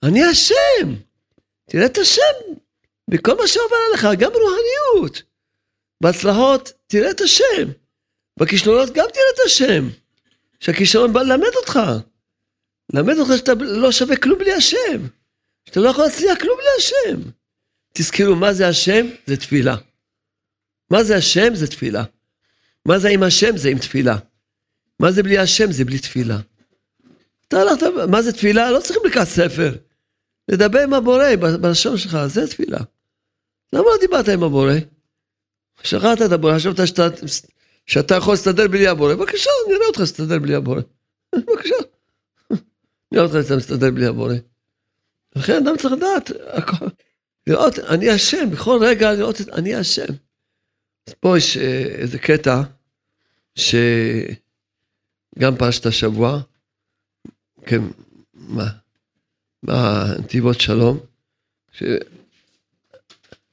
אני 0.04 0.24
השם. 0.24 0.96
תראה 1.70 1.86
את 1.86 1.98
השם 1.98 2.54
בכל 3.08 3.38
מה 3.38 3.48
שעובר 3.48 3.76
עליך, 3.90 4.08
גם 4.20 4.32
ברוחניות. 4.32 5.24
בהצלחות, 6.02 6.72
תראה 6.88 7.12
את 7.12 7.22
השם. 7.22 7.70
בכישלונות 8.40 8.90
גם 8.90 9.06
תראה 9.14 9.26
את 9.34 9.40
השם. 9.46 9.90
שהכישלון 10.60 11.14
בא 11.14 11.22
ללמד 11.22 11.56
אותך. 11.56 11.80
ללמד 12.94 13.18
אותך 13.18 13.32
שאתה 13.38 13.54
לא 13.60 13.92
שווה 13.92 14.18
כלום 14.18 14.40
בלי 14.40 14.54
השם. 14.54 15.08
שאתה 15.66 15.80
לא 15.80 15.90
יכול 15.90 16.04
להצליח 16.04 16.38
כלום 16.42 16.58
בלי 16.58 16.68
השם. 16.78 17.30
תזכרו, 17.94 18.36
מה 18.36 18.54
זה 18.54 18.68
השם? 18.68 19.06
זה 19.28 19.38
תפילה. 19.38 19.76
מה 20.90 21.04
זה 21.04 21.16
השם? 21.16 21.56
זה 21.56 21.68
תפילה. 21.68 22.04
מה 22.86 23.00
זה 23.00 23.10
עם 23.10 23.24
השם? 23.24 23.58
זה 23.58 23.70
עם 23.70 23.78
תפילה. 23.78 24.18
מה 25.00 25.12
זה 25.12 25.24
בלי 25.24 25.38
השם? 25.38 25.72
זה 25.72 25.86
בלי 25.86 26.00
תפילה. 26.00 26.38
אתה 27.48 27.62
הלכת, 27.62 27.86
מה 28.10 28.22
זה 28.22 28.34
תפילה? 28.34 28.72
לא 28.72 28.80
צריכים 28.80 29.02
לקראת 29.06 29.28
ספר. 29.28 29.76
לדבר 30.50 30.80
עם 30.80 30.94
הבורא 30.94 31.26
בלשון 31.62 31.98
שלך, 31.98 32.18
זה 32.28 32.48
תפילה. 32.48 32.80
למה 33.74 33.84
לא 33.84 33.98
דיברת 34.00 34.30
עם 34.30 34.44
הבורא? 34.44 34.74
שכחת 35.84 36.22
את 36.26 36.32
הבורא, 36.32 36.56
חשבת 36.56 36.88
שאתה, 36.88 37.08
שאתה 37.86 38.16
יכול 38.16 38.34
להסתדר 38.34 38.68
בלי 38.68 38.88
הבורא, 38.88 39.16
בבקשה, 39.16 39.50
נראה 39.68 39.88
אותך 39.88 40.00
להסתדר 40.00 40.40
בלי 40.40 40.56
הבורא. 40.56 40.82
בבקשה. 41.36 41.76
נראה 43.12 43.24
אותך 43.26 43.52
להסתדר 43.52 43.92
בלי 43.92 44.06
הבורא. 44.06 44.36
לכן 45.36 45.56
אדם 45.56 45.78
צריך 45.78 45.94
לדעת, 45.94 46.32
לראות, 47.48 47.80
אני 47.80 48.10
השם, 48.10 48.50
בכל 48.52 48.80
רגע 48.82 49.14
לראות 49.14 49.42
את 49.42 49.50
אני 49.50 49.76
השם. 49.76 50.14
אז 51.08 51.14
פה 51.20 51.38
יש 51.38 51.58
אה, 51.58 51.86
איזה 51.86 52.20
קטע, 52.20 52.62
שגם 53.56 53.76
פרשת 55.58 55.86
השבוע, 55.86 56.42
כן, 57.66 57.82
מה, 58.34 58.68
מה, 59.64 60.06
נתיבות 60.20 60.62
שלום, 60.62 61.00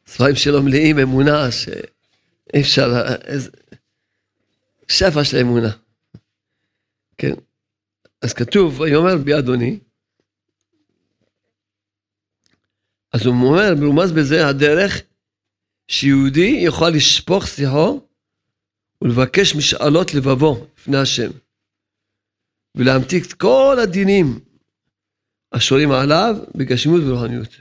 ספרים 0.07 0.37
שלו 0.37 0.63
מלאים 0.63 0.99
אמונה, 0.99 1.53
שאי 1.53 2.61
אפשר, 2.61 2.93
איזה, 3.25 3.51
שפע 4.89 5.25
של 5.25 5.37
אמונה. 5.37 5.71
כן, 7.19 7.33
אז 8.23 8.33
כתוב, 8.33 8.81
ויאמר 8.81 9.17
בי 9.17 9.39
אדוני, 9.39 9.79
אז 13.13 13.27
הוא 13.27 13.35
אומר, 13.35 13.75
מרומז 13.81 14.13
בזה 14.13 14.47
הדרך 14.49 15.03
שיהודי 15.89 16.61
יכול 16.67 16.91
לשפוך 16.91 17.47
שיחו 17.47 18.01
ולבקש 19.05 19.55
משאלות 19.55 20.15
לבבו 20.15 20.67
לפני 20.79 20.97
השם, 20.97 21.31
ולהמתיק 22.75 23.27
את 23.27 23.33
כל 23.33 23.77
הדינים 23.83 24.41
השורים 25.53 25.91
עליו 25.91 26.37
בגשמיות 26.55 27.03
ורוחניות. 27.05 27.61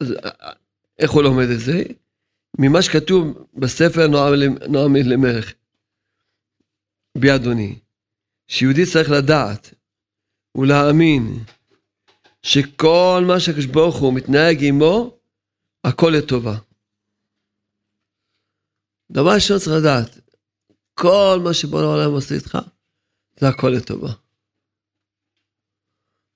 אז 0.00 0.14
איך 0.98 1.10
הוא 1.10 1.22
לומד 1.22 1.46
את 1.54 1.60
זה? 1.60 1.82
ממה 2.58 2.82
שכתוב 2.82 3.48
בספר 3.54 4.06
נועם 4.68 4.96
למלך, 4.96 5.52
בי 7.18 7.34
אדוני, 7.34 7.78
שיהודי 8.48 8.86
צריך 8.92 9.10
לדעת 9.10 9.74
ולהאמין 10.56 11.44
שכל 12.42 13.24
מה 13.26 13.40
שהקדוש 13.40 13.66
ברוך 13.66 13.96
הוא 13.96 14.14
מתנהג 14.14 14.64
עמו, 14.64 15.18
הכל 15.84 16.12
לטובה. 16.18 16.56
דבר 19.10 19.34
ראשון 19.34 19.58
צריך 19.58 19.76
לדעת, 19.80 20.18
כל 20.94 21.40
מה 21.44 21.54
שבורא 21.54 21.82
העולם 21.82 22.10
עושה 22.10 22.34
איתך, 22.34 22.58
זה 23.40 23.48
הכל 23.48 23.68
לטובה. 23.68 24.12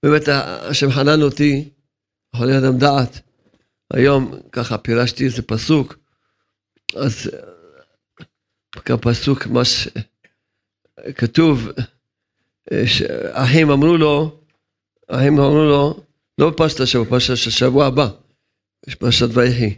באמת, 0.03 0.29
השם 0.71 0.91
חנן 0.91 1.23
אותי, 1.23 1.71
יכול 2.35 2.47
להיות 2.47 2.65
אדם 2.65 2.79
דעת. 2.79 3.21
היום, 3.95 4.35
ככה, 4.53 4.79
פירשתי 4.79 5.25
איזה 5.25 5.43
פסוק, 5.43 5.97
אז 6.97 7.31
פסוק, 9.01 9.47
מה 9.47 9.61
שכתוב, 11.09 11.69
שהאחים 12.87 13.71
אמרו 13.71 13.97
לו, 13.97 14.44
האחים 15.09 15.39
אמרו 15.39 15.65
לו, 15.65 16.01
לא 16.39 16.51
בפרשת 16.51 16.81
השבוע, 16.81 17.07
בפרשת 17.07 17.47
השבוע 17.47 17.87
הבא, 17.87 18.09
יש 18.87 18.95
פרשת 18.95 19.29
ויחי. 19.33 19.75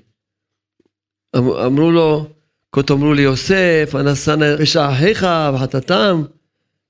אמ-, 1.37 1.51
אמרו 1.66 1.91
לו, 1.91 2.29
כה 2.72 2.83
תאמרו 2.83 3.14
לי 3.14 3.22
יוסף, 3.22 3.91
הנשאנה 3.95 4.55
רשע 4.55 4.93
אחיך 4.93 5.27
וחטאתם, 5.55 6.22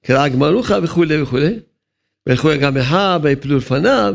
כרעג 0.02 0.36
מלוכה 0.36 0.78
וכולי 0.82 1.22
וכולי. 1.22 1.58
וילכו 2.26 2.48
גם 2.60 2.76
אחיו 2.76 3.20
ויפלו 3.22 3.56
לפניו. 3.56 4.14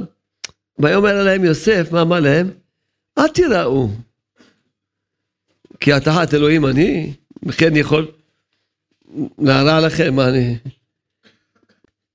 ויאמר 0.79 1.21
אליהם 1.21 1.45
יוסף, 1.45 1.87
מה 1.91 2.01
אמר 2.01 2.19
להם? 2.19 2.49
אל 3.17 3.27
תיראו. 3.27 3.89
כי 5.79 5.93
התחת 5.93 6.33
אלוהים 6.33 6.65
אני, 6.65 7.13
וכן 7.45 7.75
יכול 7.75 8.11
להרע 9.39 9.87
לכם, 9.87 10.15
מה 10.15 10.29
אני... 10.29 10.57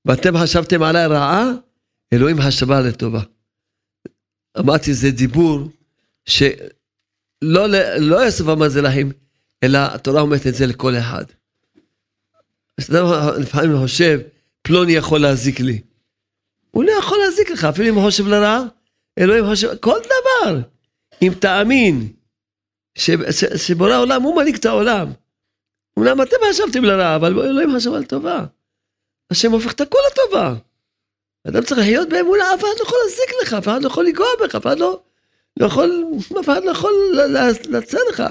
ואתם 0.05 0.37
חשבתם 0.37 0.83
עליי 0.83 1.07
רעה, 1.07 1.51
אלוהים 2.13 2.37
חשבה 2.41 2.81
לטובה. 2.81 3.21
אמרתי, 4.59 4.93
זה 4.93 5.11
דיבור 5.11 5.59
שלא 6.25 7.67
לא 7.99 8.15
יוסף 8.15 8.45
אמר 8.47 8.69
זה 8.69 8.81
להם, 8.81 9.11
אלא 9.63 9.77
התורה 9.77 10.21
אומרת 10.21 10.47
את 10.47 10.55
זה 10.55 10.65
לכל 10.65 10.95
אחד. 10.95 11.25
לפעמים 13.39 13.77
חושב, 13.81 14.19
פלוני 14.61 14.91
יכול 14.91 15.21
להזיק 15.21 15.59
לי. 15.59 15.81
הוא 16.71 16.83
לא 16.83 16.91
יכול 16.91 17.17
להזיק 17.25 17.49
לך, 17.49 17.63
אפילו 17.63 17.89
אם 17.89 17.95
הוא 17.95 18.03
חושב 18.03 18.27
לרעה, 18.27 18.63
אלוהים 19.19 19.45
חושב, 19.45 19.75
כל 19.75 19.99
דבר. 20.05 20.61
אם 21.21 21.33
תאמין 21.39 22.13
שבורא 23.57 23.93
העולם 23.93 24.21
הוא 24.21 24.35
מנהיג 24.35 24.55
את 24.55 24.65
העולם. 24.65 25.11
אמנם 25.99 26.21
אתם 26.21 26.35
חשבתם 26.49 26.83
לרעה, 26.83 27.15
אבל 27.15 27.39
אלוהים 27.39 27.69
חשב 27.75 27.93
על 27.93 28.03
טובה. 28.03 28.45
השם 29.31 29.51
הופך 29.51 29.71
את 29.71 29.81
הכל 29.81 29.97
לטובה. 30.11 30.53
אדם 31.47 31.63
צריך 31.63 31.81
לחיות 31.81 32.09
באמונה, 32.09 32.43
אף 32.53 32.59
אחד 32.59 32.67
לא 32.79 32.83
יכול 32.83 32.97
להזיק 33.03 33.41
לך, 33.41 33.53
אף 33.53 33.67
אחד 33.67 33.83
לא 33.83 33.87
יכול 33.87 34.05
לנגוע 34.05 34.27
בך, 34.43 34.55
אף 34.55 34.65
אחד 34.65 34.79
לא, 34.79 35.01
לא 35.59 35.65
יכול, 35.65 36.05
אף 36.39 36.45
אחד 36.45 36.63
לא 36.63 36.71
יכול 36.71 36.93
לצאת 37.69 37.99
לך. 38.11 38.23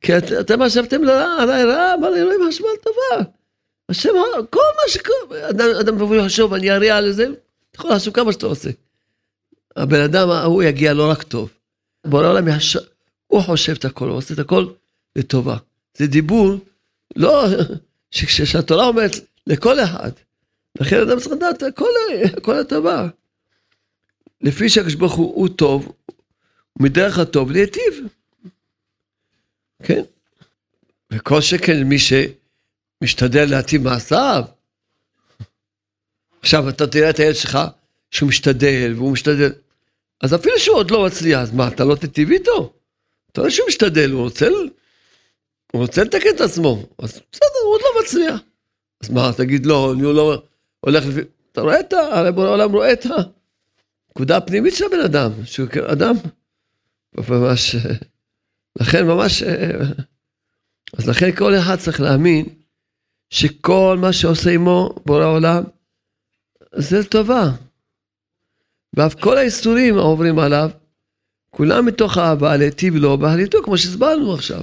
כי 0.00 0.18
את, 0.18 0.32
אתם 0.40 0.64
חשבתם 0.64 1.00
עליי 1.02 1.64
רעה, 1.64 1.94
אבל 1.94 2.14
אלוהים 2.14 2.40
חשב 2.48 2.64
על 2.64 2.76
טובה. 2.76 3.30
השם, 3.88 4.08
כל 4.50 4.60
מה 4.60 4.88
שקורה, 4.88 5.50
אדם, 5.50 5.66
אדם 5.80 5.94
מבוא 5.94 6.16
לחשוב, 6.16 6.54
אני 6.54 6.70
אריע 6.70 7.00
לזה, 7.00 7.24
אתה 7.24 7.78
יכול 7.78 7.90
לעשות 7.90 8.14
כמה 8.14 8.32
שאתה 8.32 8.46
רוצה. 8.46 8.70
הבן 9.76 10.00
אדם 10.00 10.30
ההוא 10.30 10.62
יגיע 10.62 10.92
לא 10.92 11.10
רק 11.10 11.22
טוב. 11.22 11.50
בורא 12.06 12.24
העולם 12.24 12.48
יחשב, 12.48 12.80
הוא 13.26 13.40
חושב 13.40 13.72
את 13.72 13.84
הכל, 13.84 14.08
הוא 14.08 14.16
עושה 14.16 14.34
את 14.34 14.38
הכל 14.38 14.66
לטובה. 15.16 15.56
זה 15.96 16.06
דיבור, 16.06 16.54
לא, 17.16 17.44
שכשהתורה 18.10 18.86
אומרת 18.86 19.12
לכל 19.46 19.80
אחד, 19.80 20.10
לכן 20.80 21.00
אדם 21.00 21.20
צריך 21.20 21.32
לדעת 21.32 21.62
הכל, 21.62 22.58
הטובה. 22.60 23.08
לפי 24.40 24.68
שהקדוש 24.68 24.94
ברוך 24.94 25.14
הוא, 25.14 25.34
הוא 25.34 25.48
טוב, 25.48 25.92
מדרך 26.78 27.18
הטוב 27.18 27.50
להיטיב. 27.50 28.00
כן? 29.82 30.02
וכל 31.12 31.40
שכן 31.40 31.82
מי 31.82 31.96
שמשתדל 31.98 33.50
להטיב 33.50 33.82
מעשיו. 33.82 34.44
עכשיו 36.40 36.68
אתה 36.68 36.86
תראה 36.86 37.10
את 37.10 37.18
הילד 37.18 37.34
שלך 37.34 37.58
שהוא 38.10 38.28
משתדל 38.28 38.92
והוא 38.96 39.12
משתדל, 39.12 39.52
אז 40.20 40.34
אפילו 40.34 40.58
שהוא 40.58 40.76
עוד 40.76 40.90
לא 40.90 41.06
מצליח, 41.06 41.40
אז 41.40 41.52
מה, 41.54 41.68
אתה 41.68 41.84
לא 41.84 41.94
תיטיב 41.94 42.30
איתו? 42.30 42.72
אתה 43.32 43.40
רואה 43.40 43.50
שהוא 43.50 43.68
משתדל, 43.68 44.10
הוא 44.10 44.22
רוצה, 44.22 44.48
הוא 45.72 45.82
רוצה 45.82 46.04
לתקן 46.04 46.28
את 46.36 46.40
עצמו, 46.40 46.86
אז 46.98 47.20
בסדר, 47.32 47.58
הוא 47.64 47.74
עוד 47.74 47.80
לא 47.80 48.02
מצליח. 48.02 48.40
אז 49.02 49.10
מה, 49.10 49.30
תגיד 49.36 49.66
לא, 49.66 49.92
אני 49.92 50.02
לא 50.02 50.42
הולך 50.84 51.06
לפי... 51.06 51.20
אתה 51.52 51.60
רואה 51.60 51.80
את 51.80 51.92
ה... 51.92 51.96
הרי 51.96 52.32
בורא 52.32 52.46
העולם 52.46 52.72
רואה 52.72 52.92
את 52.92 53.06
הנקודה 54.08 54.36
הפנימית 54.36 54.74
של 54.74 54.84
הבן 54.84 55.00
אדם, 55.04 55.30
שהוא 55.44 55.68
אדם 55.92 56.14
ממש... 57.14 57.76
לכן 58.80 59.06
ממש... 59.06 59.42
אז 60.98 61.08
לכן 61.08 61.32
כל 61.36 61.54
אחד 61.54 61.76
צריך 61.76 62.00
להאמין 62.00 62.46
שכל 63.30 63.98
מה 64.00 64.12
שעושה 64.12 64.50
עמו 64.50 64.94
בורא 65.06 65.24
העולם 65.24 65.64
זה 66.74 67.00
לטובה. 67.00 67.50
ואף 68.94 69.14
כל 69.14 69.38
האיסורים 69.38 69.98
העוברים 69.98 70.38
עליו 70.38 70.70
כולם 71.50 71.86
מתוך 71.86 72.18
אהבה 72.18 72.56
להיטיב 72.56 72.94
לו 72.94 73.18
בהליטו, 73.18 73.62
כמו 73.62 73.78
שהסברנו 73.78 74.34
עכשיו. 74.34 74.62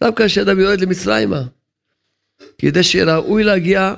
דווקא 0.00 0.26
כשאדם 0.26 0.60
יורד 0.60 0.80
למצרימה, 0.80 1.42
כדי 2.58 2.82
שיהיה 2.82 3.16
ראוי 3.16 3.44
להגיע 3.44 3.94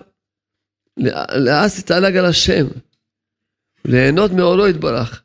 לאס 1.36 1.78
יתעלג 1.78 2.16
על 2.16 2.24
השם, 2.24 2.66
ליהנות 3.84 4.30
מאורו 4.30 4.66
יתברך. 4.66 5.22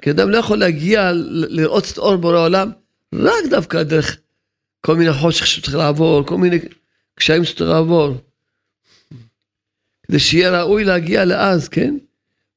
כי 0.00 0.10
אדם 0.10 0.30
לא 0.30 0.36
יכול 0.36 0.58
להגיע 0.58 1.10
לראות 1.48 1.90
את 1.92 1.98
אור 1.98 2.16
בורא 2.16 2.36
העולם 2.36 2.70
רק 3.14 3.44
דווקא 3.50 3.82
דרך 3.82 4.16
כל 4.80 4.96
מיני 4.96 5.12
חושך 5.12 5.46
שצריך 5.46 5.76
לעבור, 5.76 6.26
כל 6.26 6.38
מיני 6.38 6.58
קשיים 7.14 7.44
שצריך 7.44 7.70
לעבור. 7.70 8.16
כדי 10.06 10.18
שיהיה 10.18 10.60
ראוי 10.60 10.84
להגיע 10.84 11.24
לאז, 11.24 11.68
כן? 11.68 11.96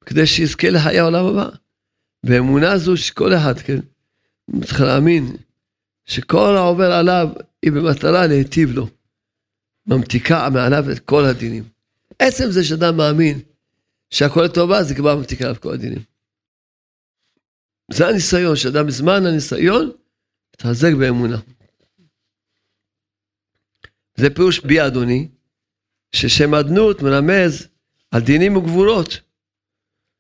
כדי 0.06 0.28
שיזכה 0.28 0.70
לחיי 0.70 1.00
העולם 1.00 1.26
הבא. 1.26 1.50
באמונה 2.24 2.78
זו 2.78 2.98
שכל 2.98 3.34
אחד, 3.34 3.60
כן, 3.60 3.80
צריך 4.66 4.82
להאמין 4.82 5.36
שכל 6.06 6.56
העובר 6.56 6.92
עליו 6.92 7.30
היא 7.62 7.72
במטרה 7.72 8.28
להיטיב 8.28 8.72
לו. 8.72 8.88
ממתיקה 9.88 10.50
מעליו 10.50 10.92
את 10.92 11.00
כל 11.00 11.26
הדינים. 11.26 11.64
עצם 12.20 12.52
זה 12.52 12.64
שאדם 12.64 12.98
מאמין 12.98 13.40
שהכל 14.10 14.42
לטובה, 14.42 14.84
זה 14.84 14.96
כבר 14.96 15.16
ממתיקה 15.16 15.46
עליו 15.46 15.62
כל 15.62 15.74
הדינים. 15.74 16.04
זה 17.92 18.08
הניסיון, 18.08 18.56
שאדם 18.56 18.88
בזמן 18.88 19.26
הניסיון, 19.26 19.92
מתחזק 20.56 20.94
באמונה. 21.00 21.38
זה 24.16 24.30
פירוש 24.36 24.60
בי 24.60 24.86
אדוני, 24.88 25.28
ששם 26.16 26.54
אדנות 26.54 27.02
מרמז 27.02 27.68
על 28.12 28.22
דינים 28.22 28.58
וגבורות. 28.58 29.20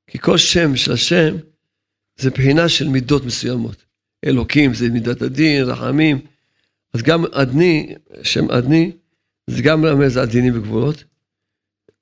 כי 0.07 0.19
כל 0.19 0.37
שם 0.37 0.75
של 0.75 0.91
השם 0.91 1.35
זה 2.15 2.29
בחינה 2.29 2.69
של 2.69 2.87
מידות 2.87 3.25
מסוימות. 3.25 3.85
אלוקים 4.25 4.73
זה 4.73 4.89
מידת 4.89 5.21
הדין, 5.21 5.63
רחמים. 5.63 6.25
אז 6.93 7.01
גם 7.01 7.25
אדני, 7.25 7.95
שם 8.23 8.51
אדני, 8.51 8.91
זה 9.47 9.61
גם 9.61 9.81
מרמז 9.81 10.17
על 10.17 10.25
דינים 10.25 10.57
וגבולות. 10.57 11.03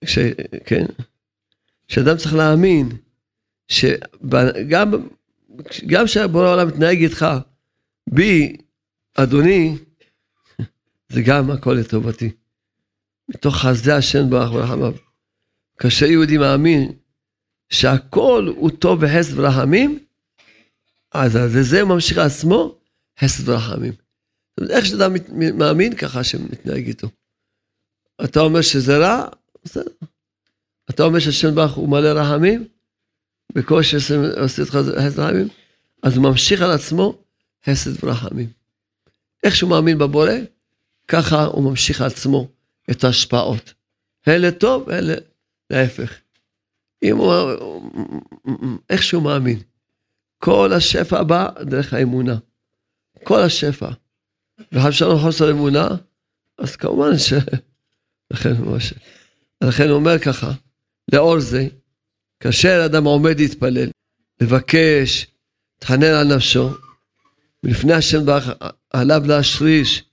ש, 0.03 0.19
כן? 0.65 0.85
שאדם 1.87 2.17
צריך 2.17 2.33
להאמין 2.33 2.89
שגם 3.67 4.91
גם 5.87 6.05
כשבורא 6.05 6.45
העולם 6.45 6.67
מתנהג 6.67 7.03
איתך 7.03 7.25
בי, 8.09 8.57
אדוני, 9.15 9.77
זה 11.09 11.21
גם 11.25 11.51
הכל 11.51 11.73
לטובתי. 11.73 12.31
מתוך 13.29 13.55
חסדי 13.55 13.91
השם 13.91 14.29
ברח 14.29 14.51
ורחמיו. 14.51 14.93
כאשר 15.79 16.05
יהודי 16.05 16.37
מאמין 16.37 16.91
שהכל 17.69 18.53
הוא 18.55 18.69
טוב 18.69 19.05
בחסד 19.05 19.39
ורחמים, 19.39 19.99
אז 21.13 21.35
על 21.35 21.49
זה 21.63 21.83
ממשיך 21.83 22.17
לעצמו 22.17 22.79
חסד 23.19 23.49
ורחמים. 23.49 23.93
איך 24.69 24.85
שאדם 24.85 25.13
מאמין 25.57 25.95
ככה 25.95 26.23
שמתנהג 26.23 26.87
איתו. 26.87 27.07
אתה 28.23 28.39
אומר 28.39 28.61
שזה 28.61 28.97
רע, 28.97 29.27
בסדר. 29.66 29.91
אתה 30.89 31.03
אומר 31.03 31.20
שהשם 31.20 31.55
ברוך 31.55 31.74
הוא 31.74 31.89
מלא 31.89 32.07
רחמים, 32.07 32.68
בקושי 33.55 33.95
עושה 34.41 34.61
איתך 34.61 34.74
חסד 34.74 35.20
ורחמים, 35.20 35.47
אז 36.03 36.18
הוא 36.18 36.24
ממשיך 36.24 36.61
על 36.61 36.72
עצמו 36.72 37.18
חסד 37.66 38.03
ורחמים. 38.03 38.49
איך 39.43 39.55
שהוא 39.55 39.70
מאמין 39.70 39.97
בבורא, 39.97 40.32
ככה 41.07 41.43
הוא 41.43 41.70
ממשיך 41.70 42.01
על 42.01 42.07
עצמו 42.07 42.47
את 42.91 43.03
ההשפעות. 43.03 43.74
הן 44.26 44.41
לטוב 44.41 44.88
והן 44.88 45.03
להפך. 45.70 46.13
אם 47.03 47.18
הוא, 47.18 47.34
איך 48.89 49.03
שהוא 49.03 49.24
מאמין. 49.24 49.59
כל 50.38 50.74
השפע 50.74 51.24
בא 51.24 51.49
דרך 51.61 51.93
האמונה. 51.93 52.38
כל 53.24 53.39
השפע. 53.39 53.89
וחשב 54.72 54.91
שלנו 54.91 55.20
חוסר 55.20 55.51
אמונה, 55.51 55.88
אז 56.57 56.76
כמובן 56.76 57.18
ש... 57.18 57.34
לכן 58.32 58.53
ממש... 58.59 58.93
לכן 59.62 59.88
הוא 59.88 59.95
אומר 59.95 60.20
ככה, 60.20 60.51
לאור 61.14 61.39
זה, 61.39 61.68
כאשר 62.39 62.82
אדם 62.86 63.03
עומד 63.03 63.39
להתפלל, 63.39 63.89
לבקש, 64.41 65.28
תחנן 65.80 66.03
על 66.03 66.36
נפשו, 66.36 66.70
ולפני 67.64 67.93
השם 67.93 68.26
ברך 68.26 68.49
עליו 68.93 69.22
להשריש 69.26 70.03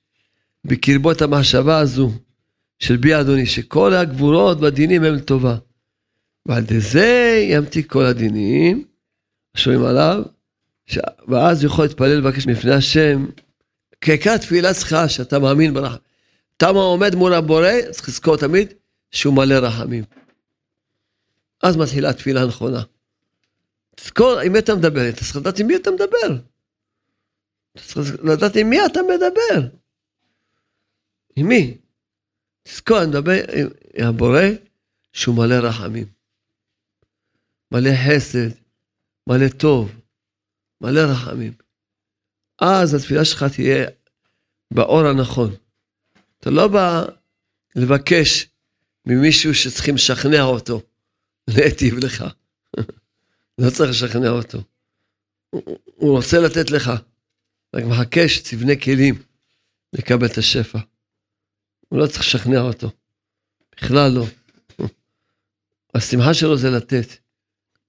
בקרבו 0.64 1.12
את 1.12 1.22
המחשבה 1.22 1.78
הזו 1.78 2.12
של 2.78 2.96
בי 2.96 3.20
אדוני, 3.20 3.46
שכל 3.46 3.94
הגבורות 3.94 4.58
והדינים 4.60 5.04
הם 5.04 5.14
לטובה. 5.14 5.56
ועל 6.46 6.62
ידי 6.62 6.80
זה 6.80 7.40
ימתיק 7.50 7.92
כל 7.92 8.04
הדינים, 8.04 8.84
שומעים 9.56 9.84
עליו, 9.84 10.22
ש... 10.86 10.98
ואז 11.28 11.64
יכול 11.64 11.84
להתפלל 11.84 12.18
לבקש 12.18 12.46
מפני 12.46 12.74
השם, 12.74 13.26
כעיקר 14.00 14.36
תפילה 14.36 14.74
צריכה 14.74 15.08
שאתה 15.08 15.38
מאמין 15.38 15.74
ברחם. 15.74 15.96
אתה 16.56 16.68
עומד 16.68 17.14
מול 17.14 17.34
הבורא, 17.34 17.70
צריך 17.90 18.08
לזכור 18.08 18.36
תמיד 18.36 18.72
שהוא 19.12 19.34
מלא 19.34 19.54
רחמים. 19.54 20.04
אז 21.62 21.76
מתחילה 21.76 22.10
התפילה 22.10 22.42
הנכונה. 22.42 22.82
תזכור 23.96 24.38
עם 24.38 24.52
מי 24.52 24.58
אתה 24.58 24.74
מדבר, 24.74 25.08
אתה 25.08 25.20
צריך 25.20 25.36
לדעת 25.36 25.58
עם 25.58 25.66
מי 25.66 25.76
אתה 25.76 25.90
מדבר. 25.90 26.42
אתה 27.72 27.82
צריך 27.82 28.14
לדעת 28.24 28.56
עם 28.56 28.70
מי 28.70 28.86
אתה 28.86 29.00
מדבר. 29.02 29.68
עם 31.36 31.48
מי? 31.48 31.78
תזכור, 32.62 32.98
אני 32.98 33.06
מדבר 33.06 33.32
עם 33.94 34.06
הבורא 34.06 34.42
שהוא 35.12 35.36
מלא 35.36 35.54
רחמים. 35.54 36.06
מלא 37.72 37.90
חסד, 38.06 38.48
מלא 39.26 39.48
טוב, 39.48 39.92
מלא 40.80 41.00
רחמים. 41.00 41.52
אז 42.60 42.94
התפילה 42.94 43.24
שלך 43.24 43.44
תהיה 43.54 43.88
באור 44.70 45.06
הנכון. 45.06 45.54
אתה 46.40 46.50
לא 46.50 46.68
בא 46.68 47.04
לבקש 47.76 48.51
ממישהו 49.06 49.54
שצריכים 49.54 49.94
לשכנע 49.94 50.42
אותו 50.42 50.82
להיטיב 51.48 51.98
לך. 51.98 52.24
לא 53.58 53.70
צריך 53.70 53.90
לשכנע 53.90 54.30
אותו. 54.30 54.58
הוא 55.84 56.16
רוצה 56.16 56.40
לתת 56.40 56.70
לך, 56.70 56.90
רק 57.74 57.84
מחכה 57.84 58.28
שתבנה 58.28 58.76
כלים 58.76 59.22
לקבל 59.92 60.26
את 60.26 60.38
השפע. 60.38 60.78
הוא 61.88 61.98
לא 61.98 62.06
צריך 62.06 62.20
לשכנע 62.20 62.60
אותו. 62.60 62.90
בכלל 63.76 64.10
לא. 64.12 64.26
השמחה 65.94 66.34
שלו 66.34 66.56
זה 66.56 66.70
לתת. 66.70 67.06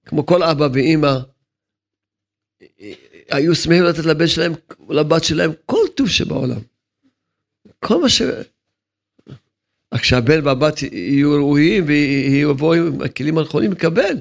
כמו 0.06 0.26
כל 0.26 0.42
אבא 0.42 0.68
ואימא, 0.72 1.18
היו 3.30 3.54
שמחים 3.54 3.84
לתת 3.84 4.04
לבן 4.04 4.26
שלהם, 4.26 4.52
לבת 4.88 5.24
שלהם, 5.24 5.50
כל 5.66 5.86
טוב 5.96 6.08
שבעולם. 6.08 6.60
כל 7.78 8.00
מה 8.00 8.08
ש... 8.08 8.22
רק 9.94 10.02
שהבן 10.02 10.46
והבת 10.46 10.82
יהיו 10.82 11.32
ראויים 11.32 11.84
ויבואו 11.86 12.74
עם 12.74 13.02
הכלים 13.02 13.38
הנכונים 13.38 13.72
לקבל. 13.72 14.20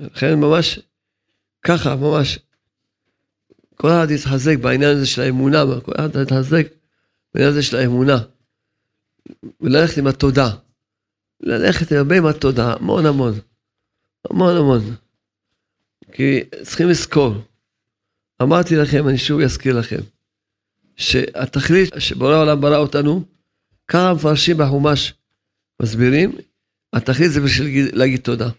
לכן 0.00 0.34
ממש 0.34 0.80
ככה, 1.62 1.96
ממש. 1.96 2.38
כל 3.74 3.88
אחד 3.88 4.06
יתחזק 4.10 4.56
בעניין 4.62 4.96
הזה 4.96 5.06
של 5.06 5.22
האמונה, 5.22 5.64
כל 5.84 5.92
אחד 5.96 6.20
יתחזק 6.22 6.66
בעניין 7.34 7.50
הזה 7.50 7.62
של 7.62 7.76
האמונה. 7.76 8.18
וללכת 9.60 9.98
עם 9.98 10.06
התודה. 10.06 10.50
ללכת 11.40 11.92
הרבה 11.92 12.16
עם 12.16 12.26
התודה, 12.26 12.72
המון 12.72 13.06
המון. 13.06 13.34
המון 14.30 14.56
המון. 14.56 14.80
כי 16.12 16.40
צריכים 16.62 16.88
לזכור, 16.88 17.34
אמרתי 18.42 18.76
לכם, 18.76 19.08
אני 19.08 19.18
שוב 19.18 19.40
אזכיר 19.40 19.78
לכם, 19.78 20.00
שהתכלית 20.96 21.90
שבורא 21.98 22.34
העולם 22.34 22.60
ברא 22.60 22.76
אותנו, 22.76 23.24
כמה 23.88 24.14
מפרשים 24.14 24.56
בחומש 24.56 25.14
מסבירים, 25.82 26.36
התכלית 26.92 27.30
זה 27.30 27.40
בשביל 27.40 27.88
להגיד 27.92 28.20
תודה. 28.20 28.50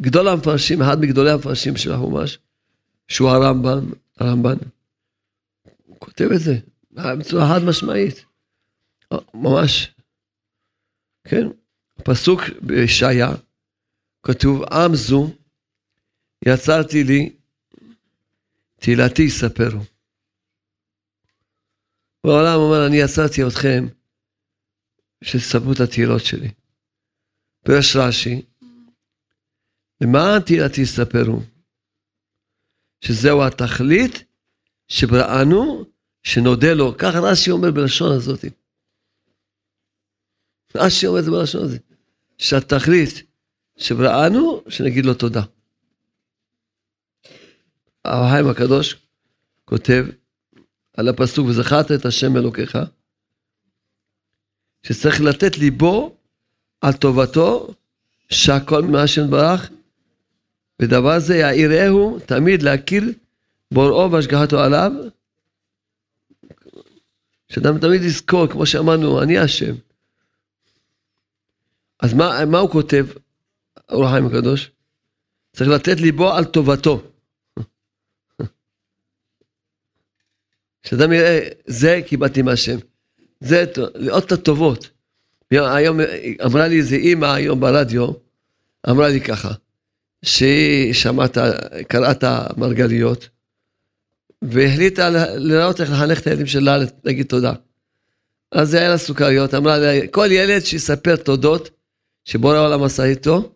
גדול 0.00 0.28
המפרשים, 0.28 0.82
אחד 0.82 1.00
מגדולי 1.00 1.30
המפרשים 1.30 1.76
של 1.76 1.92
החומש, 1.92 2.38
שהוא 3.08 3.28
הרמב"ן, 3.28 3.84
הרמב"ן, 4.16 4.56
הוא 5.86 5.96
כותב 5.98 6.28
את 6.34 6.40
זה 6.40 6.58
בצורה 6.92 7.48
חד 7.48 7.64
משמעית, 7.64 8.24
ממש, 9.34 9.94
כן, 11.24 11.46
פסוק 12.04 12.40
בישעיה, 12.60 13.30
כתוב, 14.22 14.62
עם 14.72 14.94
זו 14.94 15.30
יצרתי 16.46 17.04
לי, 17.04 17.32
תהילתי 18.76 19.22
יספרו. 19.22 19.95
בעולם 22.26 22.58
אומר, 22.58 22.86
אני 22.86 22.96
יצרתי 22.96 23.42
אתכם, 23.46 23.86
שתספרו 25.24 25.72
את 25.72 25.80
התהילות 25.80 26.24
שלי. 26.24 26.50
פרש 27.64 27.96
רש"י, 27.96 28.42
למען 30.00 30.40
תהילתי 30.40 30.80
יספרו, 30.80 31.40
שזהו 33.00 33.42
התכלית 33.46 34.24
שבראנו, 34.88 35.84
שנודה 36.22 36.74
לו. 36.74 36.96
ככה 36.98 37.18
רש"י 37.18 37.50
אומר 37.50 37.70
בלשון 37.70 38.16
הזאת. 38.16 38.44
רש"י 40.74 41.06
אומר 41.06 41.18
את 41.18 41.24
זה 41.24 41.30
בלשון 41.30 41.64
הזאת. 41.64 41.82
שהתכלית 42.38 43.22
שבראנו, 43.76 44.62
שנגיד 44.68 45.06
לו 45.06 45.14
תודה. 45.14 45.42
החיים 48.04 48.48
הקדוש 48.48 48.96
כותב 49.64 50.04
על 50.96 51.08
הפסוק, 51.08 51.46
וזכרת 51.48 51.92
את 51.92 52.06
השם 52.06 52.36
אלוקיך, 52.36 52.78
שצריך 54.82 55.20
לתת 55.20 55.58
ליבו 55.58 56.16
על 56.80 56.92
טובתו, 56.92 57.74
שהכל 58.30 58.82
מהשם 58.82 59.30
ברך, 59.30 59.70
ודבר 60.82 61.18
זה 61.18 61.36
יעירהו 61.36 62.18
תמיד 62.26 62.62
להכיר 62.62 63.04
בוראו 63.70 64.12
והשגחתו 64.12 64.60
עליו, 64.60 64.92
שאדם 67.48 67.78
תמיד 67.78 68.02
יזכור, 68.02 68.46
כמו 68.46 68.66
שאמרנו, 68.66 69.22
אני 69.22 69.38
השם. 69.38 69.74
אז 72.00 72.14
מה, 72.14 72.44
מה 72.44 72.58
הוא 72.58 72.70
כותב, 72.70 73.06
אור 73.88 74.06
החיים 74.06 74.26
הקדוש? 74.26 74.70
צריך 75.52 75.70
לתת 75.70 76.00
ליבו 76.00 76.32
על 76.32 76.44
טובתו. 76.44 77.02
שאדם 80.88 81.12
יראה, 81.12 81.48
זה 81.66 82.00
קיבלתי 82.06 82.42
מהשם. 82.42 82.78
זה 83.40 83.64
לראות 83.94 84.26
את 84.26 84.32
הטובות. 84.32 84.90
היום 85.50 86.00
אמרה 86.44 86.68
לי 86.68 86.78
איזה 86.78 86.96
אימא 86.96 87.26
היום 87.26 87.60
ברדיו, 87.60 88.08
אמרה 88.90 89.08
לי 89.08 89.20
ככה, 89.20 89.50
שהיא 90.24 90.92
שמעת, 90.92 91.38
קראת 91.88 92.24
מרגליות, 92.56 93.28
והחליטה 94.42 95.10
לראות 95.36 95.80
איך 95.80 95.90
לחנך 95.90 96.20
את 96.20 96.26
הילדים 96.26 96.46
שלה 96.46 96.78
להגיד 97.04 97.26
תודה. 97.26 97.52
אז 98.52 98.70
זה 98.70 98.78
היה 98.78 98.88
לה 98.88 98.98
סוכריות, 98.98 99.54
אמרה 99.54 99.78
לה, 99.78 100.06
כל 100.10 100.28
ילד 100.30 100.64
שיספר 100.64 101.16
תודות 101.16 101.70
שבורא 102.24 102.56
העולם 102.56 102.82
עשה 102.82 103.04
איתו, 103.04 103.52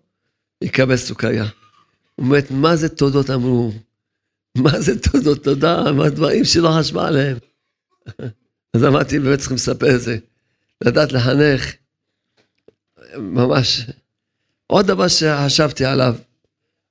יקבל 0.62 0.96
סוכריה. 0.96 1.44
אומרת, 2.18 2.50
מה 2.50 2.76
זה 2.76 2.88
תודות 2.88 3.30
אמרו? 3.30 3.72
מה 4.58 4.80
זה 4.80 5.00
תודות? 5.00 5.44
תודה, 5.44 5.92
מה 5.92 6.08
דברים 6.08 6.44
שלא 6.44 6.70
חשבה 6.78 7.08
עליהם. 7.08 7.36
אז 8.74 8.84
אמרתי, 8.84 9.18
באמת 9.18 9.38
צריכים 9.38 9.54
לספר 9.54 9.94
את 9.96 10.00
זה. 10.00 10.18
לדעת 10.84 11.12
לחנך, 11.12 11.72
ממש. 13.16 13.86
עוד 14.66 14.86
דבר 14.86 15.08
שחשבתי 15.08 15.84
עליו 15.84 16.14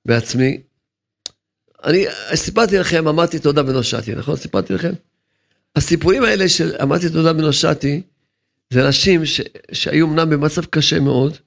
בעצמי, 0.05 0.61
אני 1.83 2.05
סיפרתי 2.35 2.77
לכם, 2.77 3.07
אמרתי 3.07 3.39
תודה 3.39 3.61
ונושעתי, 3.65 4.15
נכון? 4.15 4.35
סיפרתי 4.35 4.73
לכם? 4.73 4.91
הסיפורים 5.75 6.23
האלה 6.23 6.49
של 6.49 6.75
אמרתי 6.81 7.09
תודה 7.09 7.31
ונושעתי, 7.31 8.01
זה 8.73 8.85
אנשים 8.85 9.25
ש, 9.25 9.41
שהיו 9.71 10.07
אמנם 10.07 10.29
במצב 10.29 10.65
קשה 10.65 10.99
מאוד, 10.99 11.37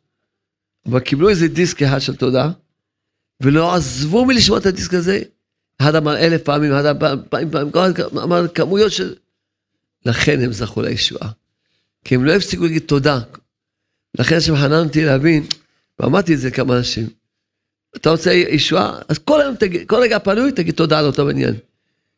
אבל 0.86 1.00
קיבלו 1.00 1.28
איזה 1.28 1.48
דיסק 1.48 1.82
אחד 1.82 1.98
של 1.98 2.16
תודה, 2.16 2.50
ולא 3.42 3.74
עזבו 3.74 4.24
מלשמוע 4.24 4.58
את 4.58 4.66
הדיסק 4.66 4.94
הזה. 4.94 5.22
אחד 5.82 5.94
אמר 5.94 6.16
אלף 6.16 6.42
פעמים, 6.42 6.72
אחד 6.72 6.86
אמר 6.86 7.14
פעמים, 7.30 7.50
פעמים, 7.50 7.72
אמר 8.22 8.48
כמויות 8.48 8.92
של... 8.92 9.14
לכן 10.06 10.40
הם 10.40 10.52
זכו 10.52 10.82
לישועה. 10.82 11.30
כי 12.04 12.14
הם 12.14 12.24
לא 12.24 12.32
הפסיקו 12.32 12.62
להגיד 12.62 12.82
תודה. 12.82 13.20
לכן 14.18 14.36
השם 14.36 14.56
חנן 14.56 14.84
אותי 14.84 15.04
להבין, 15.04 15.46
ואמרתי 15.98 16.34
את 16.34 16.38
זה 16.38 16.48
לכמה 16.48 16.76
אנשים. 16.76 17.08
אתה 17.96 18.10
רוצה 18.10 18.32
ישועה? 18.32 18.98
אז 19.08 19.18
כל 19.18 19.40
היום 19.40 19.54
תגיד, 19.54 19.88
כל 19.88 20.00
רגע 20.02 20.18
פנוי 20.18 20.52
תגיד 20.52 20.74
תודה 20.74 20.98
על 20.98 21.04
אותו 21.04 21.28
עניין 21.28 21.54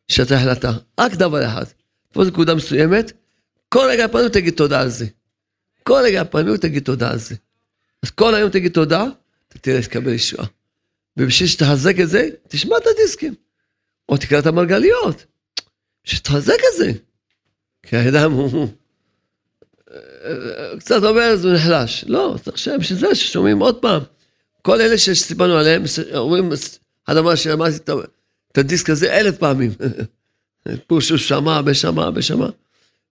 שאתה 0.07 0.35
החלטה. 0.35 0.71
רק 0.99 1.13
דבר 1.13 1.45
אחד. 1.45 1.65
פה 2.13 2.23
זו 2.23 2.29
נקודה 2.29 2.55
מסוימת, 2.55 3.11
כל 3.69 3.87
רגע 3.89 4.07
פנוי 4.07 4.29
תגיד 4.29 4.53
תודה 4.53 4.81
על 4.81 4.89
זה. 4.89 5.05
כל 5.83 6.01
רגע 6.05 6.23
פנוי 6.23 6.57
תגיד 6.57 6.83
תודה 6.83 7.11
על 7.11 7.19
זה. 7.19 7.35
אז 8.03 8.09
כל 8.11 8.35
היום 8.35 8.49
תגיד 8.49 8.71
תודה, 8.71 9.05
אתה 9.47 9.59
תראה 9.59 9.81
שתקבל 9.81 10.13
ישועה. 10.13 10.47
ובשביל 11.17 11.49
שתחזק 11.49 11.99
את 11.99 12.09
זה, 12.09 12.29
תשמע 12.47 12.77
את 12.77 12.83
הדיסקים. 12.87 13.44
או 14.09 14.17
תקרא 14.17 14.39
את 14.39 14.45
המרגליות. 14.45 15.25
שתחזק 16.03 16.53
את 16.53 16.77
זה. 16.77 16.91
כי 17.83 17.97
האדם 17.97 18.31
הוא... 18.31 18.67
קצת 20.79 21.03
אומר, 21.03 21.21
אז 21.21 21.45
הוא 21.45 21.53
נחלש. 21.53 22.05
לא, 22.07 22.35
צריך 22.43 22.57
שם 22.57 22.77
בשביל 22.79 22.99
זה 22.99 23.15
ששומעים 23.15 23.59
עוד 23.59 23.81
פעם. 23.81 24.01
כל 24.61 24.81
אלה 24.81 24.97
שסיפרנו 24.97 25.57
עליהם, 25.57 25.83
אומרים, 26.15 26.49
אחד 27.05 27.17
אמר 27.17 27.35
שאמרתי 27.35 27.77
את 28.51 28.57
הדיסק 28.57 28.89
הזה 28.89 29.19
אלף 29.19 29.37
פעמים. 29.37 29.71
פושו 30.87 31.17
שמע 31.17 31.61
ושמע 31.65 32.09
ושמע. 32.15 32.47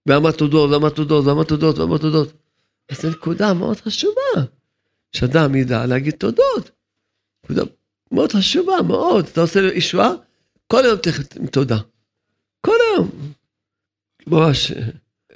ואמר 0.06 0.30
תודות, 0.30 0.70
ואמר 0.70 0.88
תודות, 0.88 1.24
ואמר 1.24 1.44
תודות, 1.44 1.78
ואמר 1.78 1.98
תודות. 1.98 2.32
אז 2.90 3.00
זו 3.00 3.10
נקודה 3.10 3.54
מאוד 3.54 3.80
חשובה. 3.80 4.44
שאדם 5.12 5.54
ידע 5.54 5.86
להגיד 5.86 6.14
תודות. 6.14 6.70
נקודה 7.44 7.62
מאוד 8.12 8.32
חשובה, 8.32 8.82
מאוד. 8.86 9.26
אתה 9.32 9.40
עושה 9.40 9.60
ישועה, 9.74 10.12
כל 10.74 10.84
היום 10.84 10.98
עם 11.40 11.46
תודה. 11.46 11.78
כל 12.60 12.76
היום. 12.90 13.10
ממש. 14.26 14.72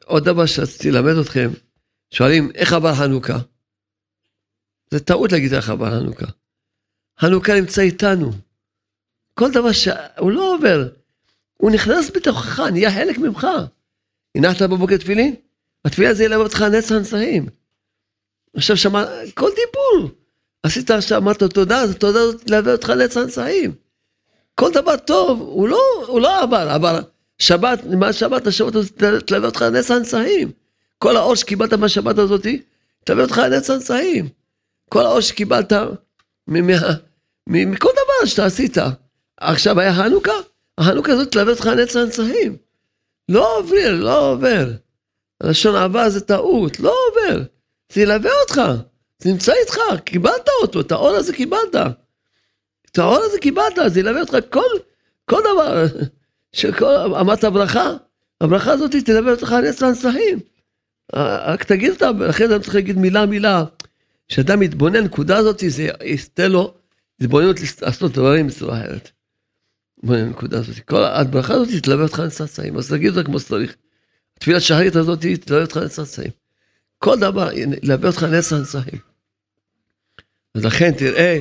עוד 0.05 0.25
דבר 0.25 0.47
שרציתי 0.47 0.91
ללמד 0.91 1.17
אתכם, 1.21 1.51
שואלים, 2.11 2.51
איך 2.55 2.73
עבר 2.73 2.95
חנוכה? 2.95 3.39
זה 4.91 5.01
טעות 5.01 5.33
להגיד 5.33 5.55
איך 5.55 5.71
עבר 5.71 5.91
חנוכה. 5.91 6.27
חנוכה 7.21 7.61
נמצא 7.61 7.83
איתנו. 7.83 8.31
כל 9.35 9.51
דבר 9.53 9.73
שהוא 9.73 10.31
לא 10.31 10.55
עובר, 10.55 10.89
הוא 11.57 11.71
נכנס 11.71 12.11
בתוכך, 12.15 12.61
נהיה 12.61 12.91
חלק 12.91 13.19
ממך. 13.19 13.47
הנחת 14.35 14.63
בבוקר 14.63 14.97
תפילין? 14.97 15.35
התפילה 15.85 16.15
זה 16.15 16.25
ילווה 16.25 16.45
אותך 16.45 16.63
נצח 16.63 16.93
נצחים. 16.93 17.47
עכשיו 18.57 18.77
שמע, 18.77 19.05
כל 19.35 19.51
דיבור. 19.51 20.11
עשית 20.63 20.91
עכשיו, 20.91 21.19
אמרת 21.19 21.43
תודה, 21.43 21.81
אז 21.81 21.97
תודה 21.97 22.21
הזאת 22.21 22.47
תלווה 22.47 22.73
אותך 22.73 22.91
נצח 22.91 23.21
נצחים. 23.21 23.88
כל 24.59 24.71
דבר 24.73 24.97
טוב, 24.97 25.41
הוא 25.41 25.69
לא, 25.69 25.81
הוא 26.07 26.21
לא 26.21 26.43
עבר, 26.43 26.75
אבל 26.75 27.01
שבת, 27.39 27.85
מה 27.85 28.13
שבת, 28.13 28.47
השבת 28.47 28.75
הזאת 28.75 29.03
תלווה 29.27 29.49
אותך 29.49 29.63
נצח 29.63 29.95
נצחים. 29.95 30.51
כל 30.99 31.17
האור 31.17 31.35
שקיבלת 31.35 31.73
מהשבת 31.73 32.19
הזאת, 32.19 32.47
תלווה 33.05 33.25
אותך 33.25 33.39
נצח 33.39 33.75
נצחים. 33.75 34.29
כל 34.89 35.07
האור 35.07 35.21
שקיבלת 35.21 35.73
מכל 37.47 37.89
דבר 37.93 38.27
שאתה 38.27 38.47
עשית. 38.47 38.77
עכשיו 39.41 39.81
היה 39.81 39.95
חנוכה, 39.95 40.33
החנוכה 40.79 41.13
הזאת 41.13 41.33
תלווה 41.33 41.53
אותך 41.53 41.67
נצח 41.67 42.01
נצחים. 42.01 42.57
לא 43.29 43.59
עובר, 43.59 43.95
לא 43.95 44.31
עובר. 44.31 44.71
לשון 45.43 45.77
עבר 45.77 46.09
זה 46.09 46.21
טעות, 46.21 46.81
לא 46.81 46.95
עובר. 47.09 47.43
זה 47.93 48.01
ילווה 48.01 48.31
אותך, 48.43 48.61
זה 49.19 49.31
נמצא 49.31 49.53
איתך, 49.53 49.77
קיבלת 50.05 50.49
אותו, 50.63 50.81
את 50.81 50.93
האור 50.93 51.17
הזה 51.17 51.33
קיבלת. 51.33 51.75
את 52.99 53.03
האור 53.03 53.25
הזה 53.25 53.39
קיבלת, 53.39 53.79
זה 53.87 54.01
ילווה 54.01 54.21
אותך 54.21 54.37
כל, 54.51 54.61
כל 55.25 55.41
דבר. 55.41 55.85
שכל, 56.53 56.95
אמרת 57.21 57.45
ברכה, 57.45 57.93
הברכה 58.41 58.73
הזאת 58.73 58.97
תלווה 59.05 59.33
אותך 59.33 59.53
נצח 59.53 59.87
נצחים. 59.87 60.39
רק 61.15 61.65
תגיד 61.65 61.91
אותה, 61.91 62.11
לכן 62.11 62.53
אני 62.53 62.63
צריך 62.63 62.75
להגיד 62.75 62.99
מילה 62.99 63.27
מילה. 63.27 63.65
כשאדם 64.29 64.61
מתבונן, 64.61 65.05
נקודה 65.05 65.37
הזאת, 65.37 65.63
זה 65.69 65.89
יסתה 66.05 66.49
לו 66.49 66.75
התבוננות 67.21 67.57
לעשות 67.83 68.13
דברים 68.13 68.47
בצורה 68.47 68.81
אחרת. 68.81 69.11
בואי 70.03 70.21
הנקודה 70.21 70.59
הזאת. 70.59 70.79
כל 70.79 71.05
הברכה 71.05 71.55
הזאת 71.55 71.69
תלווה 71.83 72.05
אותך 72.05 72.19
לצאצאים, 72.19 72.77
אז 72.77 72.93
תגיד 72.93 73.11
אותה 73.11 73.23
כמו 73.27 73.41
שצריך. 73.41 73.77
התפילת 74.37 74.63
שחרית 74.63 74.97
הזאת 74.97 75.27
תלווה 75.41 75.63
אותך 75.63 75.77
לצאצאים. 75.77 76.31
כל 76.99 77.19
דבר 77.19 77.49
ילווה 77.83 78.09
אותך 78.09 78.27
לעשר 78.31 78.59
נצחים. 78.59 78.99
אז 80.55 80.65
לכן 80.65 80.93
תראה, 80.93 81.39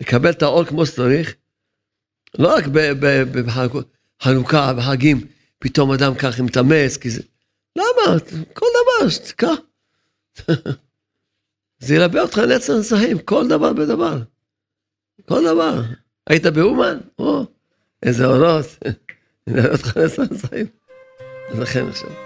לקבל 0.00 0.30
את 0.30 0.42
האור 0.42 0.64
כמו 0.64 0.86
שצריך, 0.86 1.34
לא 2.38 2.54
רק 2.54 2.64
בחנוכה, 4.20 4.72
בחגים, 4.72 5.26
פתאום 5.58 5.92
אדם 5.92 6.14
ככה 6.14 6.42
מתאמץ, 6.42 6.96
כי 6.96 7.10
זה... 7.10 7.22
למה? 7.76 8.18
כל 8.52 8.66
דבר, 8.76 9.08
שתקע. 9.08 9.52
זה 11.78 11.94
ילווה 11.94 12.22
אותך 12.22 12.38
לעשר 12.38 12.78
נצחים, 12.78 13.18
כל 13.18 13.48
דבר 13.48 13.72
בדבר. 13.72 14.22
כל 15.28 15.44
דבר. 15.44 15.82
היית 16.26 16.46
באומן? 16.46 16.98
או, 17.18 17.46
איזה 18.02 18.26
אורות. 18.26 18.66
נראה 19.46 19.72
אותך 19.72 19.96
לעשר 19.96 20.22
נצחים. 20.22 20.66
אז 21.50 21.58
לכן 21.58 21.88
עכשיו. 21.88 22.25